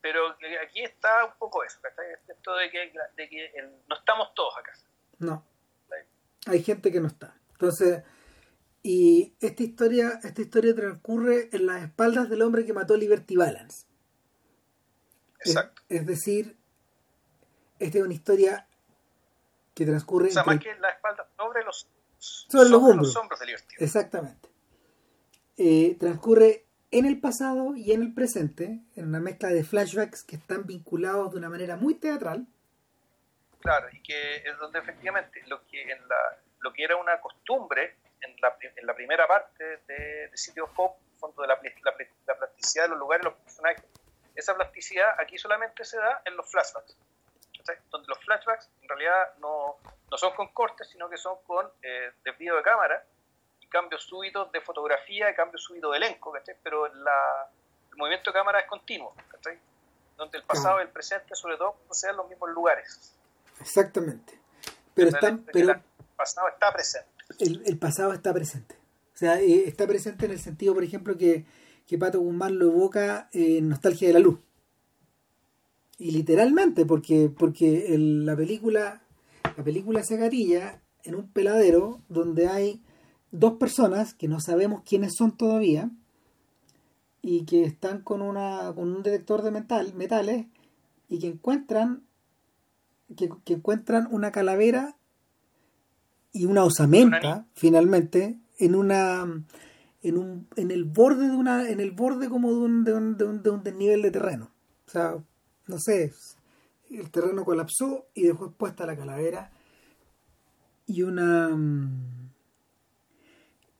[0.00, 1.80] Pero aquí está un poco eso,
[2.28, 2.92] esto de que,
[3.88, 4.72] no estamos todos acá.
[5.18, 5.44] No.
[6.46, 7.34] Hay gente que no está.
[7.50, 8.04] Entonces,
[8.84, 13.34] y esta historia, esta historia transcurre en las espaldas del hombre que mató a Liberty
[13.34, 13.84] Balance.
[15.40, 15.82] Exacto.
[15.88, 16.56] Es, decir,
[17.80, 18.68] esta es una historia
[19.74, 20.28] que transcurre.
[20.28, 21.88] O sea, más que la espalda, sobre los
[22.48, 23.40] sobre los hombros.
[23.40, 24.48] de Exactamente.
[25.56, 30.36] Eh, transcurre en el pasado y en el presente, en una mezcla de flashbacks que
[30.36, 32.46] están vinculados de una manera muy teatral.
[33.60, 37.96] Claro, y que es donde efectivamente lo que, en la, lo que era una costumbre
[38.20, 41.58] en la, en la primera parte de, de City of Hope, fondo de la,
[42.26, 43.82] la, plasticidad de los lugares, los personajes,
[44.34, 46.96] esa plasticidad aquí solamente se da en los flashbacks.
[47.90, 49.78] Donde los flashbacks en realidad no,
[50.10, 53.04] no son con cortes, sino que son con eh, desvío de cámara
[53.60, 56.56] y cambios súbitos de fotografía y cambios súbitos de elenco, ¿cachai?
[56.62, 57.50] Pero la,
[57.90, 59.58] el movimiento de cámara es continuo, ¿cachai?
[60.16, 63.14] Donde el pasado y el presente, sobre todo, sean los mismos lugares.
[63.60, 64.38] Exactamente.
[64.94, 65.80] Pero, está, pero el
[66.16, 67.10] pasado está presente.
[67.38, 68.76] El, el, pasado está presente.
[69.14, 71.44] O sea, eh, está presente en el sentido, por ejemplo, que,
[71.86, 74.38] que Pato Guzmán lo evoca en Nostalgia de la Luz.
[75.98, 79.02] Y literalmente, porque, porque el- la película
[79.56, 80.16] la película se
[81.04, 82.82] en un peladero donde hay
[83.30, 85.90] dos personas que no sabemos quiénes son todavía
[87.22, 90.46] y que están con una con un detector de metal, metales
[91.08, 92.02] y que encuentran
[93.16, 94.96] que, que encuentran una calavera
[96.32, 99.24] y una osamenta finalmente en una
[100.02, 103.16] en un en el borde de una en el borde como de un de un,
[103.16, 104.50] de un, de un desnivel de terreno.
[104.86, 105.18] O sea
[105.66, 106.12] no sé
[106.90, 109.50] el terreno colapsó y dejó expuesta la calavera
[110.86, 112.30] y una mm,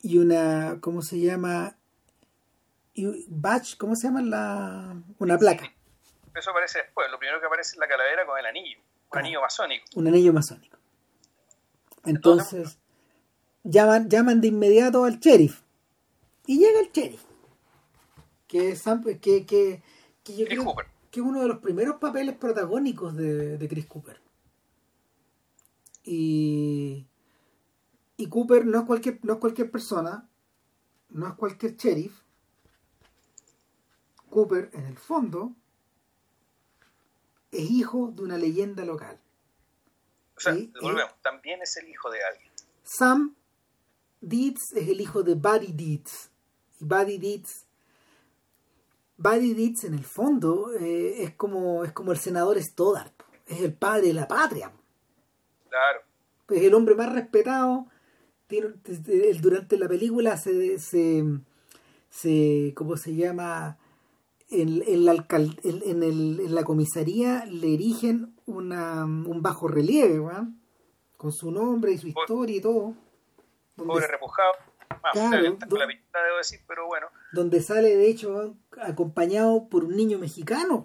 [0.03, 1.77] y una cómo se llama
[2.95, 5.73] y badge cómo se llama la una placa
[6.35, 7.11] Eso aparece después.
[7.11, 8.79] Lo primero que aparece es la calavera con el anillo.
[9.13, 9.85] Un anillo masónico.
[9.95, 10.77] un anillo masónico.
[12.05, 12.79] Entonces,
[13.65, 15.63] llaman, llaman de inmediato al sheriff.
[16.47, 17.23] Y llega el sheriff.
[18.47, 19.83] Que es Sam- que, que,
[20.23, 20.87] que yo Chris creo Cooper.
[21.17, 24.21] Que es uno de los primeros papeles protagónicos de, de Chris Cooper.
[26.05, 27.07] Y,
[28.19, 30.29] y Cooper no es cualquier, no es cualquier persona,
[31.09, 32.21] no es cualquier sheriff.
[34.29, 35.55] Cooper, en el fondo,
[37.51, 39.19] es hijo de una leyenda local.
[40.37, 41.15] O sea, Sí, volvemos.
[41.23, 42.53] También es el hijo de alguien.
[42.83, 43.35] Sam
[44.21, 46.31] Deeds es el hijo de Buddy Deeds.
[46.79, 47.66] Y Buddy Deeds.
[49.19, 53.13] Buddy Deeds en el fondo eh, es como es como el senador Stoddard.
[53.47, 54.73] Es el padre de la patria.
[55.69, 56.01] Claro.
[56.49, 57.87] Es el hombre más respetado.
[58.47, 58.75] Tiene-
[59.41, 61.25] durante la película se, se,
[62.11, 63.79] se ¿cómo se llama?
[64.49, 69.67] En, en la, alcal- en, en el- en la comisaría le erigen una, un bajo
[69.67, 70.61] relieve, weón,
[71.17, 72.95] con su nombre y su historia y todo.
[73.77, 74.53] Donde- Pobre repujado.
[75.13, 75.57] Claro,
[76.13, 77.09] la debo decir, pero bueno.
[77.33, 80.85] donde sale de hecho acompañado por un niño mexicano.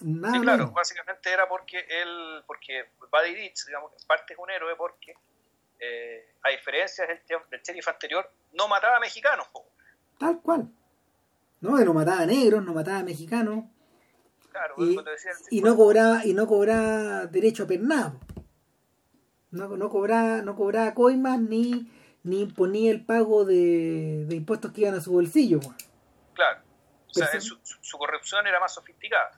[0.00, 0.74] Nada Sí, claro, menos.
[0.74, 5.14] básicamente era porque él, porque Buddy Ditch, digamos, en parte es un héroe porque,
[5.80, 7.20] eh, a diferencia del,
[7.50, 9.46] del sheriff anterior, no mataba a mexicanos.
[9.52, 9.64] po.
[10.18, 10.68] Tal cual.
[11.60, 13.64] No, no mataba a negros, no mataba a mexicanos.
[14.52, 18.20] Claro, Y, cuando decía el- y no cobraba, y no cobraba derecho a pernado.
[19.56, 21.90] No, no cobraba, no cobraba coimas ni,
[22.22, 25.60] ni imponía el pago de, de impuestos que iban a su bolsillo.
[26.34, 26.60] Claro.
[27.08, 29.30] O sea, su, su- corrupción era más sofisticada.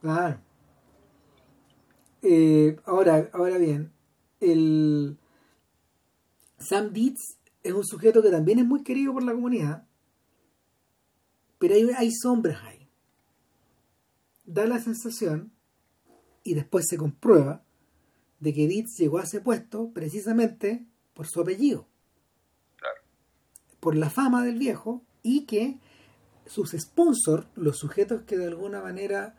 [0.00, 0.38] Claro.
[2.22, 3.92] Eh, ahora, ahora bien,
[4.40, 5.16] el
[6.58, 9.86] Sam Deeds es un sujeto que también es muy querido por la comunidad,
[11.58, 12.88] pero hay, hay sombras ahí.
[14.44, 15.52] Da la sensación,
[16.42, 17.63] y después se comprueba,
[18.44, 20.84] de que Deeds llegó a ese puesto precisamente
[21.14, 21.88] por su apellido,
[22.76, 23.00] Claro.
[23.80, 25.78] por la fama del viejo, y que
[26.46, 29.34] sus sponsors, los sujetos que de alguna manera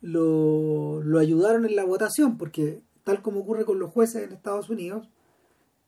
[0.00, 4.70] lo, lo ayudaron en la votación, porque tal como ocurre con los jueces en Estados
[4.70, 5.08] Unidos,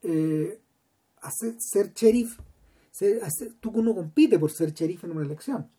[0.03, 0.61] eh,
[1.23, 2.39] hacer- ser sheriff,
[2.91, 5.71] ser- hacer- tú uno compite por ser sheriff en una elección.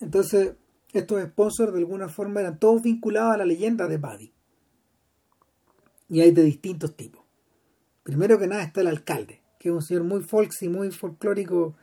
[0.00, 0.54] Entonces,
[0.92, 4.32] estos sponsors de alguna forma eran todos vinculados a la leyenda de Buddy.
[6.10, 7.22] Y hay de distintos tipos.
[8.02, 11.74] Primero que nada está el alcalde, que es un señor muy folksy, muy folclórico.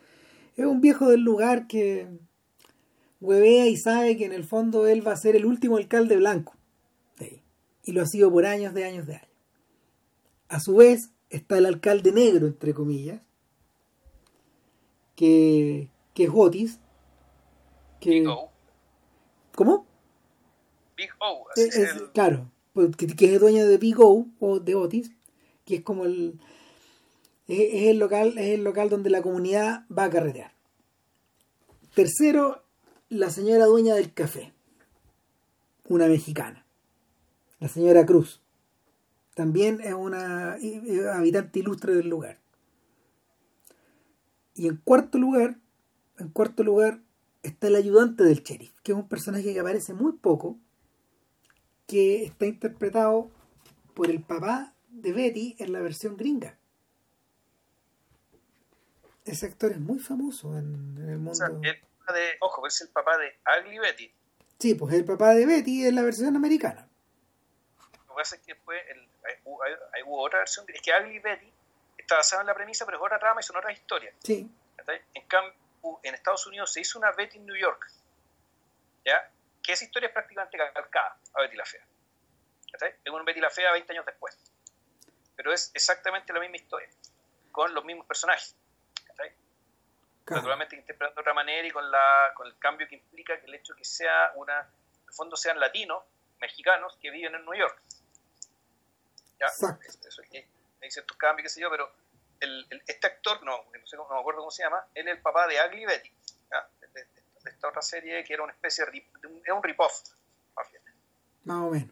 [0.55, 2.07] Es un viejo del lugar que
[3.21, 6.53] huevea y sabe que en el fondo él va a ser el último alcalde blanco.
[7.17, 7.43] de ahí.
[7.83, 9.29] Y lo ha sido por años de años de años.
[10.49, 13.21] A su vez está el alcalde negro, entre comillas,
[15.15, 16.79] que, que es Otis.
[17.99, 18.51] Que, Big O.
[19.55, 19.85] ¿Cómo?
[20.95, 22.51] Big O, así Es- es, es- el- claro,
[22.97, 25.11] que, que es dueño de Big O de Otis,
[25.65, 26.39] que es como el
[27.47, 30.51] es, el local, es el local donde la comunidad va a carretear.
[31.93, 32.63] Tercero,
[33.09, 34.53] la señora dueña del café,
[35.87, 36.65] una mexicana,
[37.59, 38.41] la señora Cruz,
[39.33, 40.57] también es una
[41.13, 42.39] habitante ilustre del lugar.
[44.53, 45.57] Y en cuarto lugar,
[46.17, 47.01] en cuarto lugar
[47.43, 50.57] está el ayudante del sheriff, que es un personaje que aparece muy poco,
[51.87, 53.29] que está interpretado
[53.95, 56.57] por el papá de Betty en la versión gringa.
[59.25, 61.31] Ese actor es muy famoso en, en el mundo.
[61.31, 64.11] o sea, el papá de, ojo, es el papá de Ugly Betty.
[64.59, 66.87] Sí, pues el papá de Betty en la versión americana.
[67.93, 70.65] Lo que pasa es que después el- hay, hubo- hay- hay- hubo otra versión.
[70.73, 71.51] Es que Ugly Betty
[71.97, 74.15] está basada en la premisa, pero es otra trama y son otras historias.
[74.23, 74.49] Sí.
[75.13, 75.53] En cambio,
[76.03, 77.91] en Estados Unidos se hizo una Betty en New York.
[79.05, 79.29] ¿Ya?
[79.67, 81.85] Que esa historia es prácticamente calcada a Betty la Fea.
[82.71, 82.95] ¿cachai?
[83.03, 84.39] Es una Betty la Fea 20 años después.
[85.35, 86.87] Pero es exactamente la misma historia,
[87.51, 88.55] con los mismos personajes.
[90.25, 93.55] Naturalmente interpretado de otra manera y con, la, con el cambio que implica que el
[93.55, 96.01] hecho que sea una, en el fondo sean latinos,
[96.39, 97.81] mexicanos, que viven en Nueva York.
[99.39, 99.47] ¿Ya?
[99.47, 99.77] Eso,
[100.81, 101.91] hay ciertos cambios, qué sé yo, pero
[102.39, 105.21] el, este actor, no, no, sé, no me acuerdo cómo se llama, él es el
[105.21, 106.11] papá de Ugly Betty,
[107.47, 110.03] de, esta otra serie que era una especie de, un, un rip-off,
[110.55, 110.83] más bien.
[111.45, 111.89] Más o menos.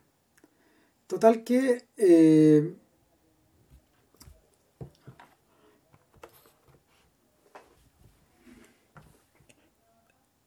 [1.07, 2.75] Total que eh,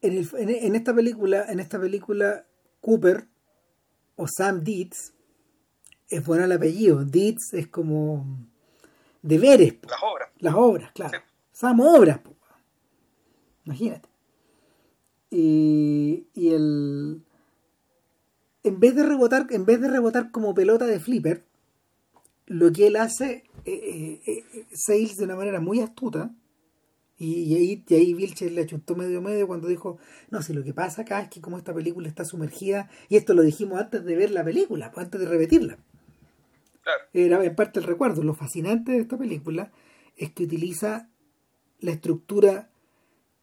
[0.01, 2.45] en, esta película, en esta película,
[2.81, 3.27] Cooper
[4.17, 5.13] o Sam Dietz
[6.09, 7.05] es bueno el apellido.
[7.05, 8.27] Dietz es como
[9.23, 9.75] deberes.
[9.83, 10.31] Las obras.
[10.39, 11.23] Las obras, claro.
[11.53, 12.21] Sam Obras.
[13.65, 14.09] Imagínate.
[15.31, 17.23] Y, y el
[18.69, 21.45] en vez de rebotar, en vez de rebotar como pelota de flipper,
[22.47, 26.35] lo que él hace, eh, eh, eh, Sales de una manera muy astuta,
[27.21, 29.99] y, ahí, y ahí Vilches le achuntó medio medio cuando dijo,
[30.31, 33.35] no, si lo que pasa acá es que como esta película está sumergida, y esto
[33.35, 35.79] lo dijimos antes de ver la película, pues, antes de repetirla.
[37.13, 38.23] Era en parte el recuerdo.
[38.23, 39.73] Lo fascinante de esta película
[40.17, 41.11] es que utiliza
[41.81, 42.71] la estructura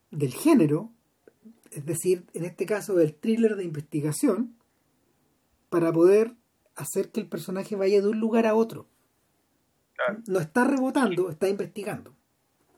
[0.09, 0.91] del género,
[1.75, 4.57] es decir, en este caso del thriller de investigación,
[5.69, 6.31] para poder
[6.75, 8.87] hacer que el personaje vaya de un lugar a otro.
[10.27, 12.15] No está rebotando, está investigando.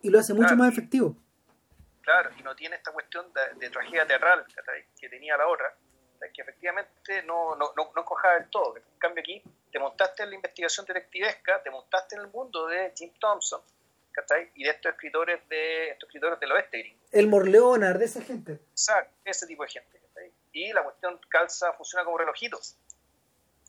[0.02, 1.16] Y lo hace mucho más efectivo.
[2.02, 3.26] Claro, y no tiene esta cuestión
[3.60, 4.46] de, tragedia teatral
[5.00, 5.76] que tenía la otra,
[6.34, 8.78] que efectivamente no, no, no, no cojaba del todo.
[8.78, 12.94] En cambio aquí te montaste en la investigación detectivesca, te montaste en el mundo de
[12.96, 13.62] Jim Thompson,
[14.56, 17.06] y de estos escritores de estos escritores del oeste gringo.
[17.12, 18.54] El Morleonard, de esa gente.
[18.72, 20.02] Exacto, ese tipo de gente.
[20.52, 22.78] Y la cuestión calza, funciona como relojitos.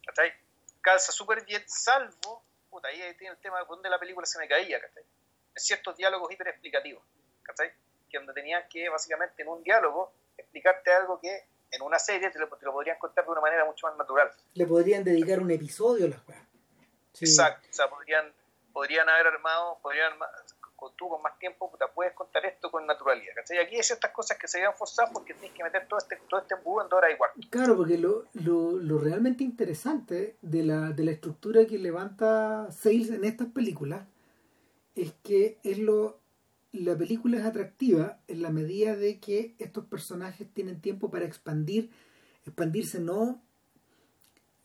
[0.08, 0.32] ¿cachai?
[0.80, 4.48] Calza súper bien, salvo, puta, ahí tiene el tema de donde la película se me
[4.48, 5.02] caía, ¿cachai?
[5.02, 7.02] En ciertos diálogos hiperexplicativos,
[7.42, 7.72] ¿cachai?
[8.08, 12.38] Que donde tenían que, básicamente, en un diálogo, explicarte algo que en una serie te
[12.38, 14.30] lo, te lo podrían contar de una manera mucho más natural.
[14.54, 16.42] Le podrían dedicar un episodio a las cosas.
[17.20, 18.32] Exacto, o sea, podrían,
[18.73, 20.12] podrían haber armado, podrían
[20.97, 23.35] tú con más tiempo puta, puedes contar esto con naturalidad.
[23.35, 23.59] ¿cachai?
[23.59, 26.40] Aquí hay ciertas cosas que se vean forzadas porque tienes que meter todo este, todo
[26.40, 27.31] este embudo en dos horas igual.
[27.51, 33.11] Claro, porque lo, lo, lo, realmente interesante de la, de la estructura que levanta Sales
[33.11, 34.07] en estas películas
[34.95, 36.20] es que es lo
[36.70, 41.90] la película es atractiva en la medida de que estos personajes tienen tiempo para expandir,
[42.45, 43.43] expandirse no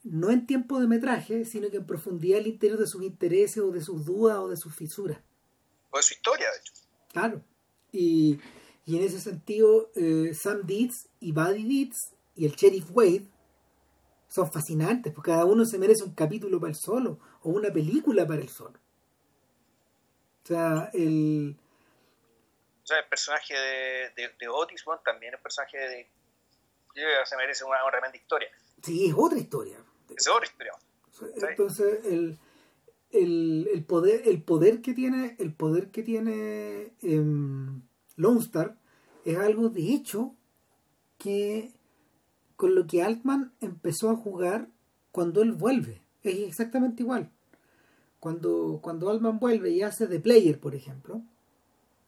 [0.04, 3.72] no en tiempo de metraje, sino que en profundidad al interior de sus intereses o
[3.72, 5.20] de sus dudas o de sus fisuras
[5.94, 6.74] o de su historia, de hecho.
[7.12, 7.42] Claro.
[7.92, 8.40] Y,
[8.86, 11.98] y en ese sentido, eh, Sam Dietz y Buddy Dietz
[12.36, 13.28] y el Sheriff Wade
[14.28, 18.26] son fascinantes, porque cada uno se merece un capítulo para el solo, o una película
[18.26, 18.80] para el solo.
[20.44, 21.56] O sea, el...
[22.82, 26.10] O sea, el personaje de, de, Otis, bueno, también el personaje de...
[27.26, 28.50] Se merece una, una tremenda historia.
[28.82, 29.78] Sí, es otra historia.
[30.16, 30.74] Es otra historia.
[31.50, 32.38] Entonces, el
[33.14, 37.24] el, el, poder el poder que tiene el poder que tiene eh,
[38.16, 38.76] Lone Star
[39.24, 40.36] es algo de hecho
[41.20, 41.72] que
[42.56, 44.68] con lo que Altman empezó a jugar
[45.12, 46.02] cuando él vuelve.
[46.24, 47.30] Es exactamente igual.
[48.20, 51.22] Cuando cuando Altman vuelve y hace The Player por ejemplo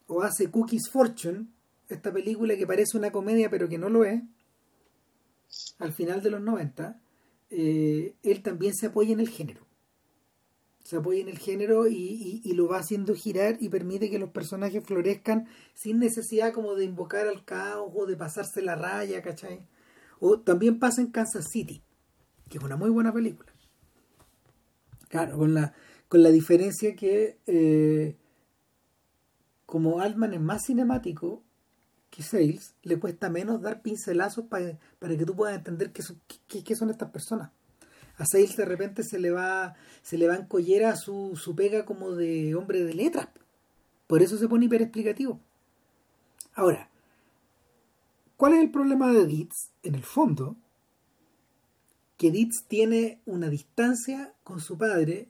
[0.08, 1.48] o hace Cookies Fortune
[1.88, 4.24] esta película que parece una comedia pero que no lo es
[5.78, 7.00] al final de los 90
[7.50, 9.66] eh, él también se apoya en el género
[10.86, 14.30] se apoya en el género y, y, lo va haciendo girar y permite que los
[14.30, 19.66] personajes florezcan sin necesidad como de invocar al caos o de pasarse la raya, ¿cachai?
[20.20, 21.82] O también pasa en Kansas City,
[22.52, 23.52] que es una muy buena película.
[25.10, 25.74] Claro, con la,
[26.08, 28.16] con la diferencia que eh,
[29.66, 31.42] como Altman es más cinemático
[32.16, 36.90] que Sales, le cuesta menos dar pincelazos para, para que tú puedas entender qué son
[36.90, 37.52] estas personas
[38.18, 41.86] a Sales de repente se le va se le va en collera su, su pega
[41.86, 43.30] como de hombre de letras.
[44.08, 45.40] Por eso se pone hiperexplicativo.
[46.54, 46.90] Ahora,
[48.38, 49.72] ¿cuál es el problema de Dietz?
[49.84, 50.56] En el fondo,
[52.18, 55.28] que Dietz tiene una distancia con su padre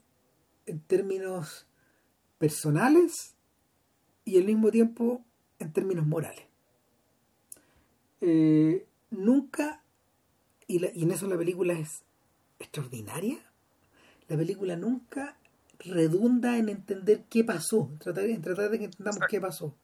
[0.65, 1.65] en términos
[2.37, 3.35] personales
[4.25, 5.23] y al mismo tiempo
[5.57, 6.44] en términos morales.
[8.21, 9.83] Eh, nunca,
[10.67, 12.03] y, y en eso la película es
[12.59, 13.37] extraordinaria,
[14.27, 15.37] la película nunca
[15.79, 19.75] redunda en entender qué pasó, en tratar, en tratar de que entendamos qué pasó.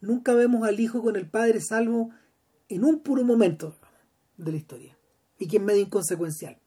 [0.00, 2.10] Nunca vemos al hijo con el padre salvo
[2.68, 3.76] en un puro momento
[4.36, 4.98] de la historia
[5.38, 6.58] y que es medio inconsecuencial.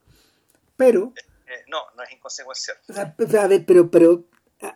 [0.76, 1.14] Pero
[1.50, 2.78] Eh, no, no es inconsecuencial.
[2.96, 4.26] A ver, pero, pero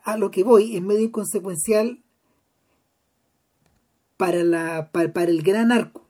[0.03, 2.03] a, lo que voy, es medio inconsecuencial
[4.17, 6.02] para, la, para, el gran arco.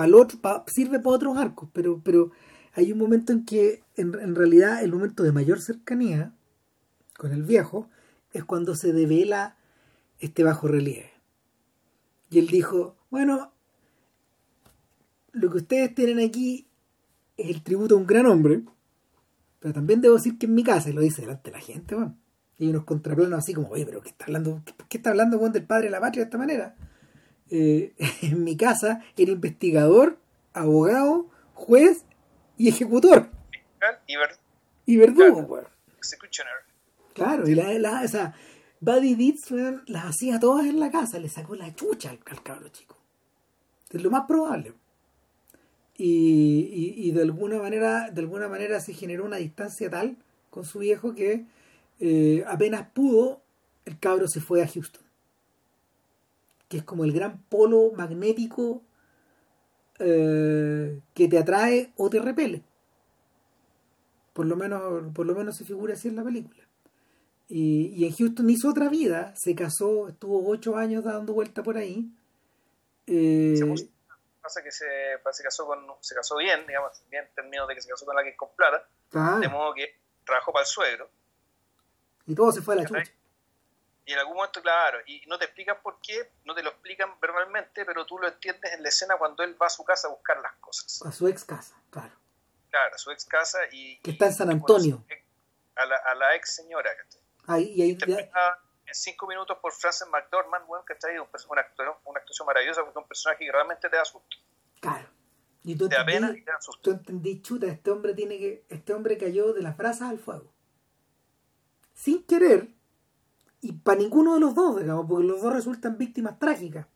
[0.00, 2.30] Para otro, sirve para otros arcos, pero, pero
[2.72, 6.32] hay un momento en que en, en realidad el momento de mayor cercanía
[7.18, 7.90] con el viejo
[8.32, 9.58] es cuando se devela
[10.18, 11.10] este bajo relieve.
[12.30, 13.52] Y él dijo, bueno,
[15.32, 16.66] lo que ustedes tienen aquí
[17.36, 18.62] es el tributo a un gran hombre,
[19.58, 21.94] pero también debo decir que en mi casa, y lo dice delante de la gente,
[21.94, 22.16] bueno,
[22.56, 25.66] y unos contraplanos así como, oye, pero ¿qué está hablando, qué, está hablando Juan del
[25.66, 26.74] padre de la patria de esta manera?
[27.50, 30.18] Eh, en mi casa era investigador,
[30.52, 32.04] abogado, juez
[32.56, 33.28] y ejecutor.
[34.86, 35.46] Y, verdugo,
[37.14, 38.34] Claro, y la, la, esa
[38.80, 39.50] Buddy Deeds
[39.86, 42.96] las hacía todas en la casa, le sacó la chucha al, al cabro chico.
[43.90, 44.72] Es lo más probable.
[45.96, 50.16] Y, y, de alguna manera, de alguna manera se generó una distancia tal
[50.48, 51.44] con su viejo que
[52.00, 53.42] eh, apenas pudo,
[53.84, 55.02] el cabro se fue a Houston.
[56.70, 58.82] Que es como el gran polo magnético
[59.98, 62.62] eh, que te atrae o te repele.
[64.32, 66.64] Por lo menos, por lo menos se figura así en la película.
[67.48, 72.08] Y, en Houston hizo otra vida, se casó, estuvo ocho años dando vuelta por ahí.
[73.06, 73.60] Eh,
[74.40, 74.86] pasa que se,
[75.32, 78.16] se, casó con, se casó bien, digamos, bien en términos de que se casó con
[78.16, 78.88] la que es con plata,
[79.40, 81.10] de modo que trabajó para el suegro.
[82.26, 83.12] Y todo se fue a la chucha.
[84.10, 87.20] Y en algún momento, claro, y no te explican por qué, no te lo explican
[87.20, 90.10] verbalmente, pero tú lo entiendes en la escena cuando él va a su casa a
[90.10, 91.00] buscar las cosas.
[91.06, 92.12] A su ex casa, claro.
[92.70, 94.00] Claro, a su ex casa y...
[94.00, 95.04] Que está en San Antonio.
[95.76, 100.66] A la, a la ex señora, que Ahí, ahí, en cinco minutos por Frances McDormand,
[100.66, 101.30] bueno, que está ahí, una,
[102.04, 104.36] una actuación maravillosa, porque es un personaje que realmente te da susto.
[104.80, 105.08] Claro.
[105.62, 106.82] Y tú te apena y te da susto.
[106.82, 110.52] Tú entendí, chuta, este hombre tiene que, este hombre cayó de las brasas al fuego.
[111.94, 112.79] Sin querer,
[113.62, 116.86] y para ninguno de los dos, digamos, porque los dos resultan víctimas trágicas.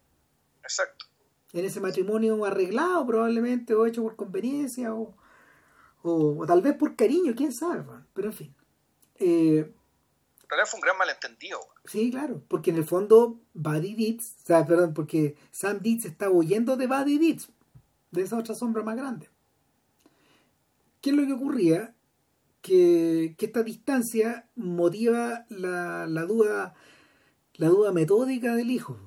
[0.63, 1.07] Exacto.
[1.53, 5.15] En ese matrimonio arreglado probablemente, o hecho por conveniencia, o,
[6.03, 8.55] o, tal vez por cariño, quién sabe, pero en fin.
[9.17, 9.73] Eh,
[10.67, 11.59] fue un gran malentendido.
[11.85, 16.31] Sí, claro, porque en el fondo Buddy Deeds, o sea, perdón, porque Sam Deeds está
[16.31, 17.49] huyendo de Buddy Deeds,
[18.11, 19.29] de esa otra sombra más grande.
[21.01, 21.95] ¿Qué es lo que ocurría?
[22.65, 26.75] Que, esta distancia motiva la, la, duda
[27.57, 28.99] la duda metódica del hijo.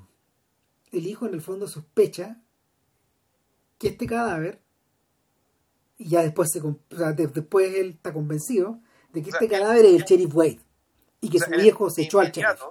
[0.92, 2.38] El hijo en el fondo sospecha
[3.80, 4.62] que este cadáver,
[5.98, 6.62] y ya después, se,
[7.34, 8.80] después él está convencido
[9.12, 10.60] de que este cadáver es el sheriff Wade
[11.20, 12.62] y que su viejo se echó al sheriff.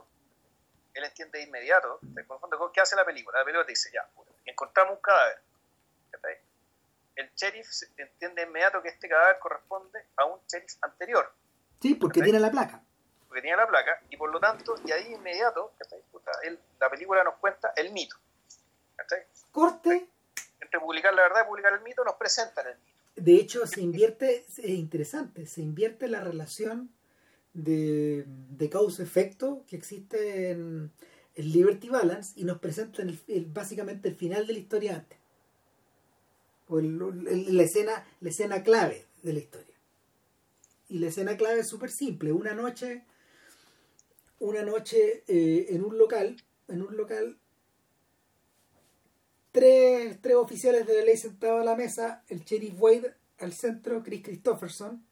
[0.94, 1.98] Él entiende de inmediato,
[2.72, 3.38] ¿qué hace la película?
[3.40, 4.08] La película te dice, ya,
[4.44, 5.42] encontramos un cadáver.
[7.16, 7.66] El sheriff
[7.96, 11.32] entiende de inmediato que este cadáver corresponde a un sheriff anterior.
[11.80, 12.82] Sí, porque tiene la placa.
[13.26, 15.72] Porque tiene la placa, y por lo tanto, y ahí inmediato,
[16.78, 18.16] la película nos cuenta el mito.
[19.50, 20.08] Corte.
[20.60, 22.96] Entre publicar la verdad y publicar el mito, nos presentan el mito.
[23.16, 26.90] De hecho, se invierte, es interesante, se invierte la relación
[27.54, 30.92] de, causa-efecto que existe en,
[31.34, 35.18] el Liberty Balance y nos presentan el, básicamente el final de la historia antes.
[36.68, 39.74] O la, escena, la escena clave de la historia.
[40.88, 42.32] Y la escena clave es súper simple.
[42.32, 43.04] Una noche,
[44.40, 46.36] una noche eh, en un local,
[46.68, 47.38] en un local,
[49.52, 54.02] tres, tres oficiales de la ley sentados a la mesa, el sheriff Wade al centro,
[54.02, 55.04] Chris Christopherson,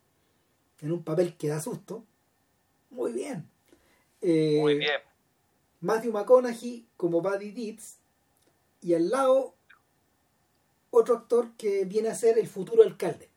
[0.80, 2.04] en un papel que da susto,
[2.90, 3.48] muy bien.
[4.20, 5.00] Eh, Muy bien.
[5.80, 7.98] Matthew McConaughey como Buddy Deeds
[8.80, 9.53] y al lado
[10.94, 13.30] otro actor que viene a ser el futuro alcalde.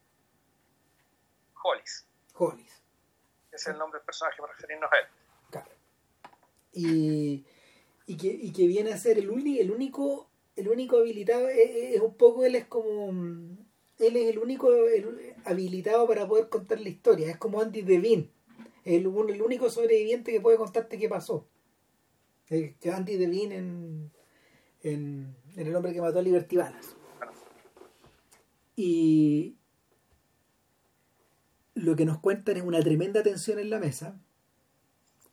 [1.63, 2.07] Hollis.
[2.33, 2.81] Hollis.
[3.51, 5.05] es el nombre del personaje para referirnos a él.
[5.49, 5.71] Claro.
[6.71, 7.45] Y,
[8.05, 12.15] y, que, y que viene a ser el, el único el único habilitado es, un
[12.15, 14.69] poco él es como él es el único
[15.45, 18.31] habilitado para poder contar la historia es como Andy Devine
[18.83, 21.47] el, el único sobreviviente que puede contarte qué pasó.
[22.47, 24.11] que Andy Devine en,
[24.83, 26.95] en, El hombre que mató a Liberty Balance.
[28.77, 29.57] Y
[31.73, 34.21] lo que nos cuentan es una tremenda tensión en la mesa.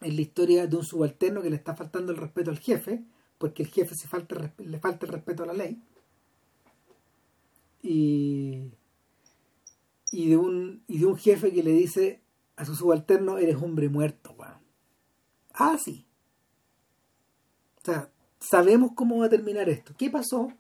[0.01, 3.05] Es la historia de un subalterno que le está faltando el respeto al jefe,
[3.37, 3.95] porque el jefe
[4.59, 5.83] le falta el respeto a la ley.
[7.83, 8.73] Y,
[10.11, 12.23] y, de un, y de un jefe que le dice,
[12.57, 14.59] a su subalterno, eres hombre muerto, weón.
[15.53, 16.07] Ah, sí.
[17.83, 18.11] O sea,
[18.41, 19.95] sabemos cómo va a terminar esto.
[19.99, 20.51] ¿Qué pasó?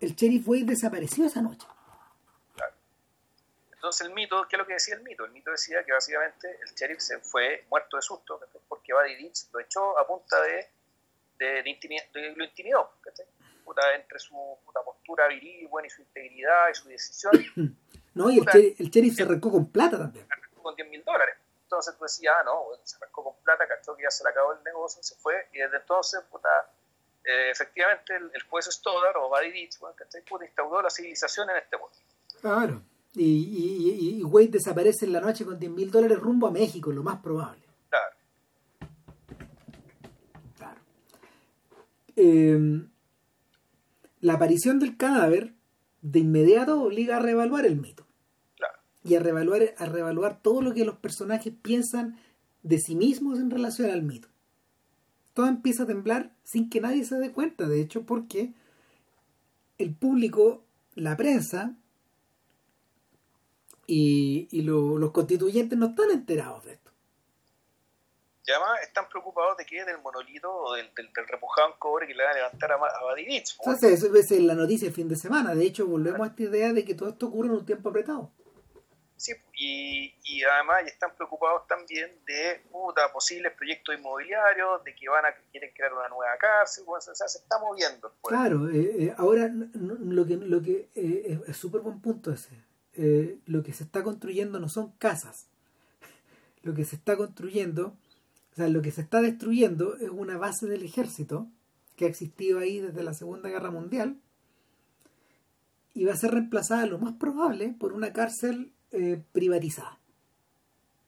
[0.00, 1.66] El sheriff Wade desapareció esa noche.
[3.78, 5.24] Entonces el mito, ¿qué es lo que decía el mito?
[5.24, 9.52] El mito decía que básicamente el sheriff se fue muerto de susto porque Buddy Ditch
[9.52, 10.68] lo echó a punta de,
[11.38, 12.90] de, de, lo intimidó
[13.94, 14.34] entre su
[14.84, 17.32] postura viril bueno, y su integridad y su decisión.
[18.14, 20.26] no, y el, sheriff, el sheriff se arrancó con plata también.
[20.26, 21.36] Se arrancó con 10 mil dólares.
[21.62, 24.54] Entonces tú decías, ah, no, se arrancó con plata, cachó que ya se le acabó
[24.54, 26.48] el negocio, se fue, y desde entonces, puta,
[27.24, 29.78] eh, efectivamente, el, juez Stoddard o Buddy Ditch,
[30.42, 31.96] instauró la civilización en este pueblo.
[32.40, 32.82] Claro.
[33.14, 36.92] Y, y, y, Wade desaparece en la noche con 10 mil dólares rumbo a México,
[36.92, 37.62] lo más probable.
[37.88, 38.16] Claro.
[40.56, 40.80] Claro.
[42.16, 42.86] Eh,
[44.20, 45.54] la aparición del cadáver
[46.02, 48.06] de inmediato obliga a reevaluar el mito.
[48.56, 48.78] Claro.
[49.04, 52.18] Y a reevaluar, a reevaluar todo lo que los personajes piensan
[52.62, 54.28] de sí mismos en relación al mito.
[55.34, 58.52] Todo empieza a temblar sin que nadie se dé cuenta, de hecho, porque
[59.78, 60.64] el público,
[60.94, 61.76] la prensa,
[63.88, 66.90] y, los constituyentes no están enterados de esto.
[68.46, 72.14] Y además están preocupados de que del monolito o del, del, repujado en cobre que
[72.14, 73.56] le van a levantar a, a Badinich.
[73.58, 75.54] Entonces, eso es la noticia el fin de semana.
[75.54, 78.30] De hecho, volvemos a esta idea de que todo esto ocurre en un tiempo apretado.
[79.16, 85.26] Sí, y, y además están preocupados también de puta, posibles proyectos inmobiliarios, de que van
[85.26, 88.14] a quieren crear una nueva cárcel, o sea, se está moviendo.
[88.22, 92.67] Claro, eh, eh, ahora lo que, lo que eh, es súper buen punto ese
[93.00, 95.46] eh, lo que se está construyendo no son casas.
[96.62, 97.96] Lo que se está construyendo,
[98.52, 101.46] o sea, lo que se está destruyendo es una base del ejército
[101.94, 104.18] que ha existido ahí desde la Segunda Guerra Mundial
[105.94, 110.00] y va a ser reemplazada lo más probable por una cárcel eh, privatizada.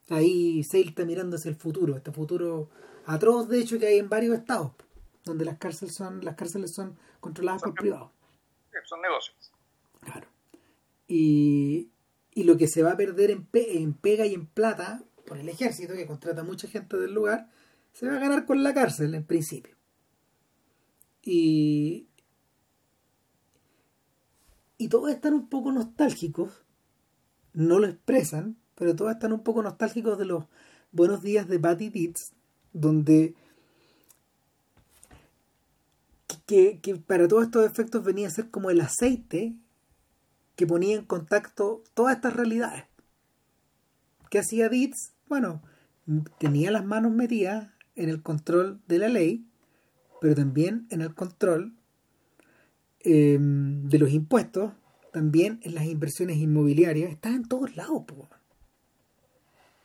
[0.09, 2.71] Ahí se está mirando hacia el futuro, este futuro
[3.05, 4.73] atroz de hecho que hay en varios estados,
[5.25, 8.12] donde las cárceles son, las cárceles son controladas por privados.
[8.85, 9.49] Son negocios.
[11.11, 11.20] Claro.
[12.35, 15.49] Y, lo que se va a perder en, en pega y en plata por el
[15.49, 17.51] ejército, que contrata mucha gente del lugar,
[17.93, 19.77] se va a ganar con la cárcel en principio.
[21.23, 22.09] Y,
[24.78, 26.65] y todos están un poco nostálgicos,
[27.53, 30.45] no lo expresan, pero todos están un poco nostálgicos de los
[30.93, 32.32] buenos días de Patty Deeds,
[32.73, 33.35] donde
[36.47, 39.55] que, que, para todos estos efectos venía a ser como el aceite
[40.61, 42.85] que ponía en contacto todas estas realidades.
[44.28, 45.15] ¿Qué hacía Dietz?
[45.27, 45.62] Bueno,
[46.39, 49.47] tenía las manos metidas en el control de la ley,
[50.20, 51.73] pero también en el control
[52.99, 54.74] em, de los impuestos,
[55.15, 58.03] también en las inversiones inmobiliarias, está en todos lados.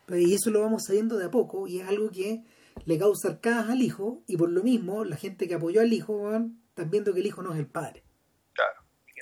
[0.10, 2.44] Y eso lo vamos sabiendo de a poco y es algo que
[2.84, 6.34] le causa arcadas al hijo y por lo mismo la gente que apoyó al hijo
[6.34, 8.05] están viendo que el hijo no es el padre.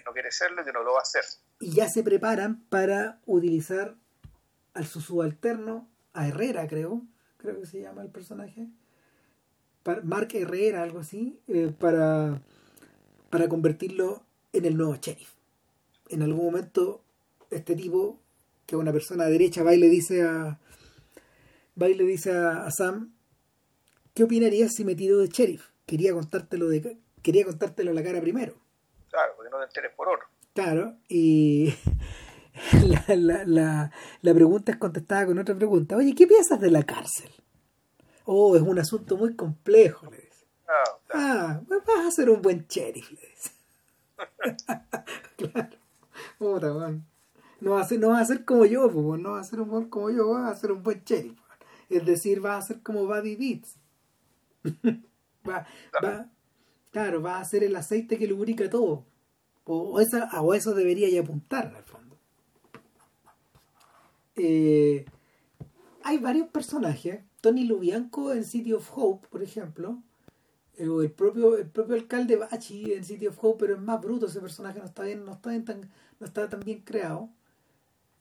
[0.05, 1.23] No quiere serlo y que no lo va a hacer
[1.63, 3.95] y ya se preparan para utilizar
[4.73, 7.03] al su subalterno, a Herrera creo,
[7.37, 8.67] creo que se llama el personaje,
[10.03, 12.41] Mark Herrera, algo así, eh, para,
[13.29, 15.29] para convertirlo en el nuevo sheriff.
[16.09, 17.01] En algún momento
[17.49, 18.19] este tipo,
[18.65, 20.59] que es una persona derecha, va y le dice a,
[21.81, 23.13] va y le dice a, Sam,
[24.13, 25.69] ¿qué opinarías si me tiro de sheriff?
[25.85, 28.62] Quería contártelo de quería contártelo a la cara primero.
[29.53, 30.25] No te enteres por otro.
[30.55, 31.75] Claro, y
[32.87, 35.95] la, la, la, la, pregunta es contestada con otra pregunta.
[35.95, 37.29] Oye, ¿qué piensas de la cárcel?
[38.25, 40.47] Oh, es un asunto muy complejo, le dice.
[40.67, 43.51] Ah, ah vas a ser un buen sheriff, le dice.
[45.37, 45.77] claro.
[46.39, 47.05] Puta, man.
[47.61, 49.61] No va, a ser, no va a ser como yo, pues, no va a ser
[49.61, 51.39] un buen como yo, va a ser un buen sheriff.
[51.91, 53.77] Es decir, va a ser como Buddy Beats.
[55.47, 55.67] va,
[56.03, 56.27] va,
[56.91, 59.05] claro, va a ser el aceite que lubrica todo.
[59.65, 62.17] O, esa, o eso debería ya apuntar al fondo.
[64.35, 65.05] Eh,
[66.03, 67.21] hay varios personajes.
[67.41, 70.01] Tony Lubianco en City of Hope, por ejemplo.
[70.77, 74.01] Eh, o el propio, el propio alcalde Bachi en City of Hope, pero es más
[74.01, 77.29] bruto ese personaje, no está bien, no está bien tan, no está tan bien creado.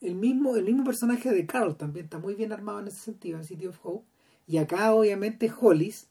[0.00, 3.38] El mismo, el mismo personaje de Carl también está muy bien armado en ese sentido,
[3.38, 4.06] en City of Hope.
[4.46, 6.08] Y acá, obviamente, Hollis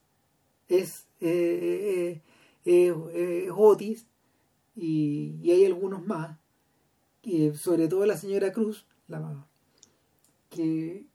[0.70, 2.22] es, eh,
[2.66, 4.08] eh Otis,
[4.76, 6.38] y, hay algunos más,
[7.22, 9.46] que, sobre todo la señora Cruz, la,
[10.50, 11.06] que,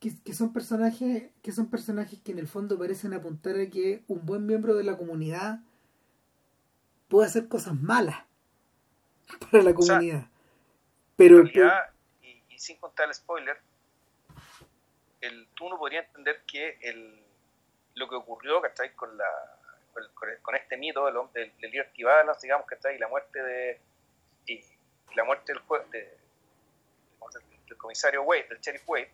[0.00, 4.24] que, son personajes que son personajes que en el fondo parecen apuntar a que un
[4.24, 5.60] buen miembro de la comunidad
[7.08, 8.24] puede hacer cosas malas
[9.50, 10.28] para la comunidad.
[11.16, 13.56] pero, y, sin contar el spoiler,
[15.20, 17.22] el, tú no podrías entender que el,
[17.94, 19.59] lo que ocurrió que con la
[20.14, 22.04] con, este mito del, del, del Liberty
[22.42, 23.80] digamos que está ahí, la muerte de
[24.46, 24.64] y
[25.14, 26.18] la muerte del, de,
[27.66, 29.10] del, comisario Wade, del sheriff Wade,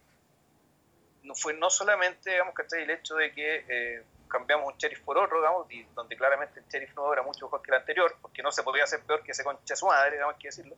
[1.24, 2.82] no fue no solamente, digamos, ¿cachai?
[2.82, 6.66] el hecho de que eh, cambiamos un sheriff por otro, digamos, y donde claramente el
[6.66, 9.32] sheriff nuevo era mucho mejor que el anterior, porque no se podía hacer peor que
[9.32, 10.76] ese concha su madre, digamos, que decirlo.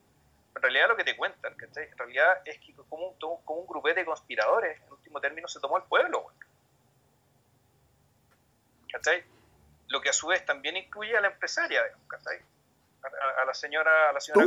[0.55, 1.85] En realidad lo que te cuentan, ¿cachai?
[1.85, 5.61] En realidad es que como un, como un grupete de conspiradores, en último término, se
[5.61, 6.33] tomó el pueblo.
[8.91, 9.23] ¿cachai?
[9.89, 12.39] Lo que a su vez también incluye a la empresaria, ¿cachai?
[13.41, 14.47] A, la señora, a la señora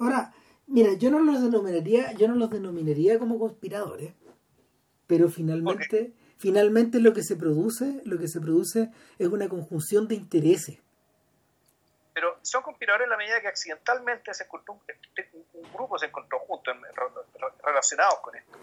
[0.00, 0.32] Ahora,
[0.66, 4.12] mira, yo no los denominaría, yo no los denominaría como conspiradores,
[5.06, 10.16] pero finalmente, finalmente lo que se produce, lo que se produce es una conjunción de
[10.16, 10.78] intereses.
[12.12, 16.76] Pero son conspiradores en la medida que accidentalmente se encontró un, grupo se encontró juntos
[17.64, 18.58] relacionados con esto.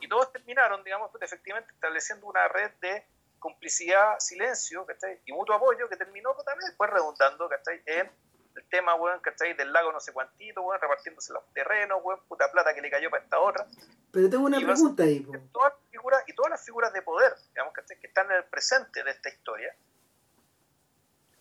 [0.00, 3.04] Y todos terminaron, digamos, efectivamente estableciendo una red de
[3.40, 4.86] complicidad, silencio,
[5.24, 7.50] Y mutuo apoyo que terminó pues, también después redundando,
[7.86, 8.10] En
[8.54, 9.54] el tema, weón, ¿cachai?
[9.54, 13.10] Del lago no sé cuántito, weón, repartiéndose los terrenos, weón, puta plata que le cayó
[13.10, 13.66] para esta otra.
[14.12, 17.72] Pero tengo una pregunta ahí, Todas las figuras, y todas las figuras de poder, digamos,
[17.72, 17.98] ¿cachai?
[17.98, 19.74] Que están en el presente de esta historia,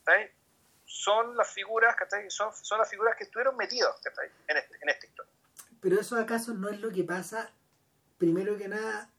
[0.03, 0.31] ¿cachai?
[0.85, 2.29] Son las figuras, ¿cachai?
[2.31, 4.29] Son, son las figuras que estuvieron metidas, ¿cachai?
[4.47, 5.33] En, este, en esta historia.
[5.81, 7.51] Pero eso acaso no es lo que pasa,
[8.17, 9.09] primero que nada,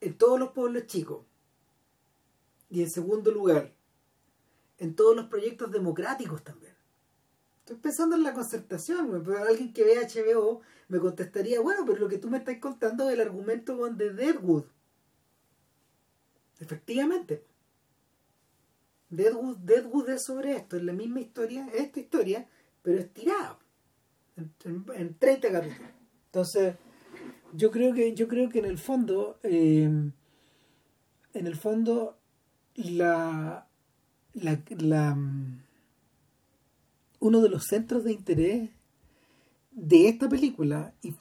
[0.00, 1.24] en todos los pueblos chicos.
[2.70, 3.74] Y en segundo lugar,
[4.78, 6.74] en todos los proyectos democráticos también.
[7.58, 12.08] Estoy pensando en la concertación, pero alguien que vea HBO me contestaría, bueno, pero lo
[12.08, 14.64] que tú me estás contando es el argumento de Deadwood.
[16.58, 17.44] Efectivamente.
[19.08, 22.48] Deadwood, Deadwood es sobre esto, es la misma historia, esta historia,
[22.82, 23.58] pero estirado.
[24.36, 25.90] En, en, 30 capítulos.
[26.26, 26.76] Entonces,
[27.52, 32.19] yo creo que, yo creo que en el fondo, eh, en el fondo,
[32.84, 33.66] la,
[34.34, 35.18] la,
[37.20, 38.70] uno de los centros de interés
[39.70, 41.14] de esta película y,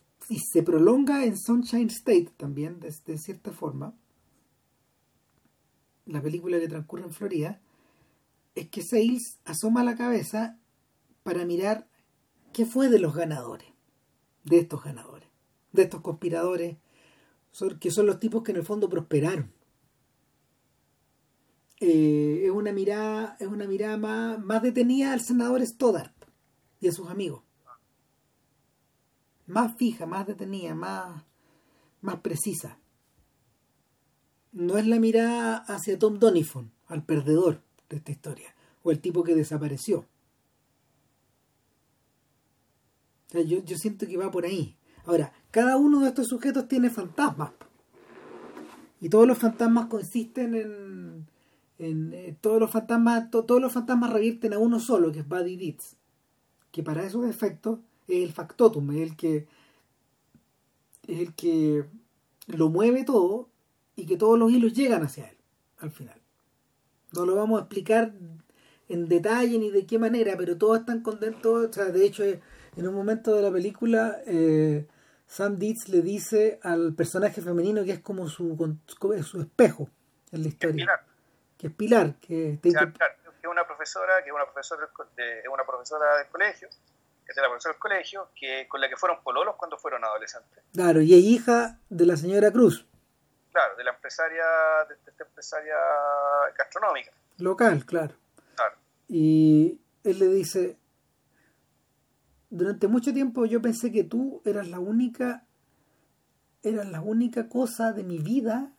[0.54, 3.96] se prolonga en Sunshine State también de, de, cierta forma
[6.06, 7.60] la película que transcurre en Florida
[8.54, 10.60] es que Sales asoma la cabeza
[11.24, 11.88] para mirar
[12.54, 13.70] qué fue de los ganadores
[14.44, 15.30] de estos ganadores
[15.72, 16.78] de estos conspiradores
[17.80, 19.52] que son los tipos que en el fondo prosperaron
[21.80, 26.12] eh, es una mirada, es una mirada más, más detenida al senador Stoddard
[26.82, 27.44] y a sus amigos.
[29.48, 31.24] Más fija, más detenida, más,
[32.02, 32.78] más precisa.
[34.52, 39.24] No es la mirada hacia Tom Donifon, al perdedor de esta historia, o el tipo
[39.24, 40.06] que desapareció.
[43.32, 44.76] yo, yo siento que va por ahí.
[45.06, 47.52] Ahora, cada uno de estos sujetos tiene fantasmas.
[49.02, 51.28] Y todos los fantasmas consisten en,
[51.80, 55.56] en, eh, todos los fantasmas todos los fantasmas revierten a uno solo que es Buddy
[55.56, 55.96] Deeds
[56.72, 59.48] que para esos efectos es el factotum es el que
[61.08, 61.86] es el que
[62.48, 63.50] lo mueve todo
[63.96, 65.38] y que todos los hilos llegan hacia él
[65.80, 66.20] al final.
[67.14, 68.14] No lo vamos a explicar
[68.90, 72.88] en detalle ni de qué manera pero todos están contentos o sea, de hecho en
[72.88, 74.86] un momento de la película eh,
[75.26, 78.56] Sam Deeds le dice al personaje femenino que es como su,
[79.24, 79.90] su espejo
[80.32, 80.88] en la historia
[81.60, 86.18] que es Pilar, que que es una profesora, que es una profesora, de, una profesora
[86.18, 86.70] del colegio,
[87.26, 90.64] que es la profesora del colegio, que, con la que fueron pololos cuando fueron adolescentes.
[90.74, 92.86] Claro, y es hija de la señora Cruz.
[93.52, 94.44] Claro, de la empresaria,
[94.88, 95.76] de, esta empresaria
[96.58, 97.12] gastronómica.
[97.38, 98.16] Local, claro.
[98.56, 98.76] Claro.
[99.10, 100.78] Y él le dice,
[102.50, 105.46] durante mucho tiempo yo pensé que tú eras la única,
[106.64, 108.72] eras la única cosa de mi vida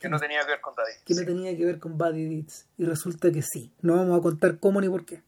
[0.00, 2.66] que no tenía que ver con Buddy Que no tenía que ver con Buddy Deeds.
[2.78, 3.70] Y resulta que sí.
[3.82, 5.22] No vamos a contar cómo ni por qué.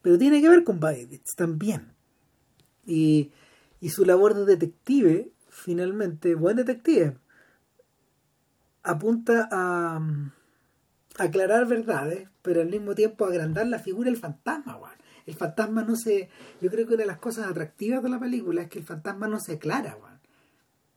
[0.00, 1.92] Pero tiene que ver con Buddy Deeds también.
[2.86, 3.32] Y,
[3.80, 7.16] y su labor de detective, finalmente, buen detective,
[8.84, 10.00] apunta a,
[11.18, 14.78] aclarar verdades, pero al mismo tiempo agrandar la figura del fantasma,
[15.26, 16.30] El fantasma no se.
[16.60, 19.26] Yo creo que una de las cosas atractivas de la película es que el fantasma
[19.26, 20.17] no se aclara, weón.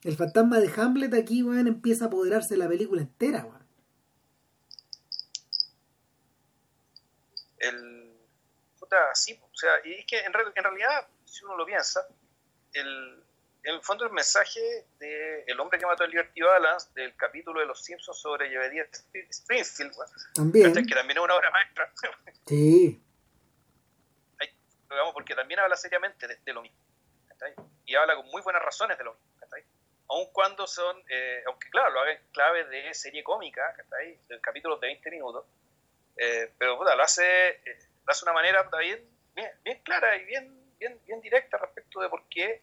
[0.03, 3.67] El fantasma de Hamlet aquí, weón, empieza a apoderarse de la película entera, weón.
[7.59, 8.11] El.
[8.79, 12.07] Puta, sí, o sea, y es que en, realidad, si uno lo piensa,
[12.73, 13.23] el,
[13.63, 17.59] en el fondo el mensaje de El hombre que mató a Liberty Balance, del capítulo
[17.59, 18.87] de Los Simpsons sobre Llevedía
[19.29, 20.73] Springfield, weón, también.
[20.73, 21.93] que también es una obra maestra.
[22.47, 23.01] Sí.
[24.89, 26.77] digamos, porque también habla seriamente de, lo mismo.
[27.85, 29.30] Y habla con muy buenas razones de lo mismo
[30.11, 34.75] aun cuando son, eh, aunque claro, lo hagan clave de serie cómica, ahí, del capítulo
[34.77, 35.45] de 20 minutos,
[36.17, 39.07] eh, pero lo hace, eh, lo hace de una manera bien,
[39.63, 42.61] bien, clara y bien, bien, bien directa respecto de por qué,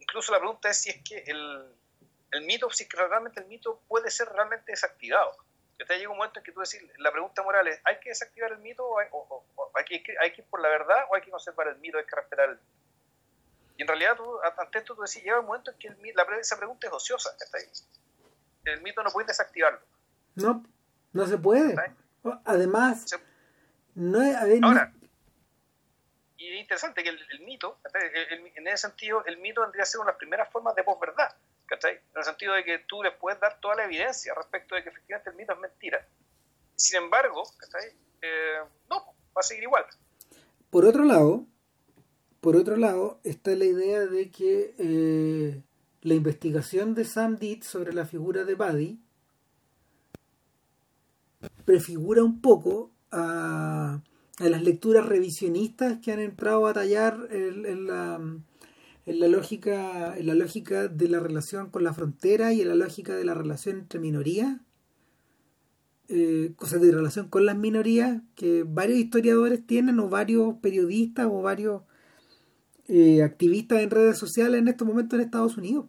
[0.00, 3.80] incluso la pregunta es si es que el, mito, si es que realmente el mito
[3.86, 5.36] puede ser realmente desactivado.
[5.78, 8.52] Te llega un momento en que tú decís, la pregunta moral es, ¿hay que desactivar
[8.52, 11.68] el mito o hay, que, hay, que, ir por la verdad o hay que conservar
[11.68, 12.79] el mito, hay que respetar el mito?
[13.80, 16.26] Y en realidad, tú, ante esto, tú decís, llega un momento en que el, la,
[16.38, 17.30] esa pregunta es ociosa.
[18.66, 19.80] El mito no puede desactivarlo.
[20.34, 20.62] No,
[21.14, 21.74] no se puede.
[22.44, 23.06] Además,
[23.94, 24.92] no es, Ahora,
[26.36, 27.78] y es interesante que el, mito,
[28.54, 31.34] en ese sentido, el mito tendría que ser una de las primeras formas de posverdad.
[31.64, 31.94] ¿cachai?
[31.94, 34.90] En el sentido de que tú le puedes dar toda la evidencia respecto de que
[34.90, 36.06] efectivamente el mito es mentira.
[36.76, 37.94] Sin embargo, ¿cachai?
[38.20, 39.86] Eh, no, va a seguir igual.
[40.68, 41.46] Por otro lado,
[42.40, 45.62] por otro lado, está la idea de que eh,
[46.02, 48.98] la investigación de Sam Dietz sobre la figura de Buddy
[51.64, 54.02] prefigura un poco a,
[54.38, 58.18] las lecturas revisionistas que han entrado a tallar en la
[59.06, 62.74] en la lógica, en la lógica de la relación con la frontera y en la
[62.74, 64.60] lógica de la relación entre minorías,
[66.08, 71.42] eh, cosas de relación con las minorías que varios historiadores tienen o varios periodistas o
[71.42, 71.82] varios
[72.90, 75.86] eh, activistas en redes sociales en estos momentos en Estados Unidos.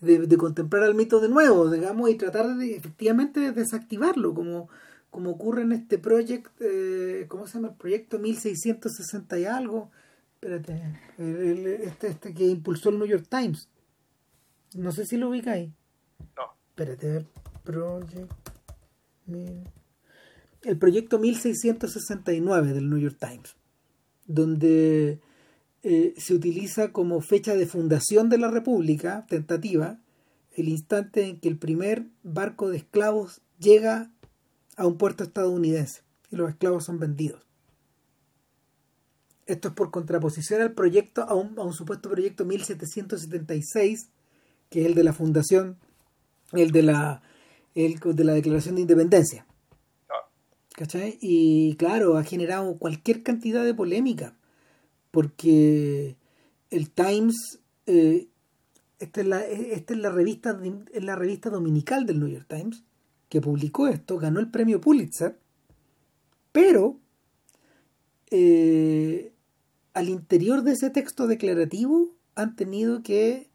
[0.00, 4.68] De, contemplar al mito de nuevo, digamos, y tratar de efectivamente desactivarlo, como,
[5.10, 7.68] como ocurre en este proyecto, eh, ¿cómo se llama?
[7.68, 9.90] El proyecto 1660 y algo,
[10.42, 10.98] Espérate,
[11.86, 13.68] este, este que impulsó el New York Times.
[14.74, 15.72] No sé si lo ubica ahí.
[16.36, 16.56] No.
[16.70, 17.28] Espérate,
[17.62, 18.32] Project.
[20.64, 23.54] El proyecto 1669 del New York Times,
[24.34, 25.20] donde
[25.82, 29.98] eh, se utiliza como fecha de fundación de la República, tentativa,
[30.54, 34.10] el instante en que el primer barco de esclavos llega
[34.76, 37.42] a un puerto estadounidense y los esclavos son vendidos.
[39.46, 44.08] Esto es por contraposición al proyecto, a un, supuesto proyecto 1776,
[44.70, 45.78] que es el de la fundación,
[46.52, 47.22] el de la,
[47.74, 49.46] el de la Declaración de Independencia.
[50.82, 51.16] ¿Cachai?
[51.20, 54.34] Y claro, ha generado cualquier cantidad de polémica,
[55.12, 56.16] porque
[56.70, 58.26] el Times, eh,
[58.98, 60.60] esta, es la, esta es la revista,
[60.92, 62.82] la revista dominical del New York Times,
[63.28, 65.38] que publicó esto, ganó el premio Pulitzer,
[66.50, 66.98] pero
[68.32, 69.32] eh,
[69.94, 73.50] al interior de ese texto declarativo han tenido que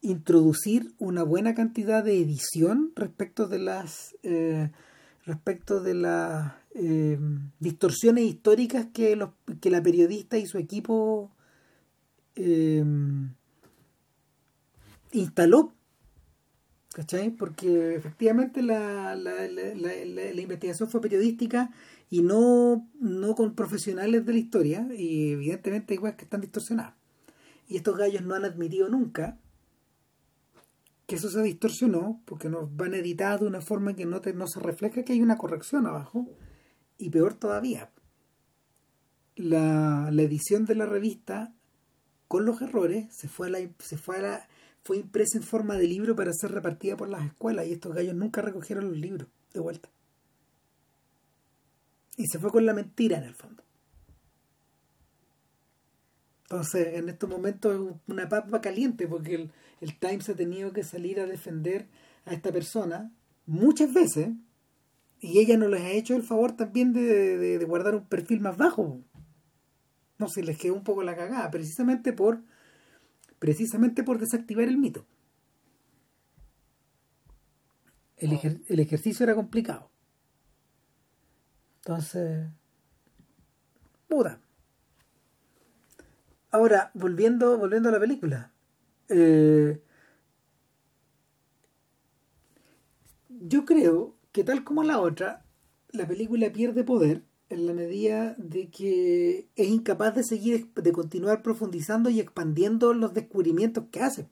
[0.00, 4.70] introducir una buena cantidad de edición respecto de las eh,
[5.26, 7.18] respecto de las eh,
[7.58, 9.30] distorsiones históricas que, los,
[9.60, 11.32] que la periodista y su equipo
[12.36, 12.84] eh,
[15.12, 15.72] instaló
[16.96, 17.30] ¿cachai?
[17.30, 21.70] porque efectivamente la, la, la, la, investigación fue periodística
[22.08, 26.94] y no, no con profesionales de la historia, y evidentemente igual que están distorsionados.
[27.68, 29.36] Y estos gallos no han admitido nunca
[31.06, 34.46] que eso se distorsionó, porque nos van editados de una forma que no, te, no
[34.46, 36.26] se refleja que hay una corrección abajo,
[36.98, 37.90] y peor todavía,
[39.36, 41.54] la, la edición de la revista
[42.28, 44.48] con los errores se fue a la, se fue a la,
[44.82, 48.14] fue impresa en forma de libro para ser repartida por las escuelas y estos gallos
[48.14, 49.90] nunca recogieron los libros de vuelta.
[52.16, 53.62] Y se fue con la mentira en el fondo.
[56.48, 60.84] Entonces, en estos momentos es una papa caliente porque el, el, Times ha tenido que
[60.84, 61.88] salir a defender
[62.24, 63.12] a esta persona
[63.46, 64.28] muchas veces
[65.20, 68.56] y ella no les ha hecho el favor también de, de, guardar un perfil más
[68.56, 69.00] bajo.
[70.18, 72.42] No sé, les quedó un poco la cagada, precisamente por
[73.40, 75.04] precisamente por desactivar el mito.
[78.16, 79.90] El, el ejercicio era complicado.
[81.78, 82.48] Entonces,
[84.08, 84.45] puta.
[86.56, 88.50] Ahora, volviendo, volviendo a la película.
[89.10, 89.78] Eh,
[93.28, 95.44] yo creo que tal como la otra,
[95.90, 101.42] la película pierde poder en la medida de que es incapaz de seguir, de continuar
[101.42, 104.26] profundizando y expandiendo los descubrimientos que hace.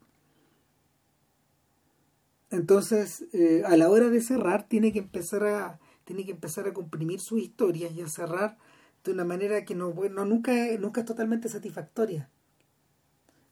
[2.50, 6.72] Entonces, eh, a la hora de cerrar, tiene que empezar a, tiene que empezar a
[6.72, 8.56] comprimir sus historias y a cerrar
[9.04, 12.30] de una manera que no, bueno, nunca, nunca es totalmente satisfactoria.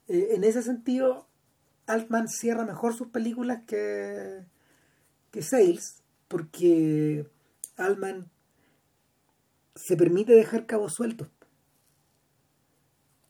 [0.09, 1.29] Eh, en ese sentido,
[1.87, 4.45] Altman cierra mejor sus películas que,
[5.31, 7.27] que Sales, porque
[7.77, 8.31] Altman
[9.75, 11.29] se permite dejar cabos sueltos.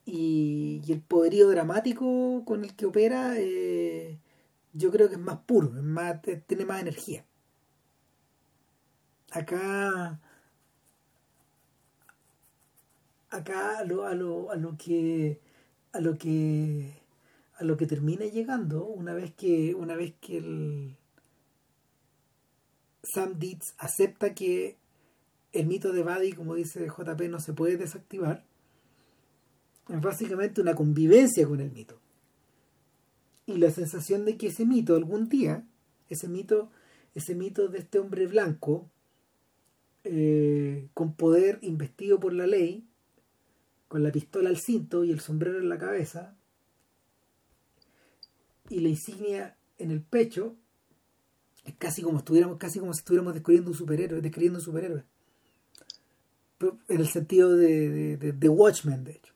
[0.04, 4.18] Y, el poderío dramático con el que opera, eh,
[4.72, 7.24] yo creo que es más puro, más, tiene más energía
[9.32, 10.20] acá
[13.32, 15.40] acá a lo, a lo, a lo que
[15.92, 16.94] a lo que
[17.58, 20.96] a lo que termina llegando una vez que una vez que el
[23.02, 24.76] Sam Dietz acepta que
[25.52, 28.44] el mito de Buddy, como dice JP, no se puede desactivar,
[29.88, 31.98] es básicamente una convivencia con el mito.
[33.44, 35.66] Y la sensación de que ese mito algún día,
[36.08, 36.70] ese mito,
[37.14, 38.88] ese mito de este hombre blanco,
[40.04, 42.86] eh, con poder investido por la ley,
[43.92, 46.34] con la pistola al cinto y el sombrero en la cabeza,
[48.70, 50.56] y la insignia en el pecho,
[51.66, 55.04] es casi como estuviéramos, casi como si estuviéramos descubriendo un superhéroe, describiendo un superhéroe.
[56.88, 59.34] en el sentido de, de, de, Watchmen, de hecho.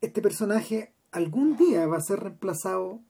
[0.00, 3.00] Este personaje algún día va a ser reemplazado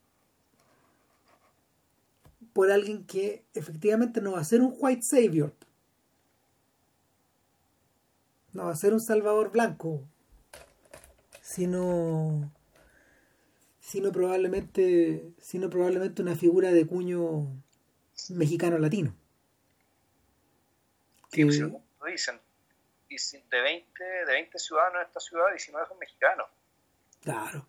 [2.52, 5.54] por alguien que efectivamente no va a ser un white savior.
[8.58, 10.02] No va a ser un salvador blanco.
[11.40, 12.50] Sino
[13.78, 17.46] sino probablemente, sino probablemente una figura de cuño
[18.30, 19.14] mexicano-latino.
[21.30, 21.44] Que...
[21.44, 22.40] lo dicen.
[23.48, 26.48] De 20, de 20 ciudadanos de esta ciudad, 19 son mexicanos.
[27.22, 27.64] Claro.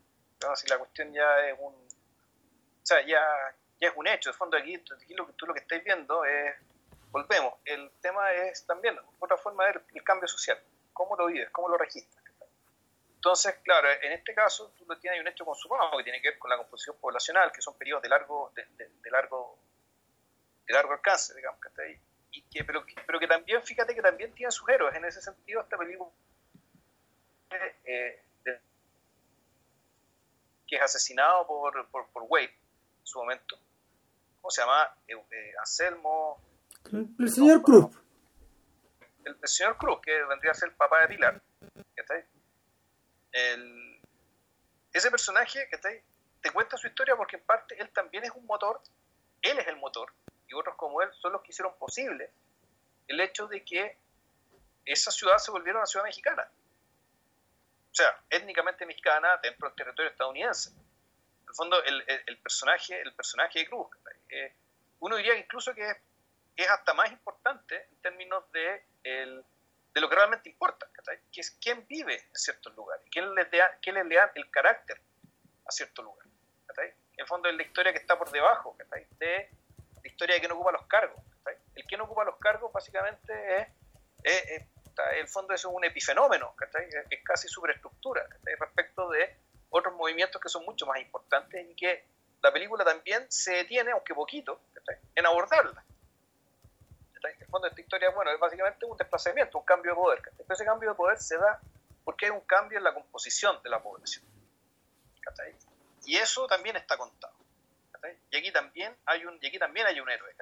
[0.56, 1.72] si la cuestión ya es un.
[1.72, 3.22] O sea, ya,
[3.80, 4.30] ya es un hecho.
[4.30, 6.56] De fondo, aquí, aquí lo, tú lo que estáis viendo es.
[7.12, 7.54] Volvemos.
[7.64, 10.60] El tema es también otra forma de ver el cambio social.
[11.00, 11.48] ¿Cómo lo vives?
[11.48, 12.22] ¿Cómo lo registras?
[13.14, 16.50] Entonces, claro, en este caso tú tienes un hecho consumado que tiene que ver con
[16.50, 19.58] la composición poblacional, que son periodos de largo, de, largo,
[20.66, 21.98] de largo alcance, digamos, que está ahí.
[22.32, 24.94] Y que, pero, pero que también, fíjate que también tiene sus héroes.
[24.94, 26.10] En ese sentido, esta película
[27.84, 28.22] eh,
[30.66, 33.56] que es asesinado por, por, Wade en su momento.
[34.42, 34.86] ¿Cómo se llama?
[35.08, 36.42] Eh, eh, Anselmo.
[36.92, 37.86] El señor Cruz.
[39.24, 41.42] El, señor Cruz, que vendría a ser el papá de Pilar.
[44.92, 45.68] Ese personaje
[46.40, 48.80] te cuenta su historia porque en parte él también es un motor,
[49.42, 50.12] él es el motor,
[50.48, 52.32] y otros como él son los que hicieron posible
[53.10, 53.98] el hecho de que
[54.84, 56.48] esa ciudad se volviera una ciudad mexicana.
[57.90, 60.70] O sea, étnicamente mexicana dentro del territorio estadounidense.
[60.70, 63.88] En el fondo, el, el, personaje, el personaje de Cruz,
[64.28, 64.54] eh,
[65.00, 65.96] uno diría incluso que es,
[66.68, 69.44] hasta más importante en términos de el,
[69.94, 70.86] de lo que realmente importa,
[71.32, 75.00] que es quién vive en ciertos lugares, quién le, da, quién le da el carácter
[75.66, 76.26] a cierto lugar.
[76.78, 78.76] En el fondo es la historia que está por debajo
[79.18, 79.50] de
[80.02, 81.22] la historia de quien ocupa los cargos.
[81.74, 83.60] El que no ocupa los cargos básicamente
[84.22, 84.62] es, es,
[85.12, 86.54] el fondo es un epifenómeno,
[87.10, 88.26] es casi superestructura
[88.58, 89.36] respecto de
[89.70, 92.04] otros movimientos que son mucho más importantes y que
[92.42, 94.60] la película también se detiene, aunque poquito,
[95.14, 95.84] en abordarla.
[97.28, 100.22] En el fondo de esta historia, bueno, es básicamente un desplazamiento, un cambio de poder.
[100.22, 101.60] Pero ese cambio de poder se da
[102.04, 104.24] porque hay un cambio en la composición de la población.
[106.04, 107.34] Y eso también está contado.
[108.30, 110.34] Y aquí también hay un, y aquí también hay un héroe,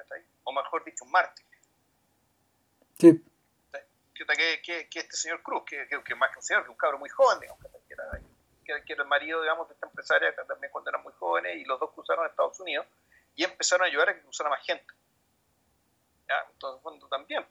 [0.43, 1.45] o mejor dicho, un mártir.
[2.97, 3.23] Sí.
[4.13, 6.97] Que, que, que, este señor Cruz, que, que, más que un señor, que un cabro
[6.97, 10.89] muy joven, digamos, que, era, que, era el marido, digamos, de esta empresaria también cuando
[10.89, 12.85] eran muy jóvenes, y los dos cruzaron a Estados Unidos
[13.35, 14.85] y empezaron a ayudar a que cruzara más gente.
[16.51, 17.45] Entonces, bueno, también.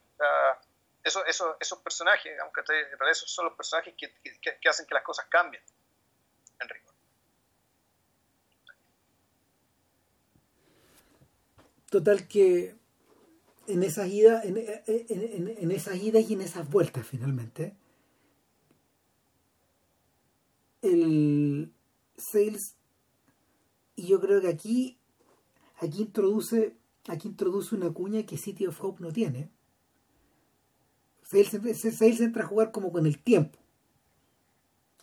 [1.03, 4.95] eso, eso, esos personajes, aunque en realidad esos son los personajes que, que, hacen que
[4.95, 5.63] las cosas cambien,
[6.61, 6.93] Enrico.
[11.91, 12.77] Total que
[13.67, 17.75] en esas idas, en, en, en, esas idas y en esas vueltas finalmente,
[20.83, 21.73] el
[22.17, 22.77] sales,
[23.95, 24.99] y yo creo que aquí,
[25.81, 26.78] aquí introduce
[27.09, 29.51] aquí introduce una cuña que City of Hope no tiene.
[31.23, 33.59] Sales, entra a jugar como con el tiempo,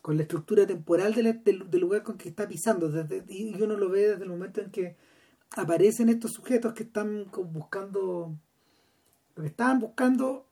[0.02, 2.90] con la estructura temporal del, lugar con que está pisando.
[3.28, 4.96] y uno lo ve desde el momento en que
[5.56, 8.34] aparecen estos sujetos que están buscando.
[9.36, 10.46] Lo que estaban buscando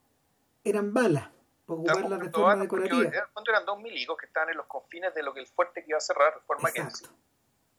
[0.63, 1.29] eran balas
[1.65, 3.11] para ocuparlas de forma decorativa.
[3.33, 5.89] Cuando eran dos milicos que estaban en los confines de lo que el fuerte que
[5.89, 6.81] iba a cerrar, forma que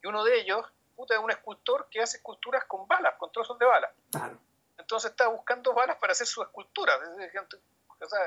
[0.03, 0.67] Y uno de ellos
[1.09, 3.91] es un escultor que hace esculturas con balas, con trozos de balas.
[4.11, 4.39] Claro.
[4.79, 6.95] Entonces está buscando balas para hacer su escultura.
[7.99, 8.21] O sea,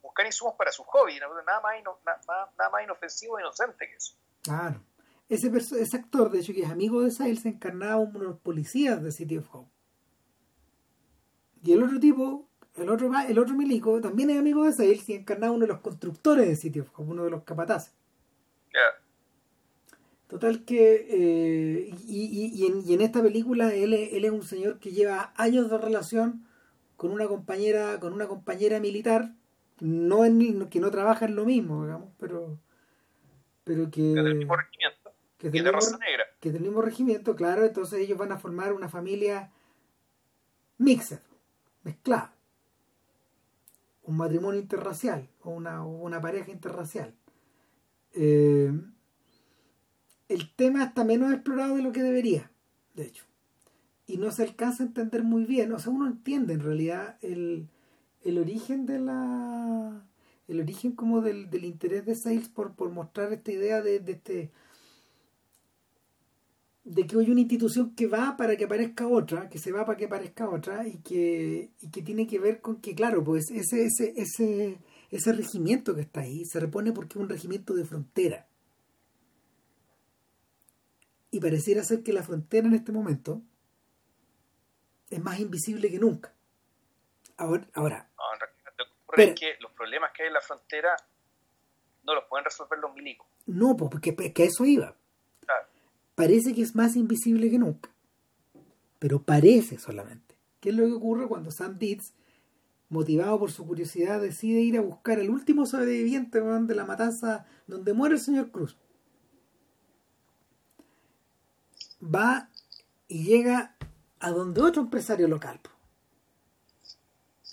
[0.00, 1.82] buscar insumos para su hobby, nada más,
[2.26, 4.14] nada, más inofensivo e inocente que eso.
[4.42, 4.80] Claro.
[5.28, 8.38] Ese, ese actor, de hecho, que es amigo de Sales, se encarnaba uno de los
[8.38, 9.70] policías de City of Hope.
[11.62, 15.14] Y el otro tipo, el otro, el otro milico, también es amigo de Sales y
[15.14, 17.94] encarnaba uno de los constructores de City of Hope, uno de los capataces.
[20.32, 25.70] Total que, eh, y, en, esta película él, él, es un señor que lleva años
[25.70, 26.48] de relación
[26.96, 29.34] con una compañera, con una compañera militar,
[29.80, 32.58] no en, que no trabajan lo mismo, digamos, pero,
[33.64, 34.14] pero que...
[34.14, 35.12] Que del mismo regimiento.
[35.36, 36.24] que Y del de raza negra.
[36.40, 39.50] que del mismo regimiento, claro, entonces ellos van a formar una familia
[40.78, 41.20] mixed,
[41.82, 42.34] mezclada.
[44.04, 47.14] Un matrimonio interracial o una, o una pareja interracial.
[48.14, 48.72] Eh,
[50.32, 52.50] el tema está menos explorado de lo que debería,
[52.94, 53.24] de hecho.
[54.06, 55.72] Y no se alcanza a entender muy bien.
[55.72, 57.68] O sea, uno entiende en realidad el,
[58.24, 60.06] el origen de la.
[60.48, 64.12] El origen como del, del interés de Sales por, por mostrar esta idea de, de
[64.12, 64.50] este
[66.84, 69.96] de que hay una institución que va para que aparezca otra, que se va para
[69.96, 73.84] que aparezca otra, y que, y que tiene que ver con que, claro, pues ese,
[73.84, 74.78] ese, ese,
[75.10, 78.48] ese regimiento que está ahí se repone porque es un regimiento de frontera.
[81.32, 83.42] Y pareciera ser que la frontera en este momento
[85.10, 86.32] es más invisible que nunca.
[87.36, 90.28] Ahora, ahora No, en realidad lo que ocurre Pero- es que los problemas que hay
[90.28, 90.94] en la frontera
[92.04, 93.26] no los pueden resolver los milicos.
[93.46, 94.94] no, pues, porque que a eso iba.
[95.40, 95.66] Claro.
[96.14, 97.90] parece que es más invisible que nunca.
[99.00, 100.36] Pero parece solamente.
[100.60, 102.14] ¿Qué es lo que ocurre cuando Sam Deeds,
[102.90, 107.92] motivado por su curiosidad, decide ir a buscar al último sobreviviente de la matanza donde
[107.94, 108.76] muere el señor Cruz?
[112.02, 112.48] Va
[113.08, 113.76] y llega
[114.20, 115.60] a donde otro empresario local.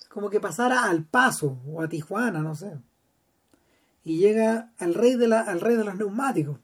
[0.08, 2.78] Como que pasara al Paso o a Tijuana, no sé.
[4.02, 6.58] Y llega al rey de, la, al rey de los neumáticos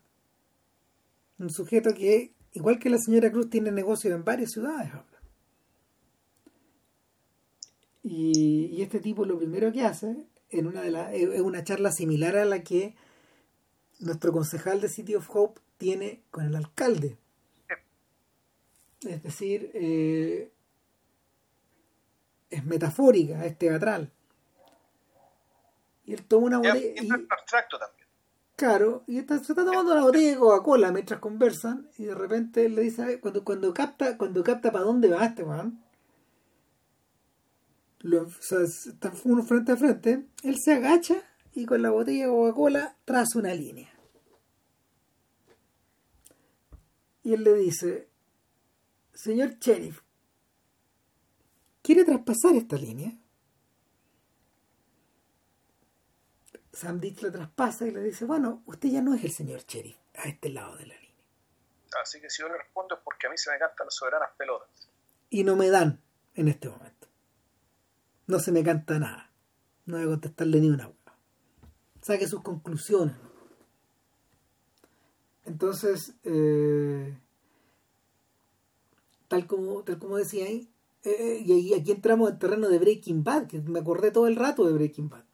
[1.38, 4.90] un sujeto que, igual que la señora Cruz, tiene negocios en varias ciudades.
[8.02, 11.90] Y, y este tipo lo primero que hace en una de las es una charla
[11.90, 12.94] similar a la que
[13.98, 17.18] nuestro concejal de City of Hope tiene con el alcalde.
[19.04, 20.52] Es decir, eh,
[22.50, 24.10] es metafórica, es teatral.
[26.04, 26.92] Y él toma una botella.
[26.94, 28.06] es y- abstracto también.
[28.56, 32.68] Claro, y está, se está tomando una botella de Coca-Cola mientras conversan y de repente
[32.70, 35.82] le dice, a ver, cuando, cuando capta, cuando capta para dónde va este weón,
[38.00, 41.16] lo- o sea, están uno frente a frente, él se agacha
[41.52, 43.90] y con la botella de Coca-Cola traza una línea.
[47.24, 48.08] Y él le dice,
[49.16, 50.02] señor sheriff,
[51.82, 53.18] ¿quiere traspasar esta línea?
[56.72, 59.96] Sam Ditch la traspasa y le dice, bueno, usted ya no es el señor sheriff
[60.14, 61.06] a este lado de la línea.
[62.02, 64.30] Así que si yo le respondo es porque a mí se me cantan las soberanas
[64.36, 64.90] pelotas.
[65.30, 66.02] Y no me dan
[66.34, 67.08] en este momento.
[68.26, 69.32] No se me canta nada.
[69.86, 71.16] No voy a contestarle ni una hueá.
[72.02, 73.16] Saque sus conclusiones.
[75.44, 77.18] Entonces, eh,
[79.28, 80.68] tal como tal como decía ahí,
[81.04, 84.36] eh, y ahí- aquí entramos en terreno de Breaking Bad, que me acordé todo el
[84.36, 85.24] rato de Breaking Bad.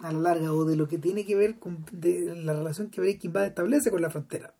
[0.00, 3.00] A la larga, o de lo que tiene que ver con de la relación que
[3.00, 4.54] Breaking Bad establece con la frontera.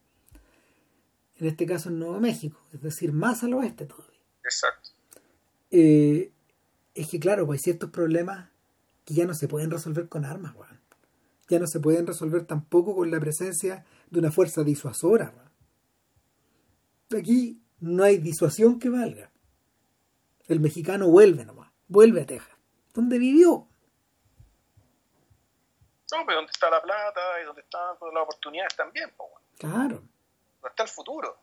[1.37, 4.19] En este caso en Nuevo México, es decir, más al oeste todavía.
[4.43, 4.91] Exacto.
[5.71, 6.33] Eh,
[6.95, 8.49] es que claro, pues hay ciertos problemas
[9.05, 10.79] que ya no se pueden resolver con armas, weón.
[11.49, 15.48] Ya no se pueden resolver tampoco con la presencia de una fuerza disuasora, weón.
[17.17, 19.31] Aquí no hay disuasión que valga.
[20.47, 22.57] El mexicano vuelve nomás, vuelve a Texas,
[22.95, 23.69] donde vivió.
[26.11, 29.11] No, pero ¿dónde está la plata y dónde están pues, las oportunidades también?
[29.19, 29.43] weón?
[29.59, 29.97] Claro.
[29.97, 31.37] ¿Dónde está el futuro?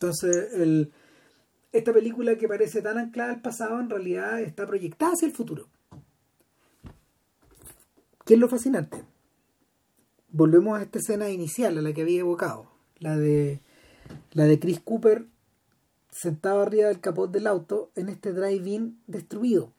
[0.00, 0.92] Entonces, el,
[1.72, 5.68] esta película que parece tan anclada al pasado, en realidad está proyectada hacia el futuro.
[8.24, 9.04] ¿Qué es lo fascinante?
[10.28, 13.60] Volvemos a esta escena inicial a la que había evocado, la de
[14.32, 15.26] la de Chris Cooper
[16.10, 19.72] sentado arriba del capot del auto en este drive-in destruido.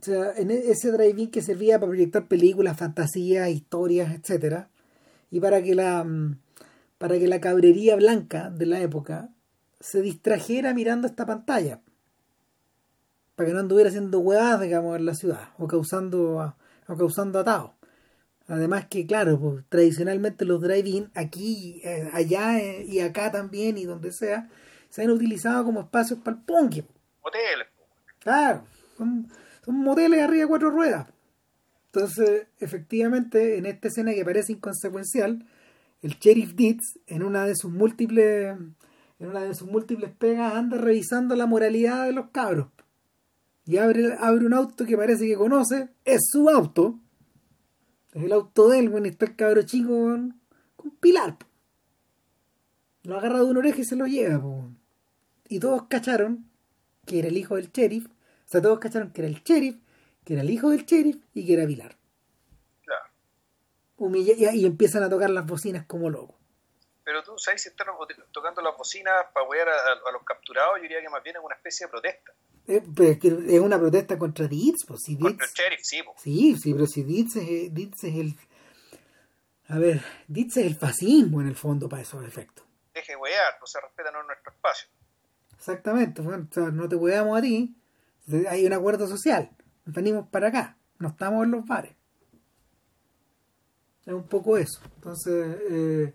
[0.00, 4.70] O sea, en e- ese drive-in que servía para proyectar películas, fantasías, historias, etcétera,
[5.30, 6.38] y para que la mm,
[6.98, 9.28] para que la cabrería blanca de la época
[9.80, 11.80] se distrajera mirando esta pantalla.
[13.34, 16.54] Para que no anduviera haciendo huevadas, digamos, en la ciudad, o causando,
[16.86, 17.72] o causando atados.
[18.52, 23.86] Además que, claro, pues, tradicionalmente los drive-in, aquí, eh, allá eh, y acá también, y
[23.86, 24.50] donde sea,
[24.90, 26.72] se han utilizado como espacios para el punk.
[26.74, 27.66] Weón.
[28.18, 28.64] Claro,
[28.98, 29.26] son,
[29.64, 31.06] son moteles arriba de cuatro ruedas.
[31.86, 35.46] Entonces, efectivamente, en esta escena que parece inconsecuencial,
[36.02, 38.54] el sheriff Deeds, en una de sus múltiples,
[39.18, 42.66] en una de sus múltiples pegas, anda revisando la moralidad de los cabros.
[43.64, 46.98] Y abre, abre un auto que parece que conoce, es su auto.
[48.12, 50.40] Es el auto de él, bueno, está el cabro chico con,
[50.76, 51.38] con pilar.
[51.38, 51.46] po.
[53.04, 54.40] Lo agarra de una oreja y se lo lleva.
[54.40, 54.70] po.
[55.48, 56.48] Y todos cacharon
[57.06, 58.06] que era el hijo del sheriff,
[58.52, 59.76] sea, todos cacharon que era el sheriff,
[60.24, 61.96] que era el hijo del sheriff y que era Vilar.
[62.84, 63.04] Claro.
[63.96, 66.36] Humilla, y, y empiezan a tocar las bocinas como locos.
[67.04, 67.88] Pero tú sabes si están
[68.30, 71.42] tocando las bocinas para apoyar a, a, los capturados, yo diría que más bien es
[71.42, 72.32] una especie de protesta.
[72.68, 76.02] Eh, pero es, que es una protesta contra Dietz, pues si Contra el sheriff, sí.
[76.02, 76.14] po.
[76.18, 78.36] Sí, sí, pero si Dietz es, Dietz es el...
[79.68, 82.64] A ver, Dietz es el fascismo en el fondo para esos efectos.
[82.94, 84.88] Deje de wear, no se respetan en nuestro espacio.
[85.56, 87.74] Exactamente, bueno, o sea, no te weamos a ti,
[88.48, 89.50] hay un acuerdo social,
[89.84, 91.94] venimos para acá, no estamos en los bares.
[94.04, 94.80] Es un poco eso.
[94.96, 96.14] Entonces, eh,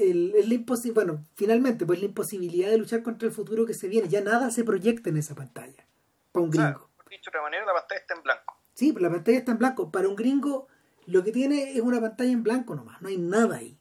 [0.00, 3.88] el, el imposi- bueno, finalmente, pues la imposibilidad de luchar contra el futuro que se
[3.88, 5.86] viene, ya nada se proyecta en esa pantalla,
[6.32, 6.90] para un gringo.
[6.96, 8.56] por dicho de manera, la pantalla está en blanco.
[8.74, 9.90] Sí, pero la pantalla está en blanco.
[9.90, 10.68] Para un gringo,
[11.06, 13.78] lo que tiene es una pantalla en blanco nomás, no hay nada ahí.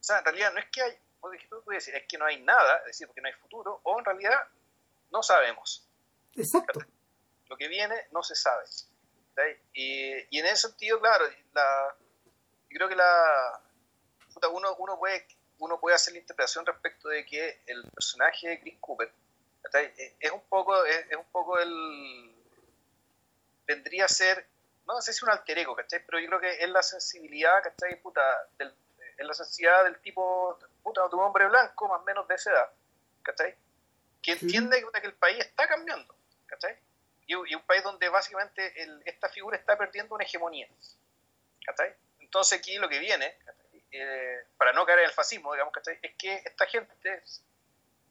[0.00, 2.16] O sea, en realidad no es que hay, vos dijiste, tú puedes decir, es que
[2.18, 4.38] no hay nada, es decir, porque no hay futuro, o en realidad
[5.12, 5.86] no sabemos.
[6.36, 6.80] Exacto.
[7.48, 8.64] Lo que viene no se sabe.
[8.66, 8.86] ¿sí?
[9.74, 11.94] Y, y en ese sentido, claro, la,
[12.70, 13.60] yo creo que la
[14.40, 15.26] puta, uno, uno, puede,
[15.58, 19.12] uno puede hacer la interpretación respecto de que el personaje de Chris Cooper
[19.72, 20.14] ¿sí?
[20.18, 22.34] es un poco, es, es un poco el
[23.66, 24.48] vendría a ser,
[24.86, 26.04] no sé si un alter ego, ¿cachai?
[26.04, 28.00] Pero yo creo que es la sensibilidad, ¿cachai?
[28.00, 28.20] Puta,
[28.58, 28.74] del,
[29.16, 32.50] es la sensibilidad del tipo, puta, de un hombre blanco más o menos de esa
[32.50, 32.72] edad,
[33.22, 33.54] ¿cachai?
[34.22, 36.14] Que entiende que el país está cambiando,
[36.46, 36.76] ¿cachai?
[37.26, 40.68] Y, y un país donde básicamente el- esta figura está perdiendo una hegemonía,
[41.64, 41.94] ¿cachai?
[42.18, 43.69] Entonces aquí lo que viene, ¿cachai?
[43.92, 45.98] Eh, para no caer en el fascismo, digamos, ¿cachai?
[46.02, 47.22] Es que esta gente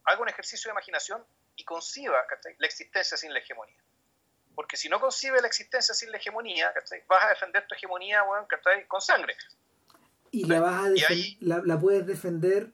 [0.03, 1.23] haga un ejercicio de imaginación
[1.55, 2.55] y conciba, ¿cachai?
[2.57, 3.77] La existencia sin la hegemonía.
[4.55, 7.03] Porque si no concibe la existencia sin la hegemonía, ¿cachai?
[7.07, 8.23] Vas a defender tu hegemonía.
[8.87, 9.35] Con sangre.
[10.31, 12.71] Y la vas a ahí- la, la puedes defender,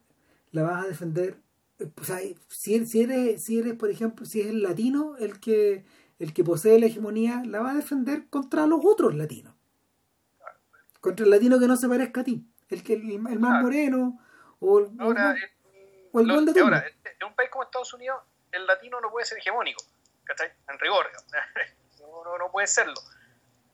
[0.51, 1.37] la vas a defender,
[1.79, 2.17] eh, o sea,
[2.49, 5.85] si, si eres, si eres, por ejemplo, si es el latino el que,
[6.19, 9.53] el que posee la hegemonía, la vas a defender contra los otros latinos.
[10.99, 12.45] Contra el latino que no se parezca a ti.
[12.69, 14.19] El que el, el más moreno,
[14.59, 16.75] o el, Ahora, o el- o el lo- gol de turno.
[16.77, 18.21] ahora, en un país como Estados Unidos,
[18.51, 19.83] el latino no puede ser hegemónico,
[20.23, 20.51] ¿cachai?
[20.69, 21.09] En rigor,
[21.99, 22.95] no, no, no puede serlo.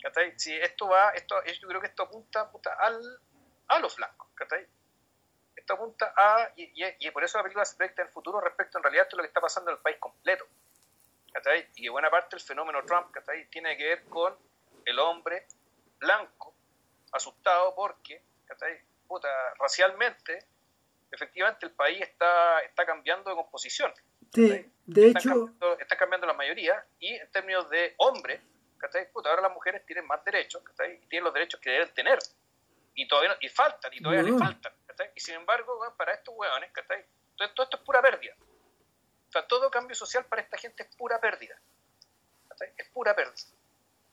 [0.02, 0.34] ¿cachai?
[0.40, 3.00] Si esto va, esto, yo creo que esto apunta, apunta al,
[3.68, 4.66] a los flancos, ¿cachai?
[5.56, 8.42] Esto apunta a, y, y- y por eso la película se proyecta en el futuro
[8.42, 10.46] respecto en realidad a lo que está pasando en el país completo,
[11.32, 11.70] ¿cachai?
[11.76, 13.48] Y que buena parte del fenómeno Trump, ¿cachai?
[13.52, 14.36] Tiene que ver con
[14.86, 15.46] el hombre
[16.00, 16.56] blanco,
[17.12, 18.82] asustado porque, ¿cachai?
[19.08, 19.30] Puta,
[19.60, 20.46] racialmente,
[21.12, 23.94] efectivamente el país está, está cambiando de composición.
[24.34, 28.42] Sí, de Están hecho, cambiando, están cambiando la mayoría y en términos de hombre,
[28.78, 29.10] ¿cachai?
[29.12, 30.96] Puta, ahora las mujeres tienen más derechos, ¿cachai?
[31.02, 32.20] Y tienen los derechos que deben tener.
[32.94, 34.30] Y todavía no- y faltan, y todavía No.
[34.32, 35.12] les faltan, ¿cachai?
[35.16, 37.06] Y sin embargo, para estos hueones, ¿cachai?
[37.38, 38.36] Todo, todo esto es pura pérdida.
[39.30, 41.58] O sea, todo cambio social para esta gente es pura pérdida.
[42.50, 42.74] ¿cachai?
[42.78, 43.36] Es pura pérdida.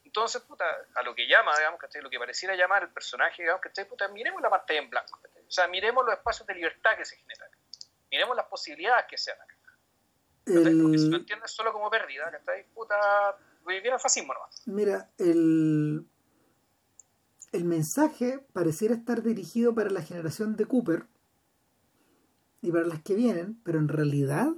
[0.08, 0.64] Entonces, puta,
[0.94, 2.00] a lo que llama, digamos, ¿cachai?
[2.00, 3.86] Lo que pareciera llamar el personaje, digamos, ¿cachai?
[3.86, 5.42] Puta, miremos la pantalla en blanco, ¿cachai?
[5.46, 7.50] O sea, miremos los espacios de libertad que se generan.
[8.10, 9.54] Miremos las posibilidades que se dan acá.
[10.46, 12.64] Porque si lo entiendes solo como pérdida, ¿cachai?
[12.72, 12.96] Puta,
[13.66, 14.62] viene el fascismo nomás.
[14.64, 16.06] mira, el,
[17.52, 21.04] el mensaje pareciera estar dirigido para la generación de Cooper
[22.62, 24.48] y para las que vienen, pero en realidad,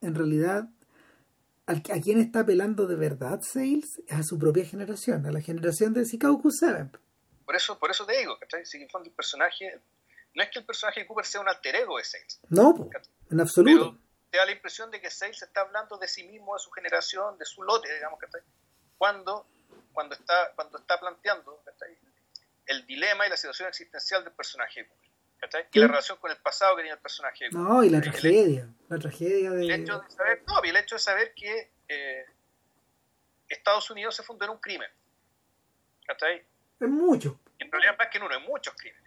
[0.00, 0.81] en realidad, al-
[1.72, 5.92] a quién está apelando de verdad Sales es a su propia generación, a la generación
[5.94, 6.90] de Chicago 7.
[7.44, 8.64] Por eso, por eso te digo, ¿cachai?
[8.64, 9.80] Si en el fondo el personaje,
[10.34, 12.90] no es que el personaje de Cooper sea un alter ego de Sales, No, po,
[13.30, 13.92] en absoluto.
[13.92, 13.98] pero
[14.30, 17.36] te da la impresión de que Sales está hablando de sí mismo, de su generación,
[17.38, 18.40] de su lote, digamos, ¿cachai?
[18.96, 19.46] Cuando,
[19.92, 21.98] cuando, está, cuando está planteando ¿cachai?
[22.66, 24.88] el dilema y la situación existencial del personaje
[25.42, 25.66] ¿cachai?
[25.72, 27.50] Y la relación con el pasado que tiene el personaje.
[27.50, 29.74] No, y la El- tragedia, la tragedia El de...
[29.74, 32.24] hecho de saber, no, y el hecho de saber que eh,
[33.48, 34.88] Estados Unidos se fundó en un crimen,
[36.06, 36.42] ¿cachai?
[36.80, 37.38] Es mucho.
[37.58, 39.02] en realidad más que en uno, en muchos crímenes.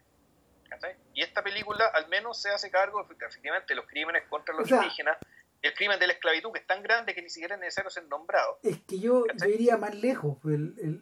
[0.69, 0.95] ¿cachai?
[1.13, 4.67] Y esta película al menos se hace cargo efectivamente de los crímenes contra los O
[4.67, 5.17] sea- indígenas,
[5.61, 8.03] el crimen de la esclavitud que es tan grande que ni siquiera es necesario ser
[8.05, 8.59] nombrado.
[8.61, 10.37] Es que yo, yo iría más lejos.
[10.45, 11.01] El- el-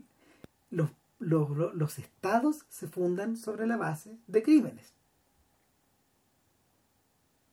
[0.70, 0.90] los,
[1.20, 4.94] los, los- los estados se fundan sobre la base de crímenes.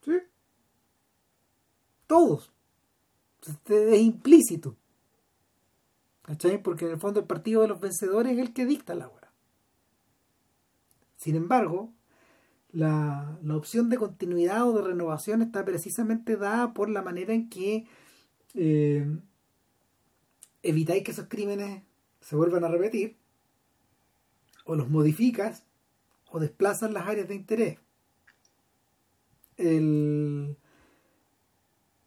[0.05, 0.12] ¿Sí?
[2.06, 2.52] Todos.
[3.47, 4.77] Este Es implícito.
[6.62, 9.32] Porque en el fondo el partido de los vencedores es el que dicta la hora.
[11.16, 11.93] Sin embargo,
[12.72, 17.48] la, la opción de continuidad o de renovación está precisamente dada por la manera en
[17.48, 17.86] que
[18.55, 19.06] eh,
[20.62, 21.82] evitáis que esos crímenes
[22.20, 23.16] se vuelvan a repetir,
[24.64, 25.64] o los modificas,
[26.31, 27.78] o desplazas las áreas de interés.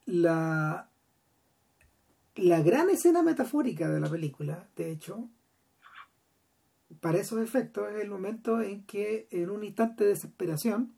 [0.05, 0.89] La,
[2.35, 5.29] la gran escena metafórica de la película, de hecho,
[6.99, 10.93] para esos efectos es el momento en que en un instante de desesperación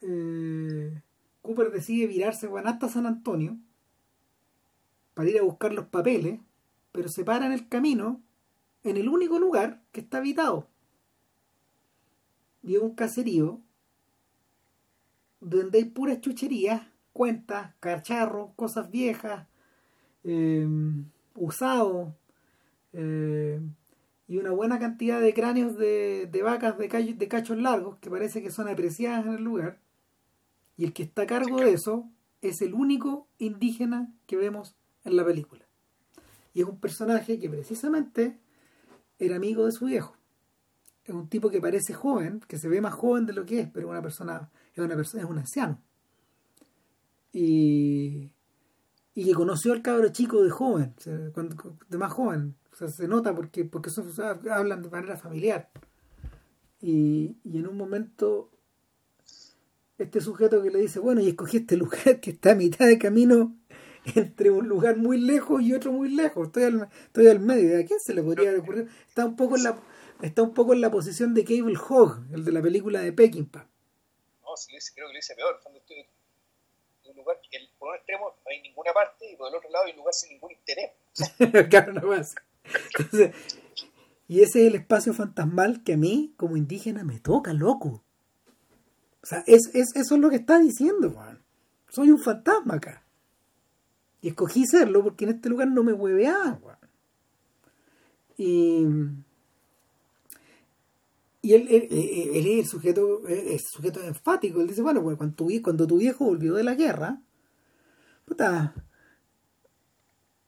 [0.00, 1.02] eh,
[1.42, 3.56] Cooper decide virarse hasta San Antonio
[5.14, 6.40] para ir a buscar los papeles,
[6.92, 8.20] pero se para en el camino
[8.82, 10.68] en el único lugar que está habitado.
[12.62, 13.60] Y un caserío
[15.44, 19.46] donde hay puras chucherías, cuentas, cacharros, cosas viejas,
[20.24, 20.66] eh,
[22.92, 23.60] eh,
[24.26, 28.50] y una buena cantidad de cráneos de, vacas de, de cachos largos que parece que
[28.50, 29.80] son apreciadas en el lugar.
[30.76, 32.08] Y el que está a cargo de eso
[32.40, 35.66] es el único indígena que vemos en la película.
[36.54, 38.38] Y es un personaje que precisamente
[39.18, 40.16] era amigo de su viejo.
[41.04, 43.68] Es un tipo que parece joven, que se ve más joven de lo que es,
[43.70, 45.80] pero una persona, es una persona, es un anciano.
[47.32, 48.30] Y,
[49.14, 50.94] y que conoció al cabro chico de joven,
[51.88, 52.56] de más joven.
[52.72, 54.08] O sea, se nota porque, porque son,
[54.50, 55.70] hablan de manera familiar.
[56.80, 58.50] Y, y en un momento
[59.98, 62.98] este sujeto que le dice, bueno, y escogí este lugar que está a mitad de
[62.98, 63.56] camino
[64.14, 66.48] entre un lugar muy lejos y otro muy lejos.
[66.48, 67.78] Estoy al, estoy al medio.
[67.78, 68.88] ¿A quién se le podría ocurrir?
[69.08, 69.80] Está un poco en la,
[70.20, 73.68] está un poco en la posición de Cable Hogg, el de la película de Peckinpah.
[74.54, 75.60] No, sí, creo que lo dice peor.
[75.76, 79.56] Estoy en un lugar que por un extremo no hay ninguna parte y por el
[79.56, 80.92] otro lado hay un lugar sin ningún interés.
[81.70, 82.34] claro, no más.
[84.26, 88.04] Y ese es el espacio fantasmal que a mí, como indígena, me toca, loco.
[89.22, 91.42] O sea, es, es, eso es lo que está diciendo, Juan.
[91.88, 93.04] Soy un fantasma acá.
[94.20, 96.78] Y escogí serlo porque en este lugar no me mueve agua.
[98.36, 98.86] Y,
[101.44, 104.62] y él, él, es el sujeto, el sujeto enfático.
[104.62, 107.20] Él dice, bueno, pues cuando tu, cuando tu viejo volvió de la guerra,
[108.24, 108.72] puta,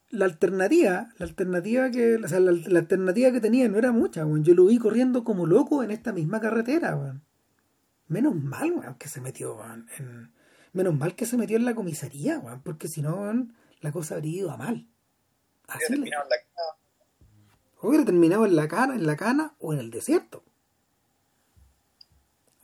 [0.08, 4.54] la alternativa, la alternativa que, o sea, la, alternativa que tenía no era mucha, Yo
[4.54, 7.20] lo vi corriendo como loco en esta misma carretera,
[8.08, 9.58] Menos mal, weón, que se metió,
[9.98, 10.32] en...
[10.72, 13.48] Menos mal que se metió en la comisaría, porque si no,
[13.80, 14.88] la cosa habría ido a mal.
[15.68, 16.86] Así hubiera terminado en la cana.
[17.82, 20.45] Hubiera terminado en la cana, en la cana o en el desierto.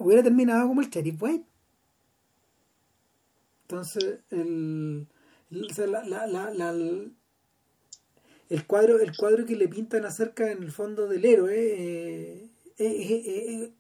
[0.03, 1.47] Hubiera terminado como el Cherry White.
[3.63, 5.09] Entonces, el,
[8.49, 13.23] el, cuadro, el cuadro que le pintan acerca en el fondo del héroe eh, eh,
[13.59, 13.73] eh,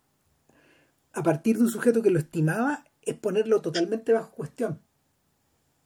[1.12, 4.80] a partir de un sujeto que lo estimaba, es ponerlo totalmente bajo cuestión.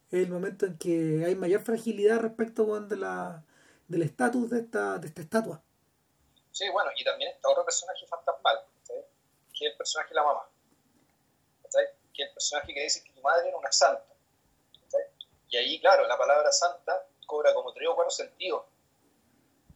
[0.09, 3.43] Es el momento en que hay mayor fragilidad respecto de la
[3.87, 5.61] del estatus de esta, de esta estatua.
[6.51, 8.57] Sí, bueno, y también está otro personaje fantasmal,
[9.57, 10.49] que es el personaje de la mamá.
[12.13, 14.13] Que es el personaje que dice que tu madre era una santa.
[15.49, 18.65] Y ahí, claro, la palabra santa cobra como tres o cuatro sentidos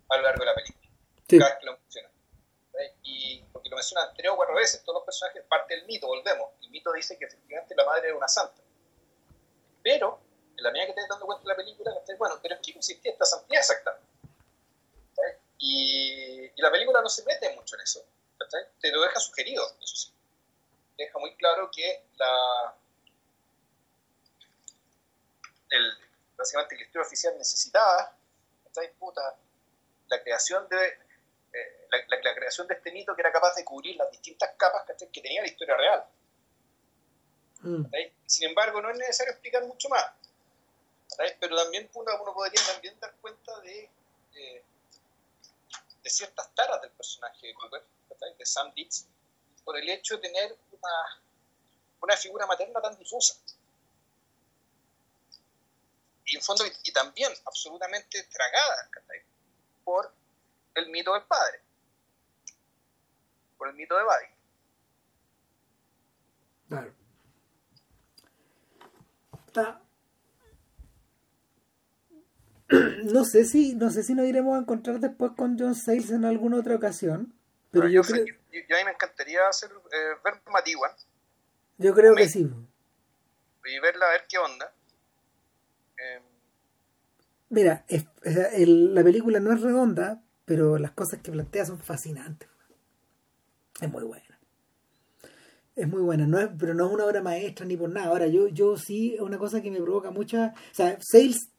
[0.09, 0.89] a lo largo de la película.
[1.27, 2.09] Cada vez que lo menciona.
[3.03, 6.51] Y porque lo mencionan tres o cuatro veces, todos los personajes, parte del mito, volvemos.
[6.61, 8.61] El mito dice que efectivamente la madre era una santa.
[9.83, 10.19] Pero,
[10.57, 13.11] en la medida que te dando cuenta de la película, bueno, pero ¿en qué consistía
[13.11, 14.07] esta santidad exactamente?
[15.59, 18.03] Y, y, la película no se mete mucho en eso.
[18.79, 20.13] Te lo deja sugerido, eso sí.
[20.97, 22.75] Deja muy claro que la.
[25.69, 25.93] El,
[26.37, 28.15] básicamente la historia oficial necesitaba,
[28.99, 29.35] Puta,
[30.07, 30.87] la creación de
[31.53, 35.21] eh, la, creación de este mito que era capaz de cubrir las distintas capas que
[35.21, 36.05] tenía la historia real.
[37.61, 37.85] Mm.
[38.25, 40.05] Sin embargo, no es necesario explicar mucho más.
[41.39, 43.89] Pero también uno, podría también dar cuenta de,
[46.03, 47.83] de ciertas taras del personaje de Cooper,
[48.37, 48.73] de Sam
[49.63, 51.23] por el hecho de tener una,
[52.01, 53.35] una figura materna tan difusa.
[56.25, 58.89] Y en fondo, y, también absolutamente tragada
[59.83, 60.13] por
[60.75, 61.61] el mito del padre,
[63.57, 64.25] por el mito de Buddy.
[66.69, 66.93] Claro.
[73.03, 76.23] No sé si no sé si nos iremos a encontrar después con John Sayles en
[76.23, 77.33] alguna otra ocasión.
[77.71, 78.25] Pero, yo, creo...
[78.25, 80.95] yo, a mí me encantaría hacer, eh, ver Matigua.
[81.77, 82.49] Yo creo que sí.
[83.65, 84.73] Y verla a ver qué onda.
[85.97, 86.21] Eh,
[87.49, 87.85] Mira,
[88.23, 92.49] la película no es redonda, pero las cosas que plantea son fascinantes.
[93.81, 94.39] Es muy buena.
[95.75, 98.07] Es muy buena, no es, pero no es una obra maestra ni por nada.
[98.07, 100.53] Ahora, yo, yo sí, una cosa que me provoca mucha.
[100.71, 101.50] O sea, Sales,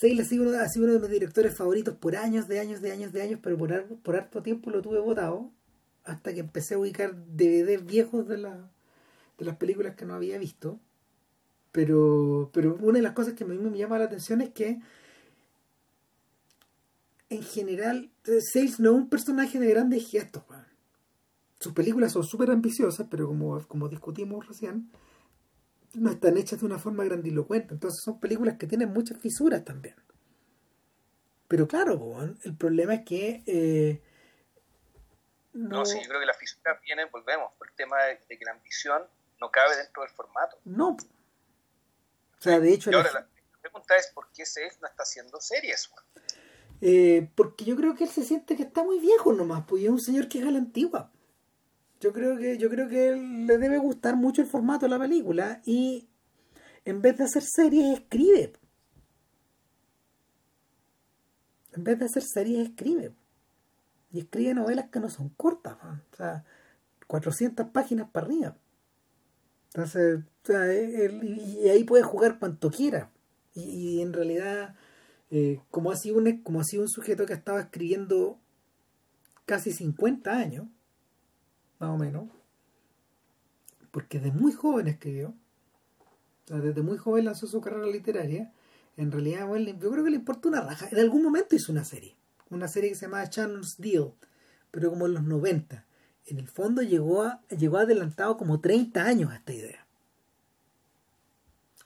[0.00, 2.80] Sales ha sido, uno, ha sido uno de mis directores favoritos por años, de años,
[2.80, 5.50] de años, de años, pero por, por harto tiempo lo tuve votado
[6.04, 8.70] hasta que empecé a ubicar DVDs viejos de, la,
[9.38, 10.78] de las películas que no había visto.
[11.72, 14.80] Pero, pero una de las cosas que a mí me llama la atención es que
[17.30, 20.44] en general, Sales no es un personaje de grandes gestos.
[21.60, 24.90] Sus películas son súper ambiciosas, pero como, como discutimos recién,
[25.94, 27.74] no están hechas de una forma grandilocuente.
[27.74, 29.96] Entonces son películas que tienen muchas fisuras también.
[31.48, 33.42] Pero claro, el problema es que...
[33.46, 34.02] eh,
[35.54, 38.44] No, sí, yo creo que las fisuras vienen, volvemos, por el tema de, de que
[38.44, 39.02] la ambición
[39.40, 40.58] no cabe dentro del formato.
[40.64, 40.90] No.
[40.90, 40.96] O
[42.40, 42.90] sea, de hecho...
[42.90, 43.28] Y ahora la-
[43.60, 45.90] pregunta es, ¿por qué Sales no está haciendo series?
[46.80, 49.88] Eh, porque yo creo que él se siente que está muy viejo nomás, pues es
[49.90, 51.10] un señor que es a la antigua.
[52.00, 55.60] Yo creo que, yo creo que le debe gustar mucho el formato de la película
[55.64, 56.08] y
[56.84, 58.52] en vez de hacer series escribe.
[61.72, 63.12] En vez de hacer series escribe.
[64.12, 66.44] Y escribe novelas que no son cortas, o sea,
[67.06, 68.56] 400 páginas para arriba.
[69.74, 73.10] Entonces, o sea, él- y ahí puede jugar cuanto quiera.
[73.54, 73.62] Y,
[73.98, 74.74] y en realidad
[75.30, 78.38] eh, como ha sido un como ha sido un sujeto que ha estado escribiendo
[79.46, 80.68] casi 50 años
[81.78, 82.28] más o menos
[83.90, 85.34] porque de muy joven escribió
[86.44, 88.52] o sea, desde muy joven lanzó su carrera literaria
[88.96, 91.84] en realidad bueno, yo creo que le importa una raja en algún momento hizo una
[91.84, 92.16] serie
[92.50, 94.12] una serie que se llamaba Shannon's Deal
[94.70, 95.84] pero como en los 90
[96.26, 99.88] en el fondo llegó a, llegó adelantado como 30 años a esta idea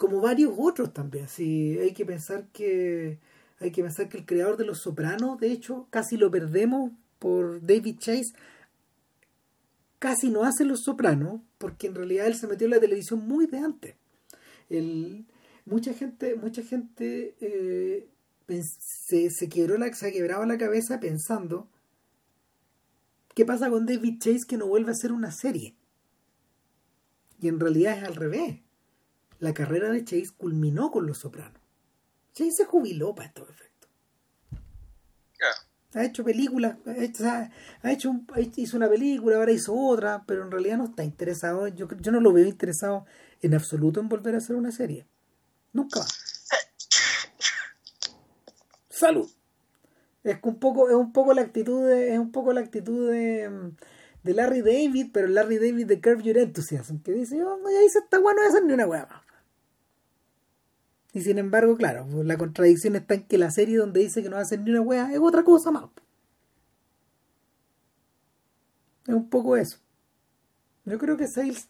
[0.02, 1.28] como varios otros también.
[1.28, 3.20] Sí, hay que pensar que
[3.60, 6.90] hay que pensar que el creador de Los Sopranos, de hecho, casi lo perdemos
[7.20, 8.32] por David Chase.
[10.02, 13.46] Casi no hace Los Sopranos porque en realidad él se metió en la televisión muy
[13.46, 13.94] de antes.
[14.68, 15.26] El,
[15.64, 18.08] mucha gente, mucha gente eh,
[18.48, 21.68] se, se quebró la, se ha quebrado la cabeza pensando
[23.32, 25.76] qué pasa con David Chase que no vuelve a hacer una serie.
[27.40, 28.58] Y en realidad es al revés
[29.38, 31.62] la carrera de Chase culminó con Los Sopranos.
[32.32, 33.71] Chase se jubiló para estos efectos.
[35.94, 40.42] Ha hecho películas, ha hecho, ha hecho un- hizo una película, ahora hizo otra, pero
[40.42, 41.68] en realidad no está interesado.
[41.68, 43.04] Yo, yo no lo veo interesado
[43.42, 45.06] en absoluto en volver a hacer una serie.
[45.72, 46.06] Nunca va.
[48.88, 49.28] Salud.
[50.24, 53.72] Es un poco, es un poco la actitud de, es un poco la actitud de,
[54.22, 57.82] de Larry David, pero Larry David de Curve Your Enthusiasm, que dice, yo no, ya
[57.82, 59.08] hice esta weá, no voy a hacer ni una weá.
[61.12, 64.30] Y sin embargo, claro, pues, la contradicción está en que la serie donde dice que
[64.30, 65.84] no hacer ni una weá es otra cosa más.
[69.06, 69.78] Es un poco eso.
[70.84, 71.68] Yo creo que Sales,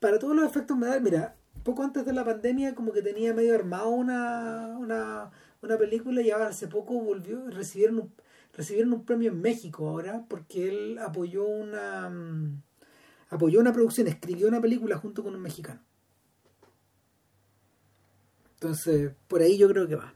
[0.00, 3.32] para todos los efectos me da, mira, poco antes de la pandemia como que tenía
[3.34, 5.30] medio armado una, una,
[5.62, 8.14] una película y ahora hace poco volvió, recibieron un,
[8.52, 12.62] recibieron un premio en México ahora porque él apoyó una mm,
[13.30, 15.80] apoyó una producción, escribió una película junto con un mexicano.
[18.62, 20.14] Entonces, por ahí yo creo que va.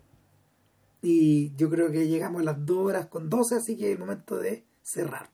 [1.02, 3.98] Y yo creo que llegamos a las 2 horas con 12, así que es el
[3.98, 5.30] momento de cerrar.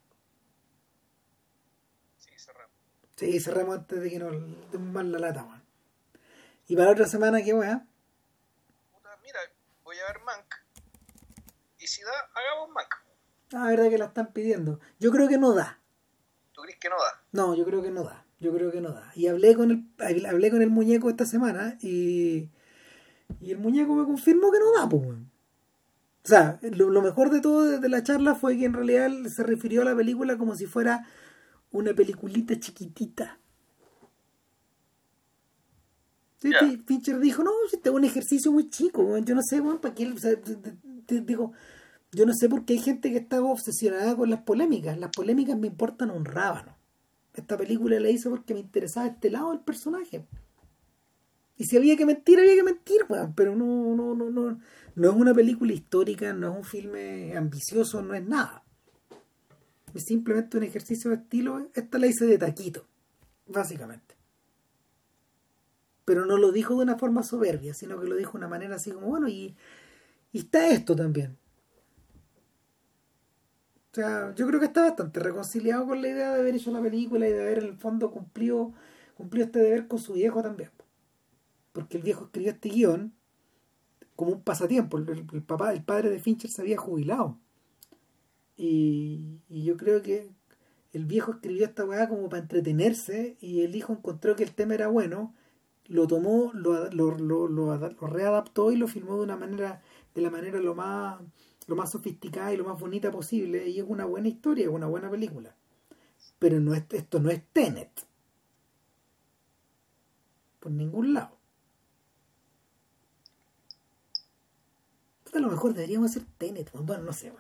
[2.17, 2.75] Sí, cerramos.
[3.17, 4.33] Sí, cerramos antes de que nos
[4.73, 5.63] demos más la lata, man.
[6.69, 7.87] Y para la otra semana, ¿qué weá?
[8.95, 9.41] Puta, mira,
[9.85, 10.55] voy a ver Mank.
[11.81, 12.95] Y si da, hagamos Mank.
[13.53, 14.81] Ah, verdad que la están pidiendo.
[14.99, 15.83] Yo creo que no da.
[16.53, 17.23] ¿Tú crees que no da?
[17.33, 18.25] No, yo creo que no da.
[18.41, 19.13] Yo creo que no da.
[19.15, 22.49] Y hablé con el, hablé con el muñeco esta semana y,
[23.41, 25.03] y el muñeco me confirmó que no da, pues.
[25.03, 25.31] weón.
[26.25, 29.07] O sea, lo, lo mejor de todo de, de la charla fue que en realidad
[29.07, 31.07] él se refirió a la película como si fuera
[31.73, 33.39] una peliculita chiquitita.
[36.61, 39.25] Fi- Fincher dijo, no, este es un ejercicio muy chico, weón.
[39.25, 40.77] yo no sé, weón, para qué, o sea, te- te-
[41.07, 41.53] te digo,
[42.13, 45.57] yo no sé por qué hay gente que está obsesionada con las polémicas, las polémicas
[45.59, 46.77] me importan un rábano.
[47.35, 50.27] Esta película la hice porque me interesaba este lado del personaje.
[51.57, 54.59] Y si había que mentir, había que mentir, weón, pero no, no, no, no,
[54.95, 58.65] no es una película histórica, no es un filme ambicioso, no es nada.
[59.95, 62.87] Es simplemente un ejercicio de estilo, esta la hice de taquito,
[63.47, 64.13] básicamente
[66.05, 68.77] pero no lo dijo de una forma soberbia, sino que lo dijo de una manera
[68.77, 69.57] así como, bueno, y,
[70.33, 71.37] y está esto también.
[73.93, 76.81] O sea, yo creo que está bastante reconciliado con la idea de haber hecho la
[76.81, 78.73] película y de haber en el fondo cumplido,
[79.17, 80.71] cumplido este deber con su viejo también.
[81.73, 83.15] Porque el viejo escribió este guion
[84.17, 84.99] como un pasatiempo.
[84.99, 87.39] El, el- papá, el padre de Fincher se había jubilado.
[88.57, 90.31] Y, yo creo que
[90.93, 94.75] el viejo escribió esta weá como para entretenerse y el hijo encontró que el tema
[94.75, 95.35] era bueno
[95.87, 99.83] lo tomó, lo, lo, lo, lo readaptó y lo filmó de una manera,
[100.15, 101.21] de la manera lo más,
[101.67, 104.87] lo más sofisticada y lo más bonita posible, y es una buena historia, es una
[104.87, 105.55] buena película.
[106.39, 107.91] Pero no es, esto no es Tenet.
[110.61, 111.42] Por ningún lado.
[115.33, 117.33] A lo mejor deberíamos hacer Tenet, bueno, no sé.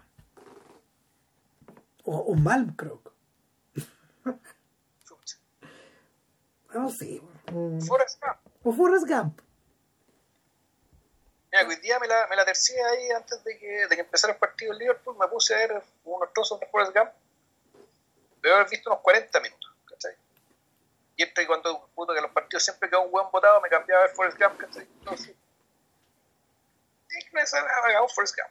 [2.04, 3.12] O, o Malmkrog.
[6.74, 7.20] no sé.
[7.52, 7.80] Mm.
[7.80, 8.38] Forrest Gump.
[8.64, 9.40] O Forrest Gump.
[11.52, 14.32] Mira, hoy día me la, me la tercié ahí antes de que, de que empezara
[14.32, 17.10] el partido del Liverpool, me puse a ver unos trozos de Forrest Gump.
[18.40, 20.14] Debo haber visto unos 40 minutos, ¿cachai?
[21.16, 24.06] Y entre cuando puto, que los partidos siempre quedaba un buen votado, me cambiaba a
[24.06, 24.88] ver Forrest Gump, ¿cachai?
[25.00, 25.36] Entonces,
[28.14, 28.50] Forrest Gump.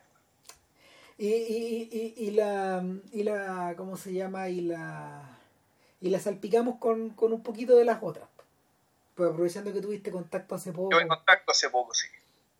[1.17, 4.49] Y, y, y, y, la y la ¿cómo se llama?
[4.49, 5.37] y la
[5.99, 8.27] y la salpicamos con, con un poquito de las otras.
[9.13, 10.91] Pues aprovechando que tuviste contacto hace poco.
[10.91, 12.07] Yo en contacto hace poco, sí.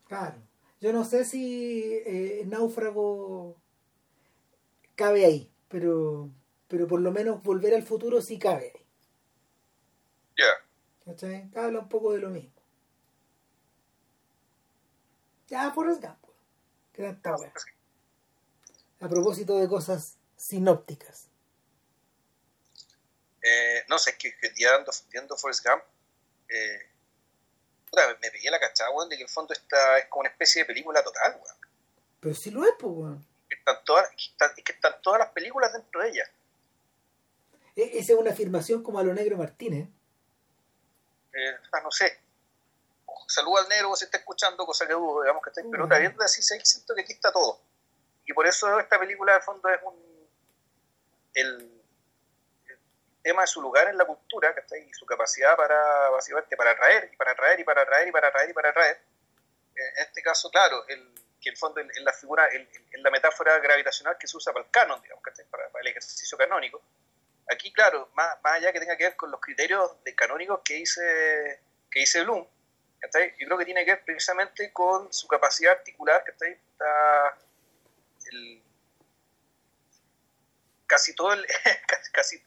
[0.06, 0.36] Claro.
[0.80, 3.56] Yo no sé si eh, Náufrago
[4.94, 6.30] cabe ahí, pero
[6.68, 8.86] pero por lo menos volver al futuro sí cabe ahí.
[10.38, 11.04] Ya.
[11.04, 11.50] ¿Cachai?
[11.54, 12.61] Habla un poco de lo mismo.
[15.48, 16.18] Ya, Forrest Gump.
[16.92, 17.52] ¿Qué tanta wea?
[19.00, 21.28] A propósito de cosas sinópticas.
[23.42, 25.82] Eh, no sé, es que, que día ando viendo Forrest Gump.
[26.48, 26.88] Eh,
[27.90, 30.30] puta, me pegué la cachada, weón, de que en el fondo esta es como una
[30.30, 31.56] especie de película total, weón.
[32.20, 33.26] Pero si lo es, pues, weón.
[33.50, 36.24] Están todas, están, es que están todas las películas dentro de ella.
[37.76, 39.88] E- Esa es una afirmación como a lo negro Martínez.
[41.34, 42.18] Eh, ah, no sé.
[43.28, 45.86] Saluda al negro, se está escuchando, cosa que dudo, digamos que está, pero Mm.
[45.86, 47.60] está viendo así, se- siento que aquí está todo.
[48.24, 50.12] Y por eso esta película, de fondo, es un.
[51.34, 51.78] El,
[53.22, 54.88] tema de su lugar en la cultura, ¿cachai?
[54.88, 58.28] Y su capacidad para, básicamente, para atraer, y para atraer, y para atraer, y para
[58.28, 58.96] atraer, y para atraer.
[59.76, 62.68] Eh, en este caso, claro, el, que en el fondo es la figura, el-
[63.00, 65.44] la metáfora gravitacional que se usa para el canon, digamos, ¿cachai?
[65.46, 66.82] Para, para el ejercicio canónico.
[67.52, 70.74] Aquí, claro, más, más allá que tenga que ver con los criterios de canónicos que
[70.74, 72.44] dice, que dice Bloom,
[73.02, 73.34] ¿cachai?
[73.38, 76.52] yo creo que tiene que ver precisamente con su capacidad articular, ¿cachai?
[76.52, 77.38] Está
[78.30, 78.62] el-
[80.86, 81.46] casi todo el,
[82.12, 82.42] casi,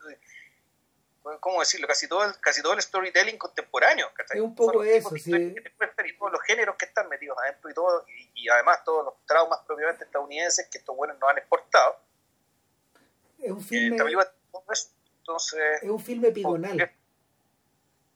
[1.39, 1.87] ¿cómo decirlo?
[1.87, 4.37] Casi todo el, casi todo el storytelling contemporáneo, ¿cachai?
[4.37, 5.31] Es un poco Son eso, sí.
[5.35, 9.13] y todos los géneros que están metidos adentro y todo, y, y además todos los
[9.25, 11.99] traumas propiamente estadounidenses que estos buenos nos han exportado.
[13.39, 14.89] Es un Eh, filme, eso.
[15.17, 16.91] Entonces, es un filme pigonal.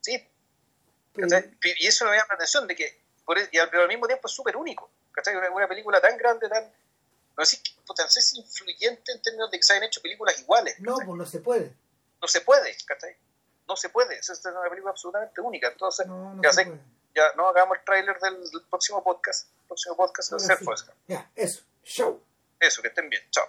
[0.00, 0.29] sí,
[1.14, 1.56] ¿cachai?
[1.78, 4.06] Y eso me llama la atención de que, por e- y al, pero al mismo
[4.06, 4.90] tiempo es súper único.
[5.12, 5.36] ¿cachai?
[5.36, 6.72] Una, una película tan grande, tan.
[7.36, 10.78] No sé, no sé si influyente en términos de que se hayan hecho películas iguales.
[10.80, 11.72] no, pues no se puede.
[12.20, 13.16] No se puede, ¿cachai?
[13.66, 14.16] No se puede.
[14.18, 15.68] Esa es una película absolutamente única.
[15.68, 16.70] Entonces, No, no ya sé,
[17.14, 19.48] ya no hagamos el tráiler del, del próximo podcast.
[19.62, 20.58] El próximo podcast va a ser.
[21.08, 21.62] Ya, eso.
[21.84, 22.22] Show.
[22.58, 23.22] Eso, que estén bien.
[23.30, 23.46] Chao.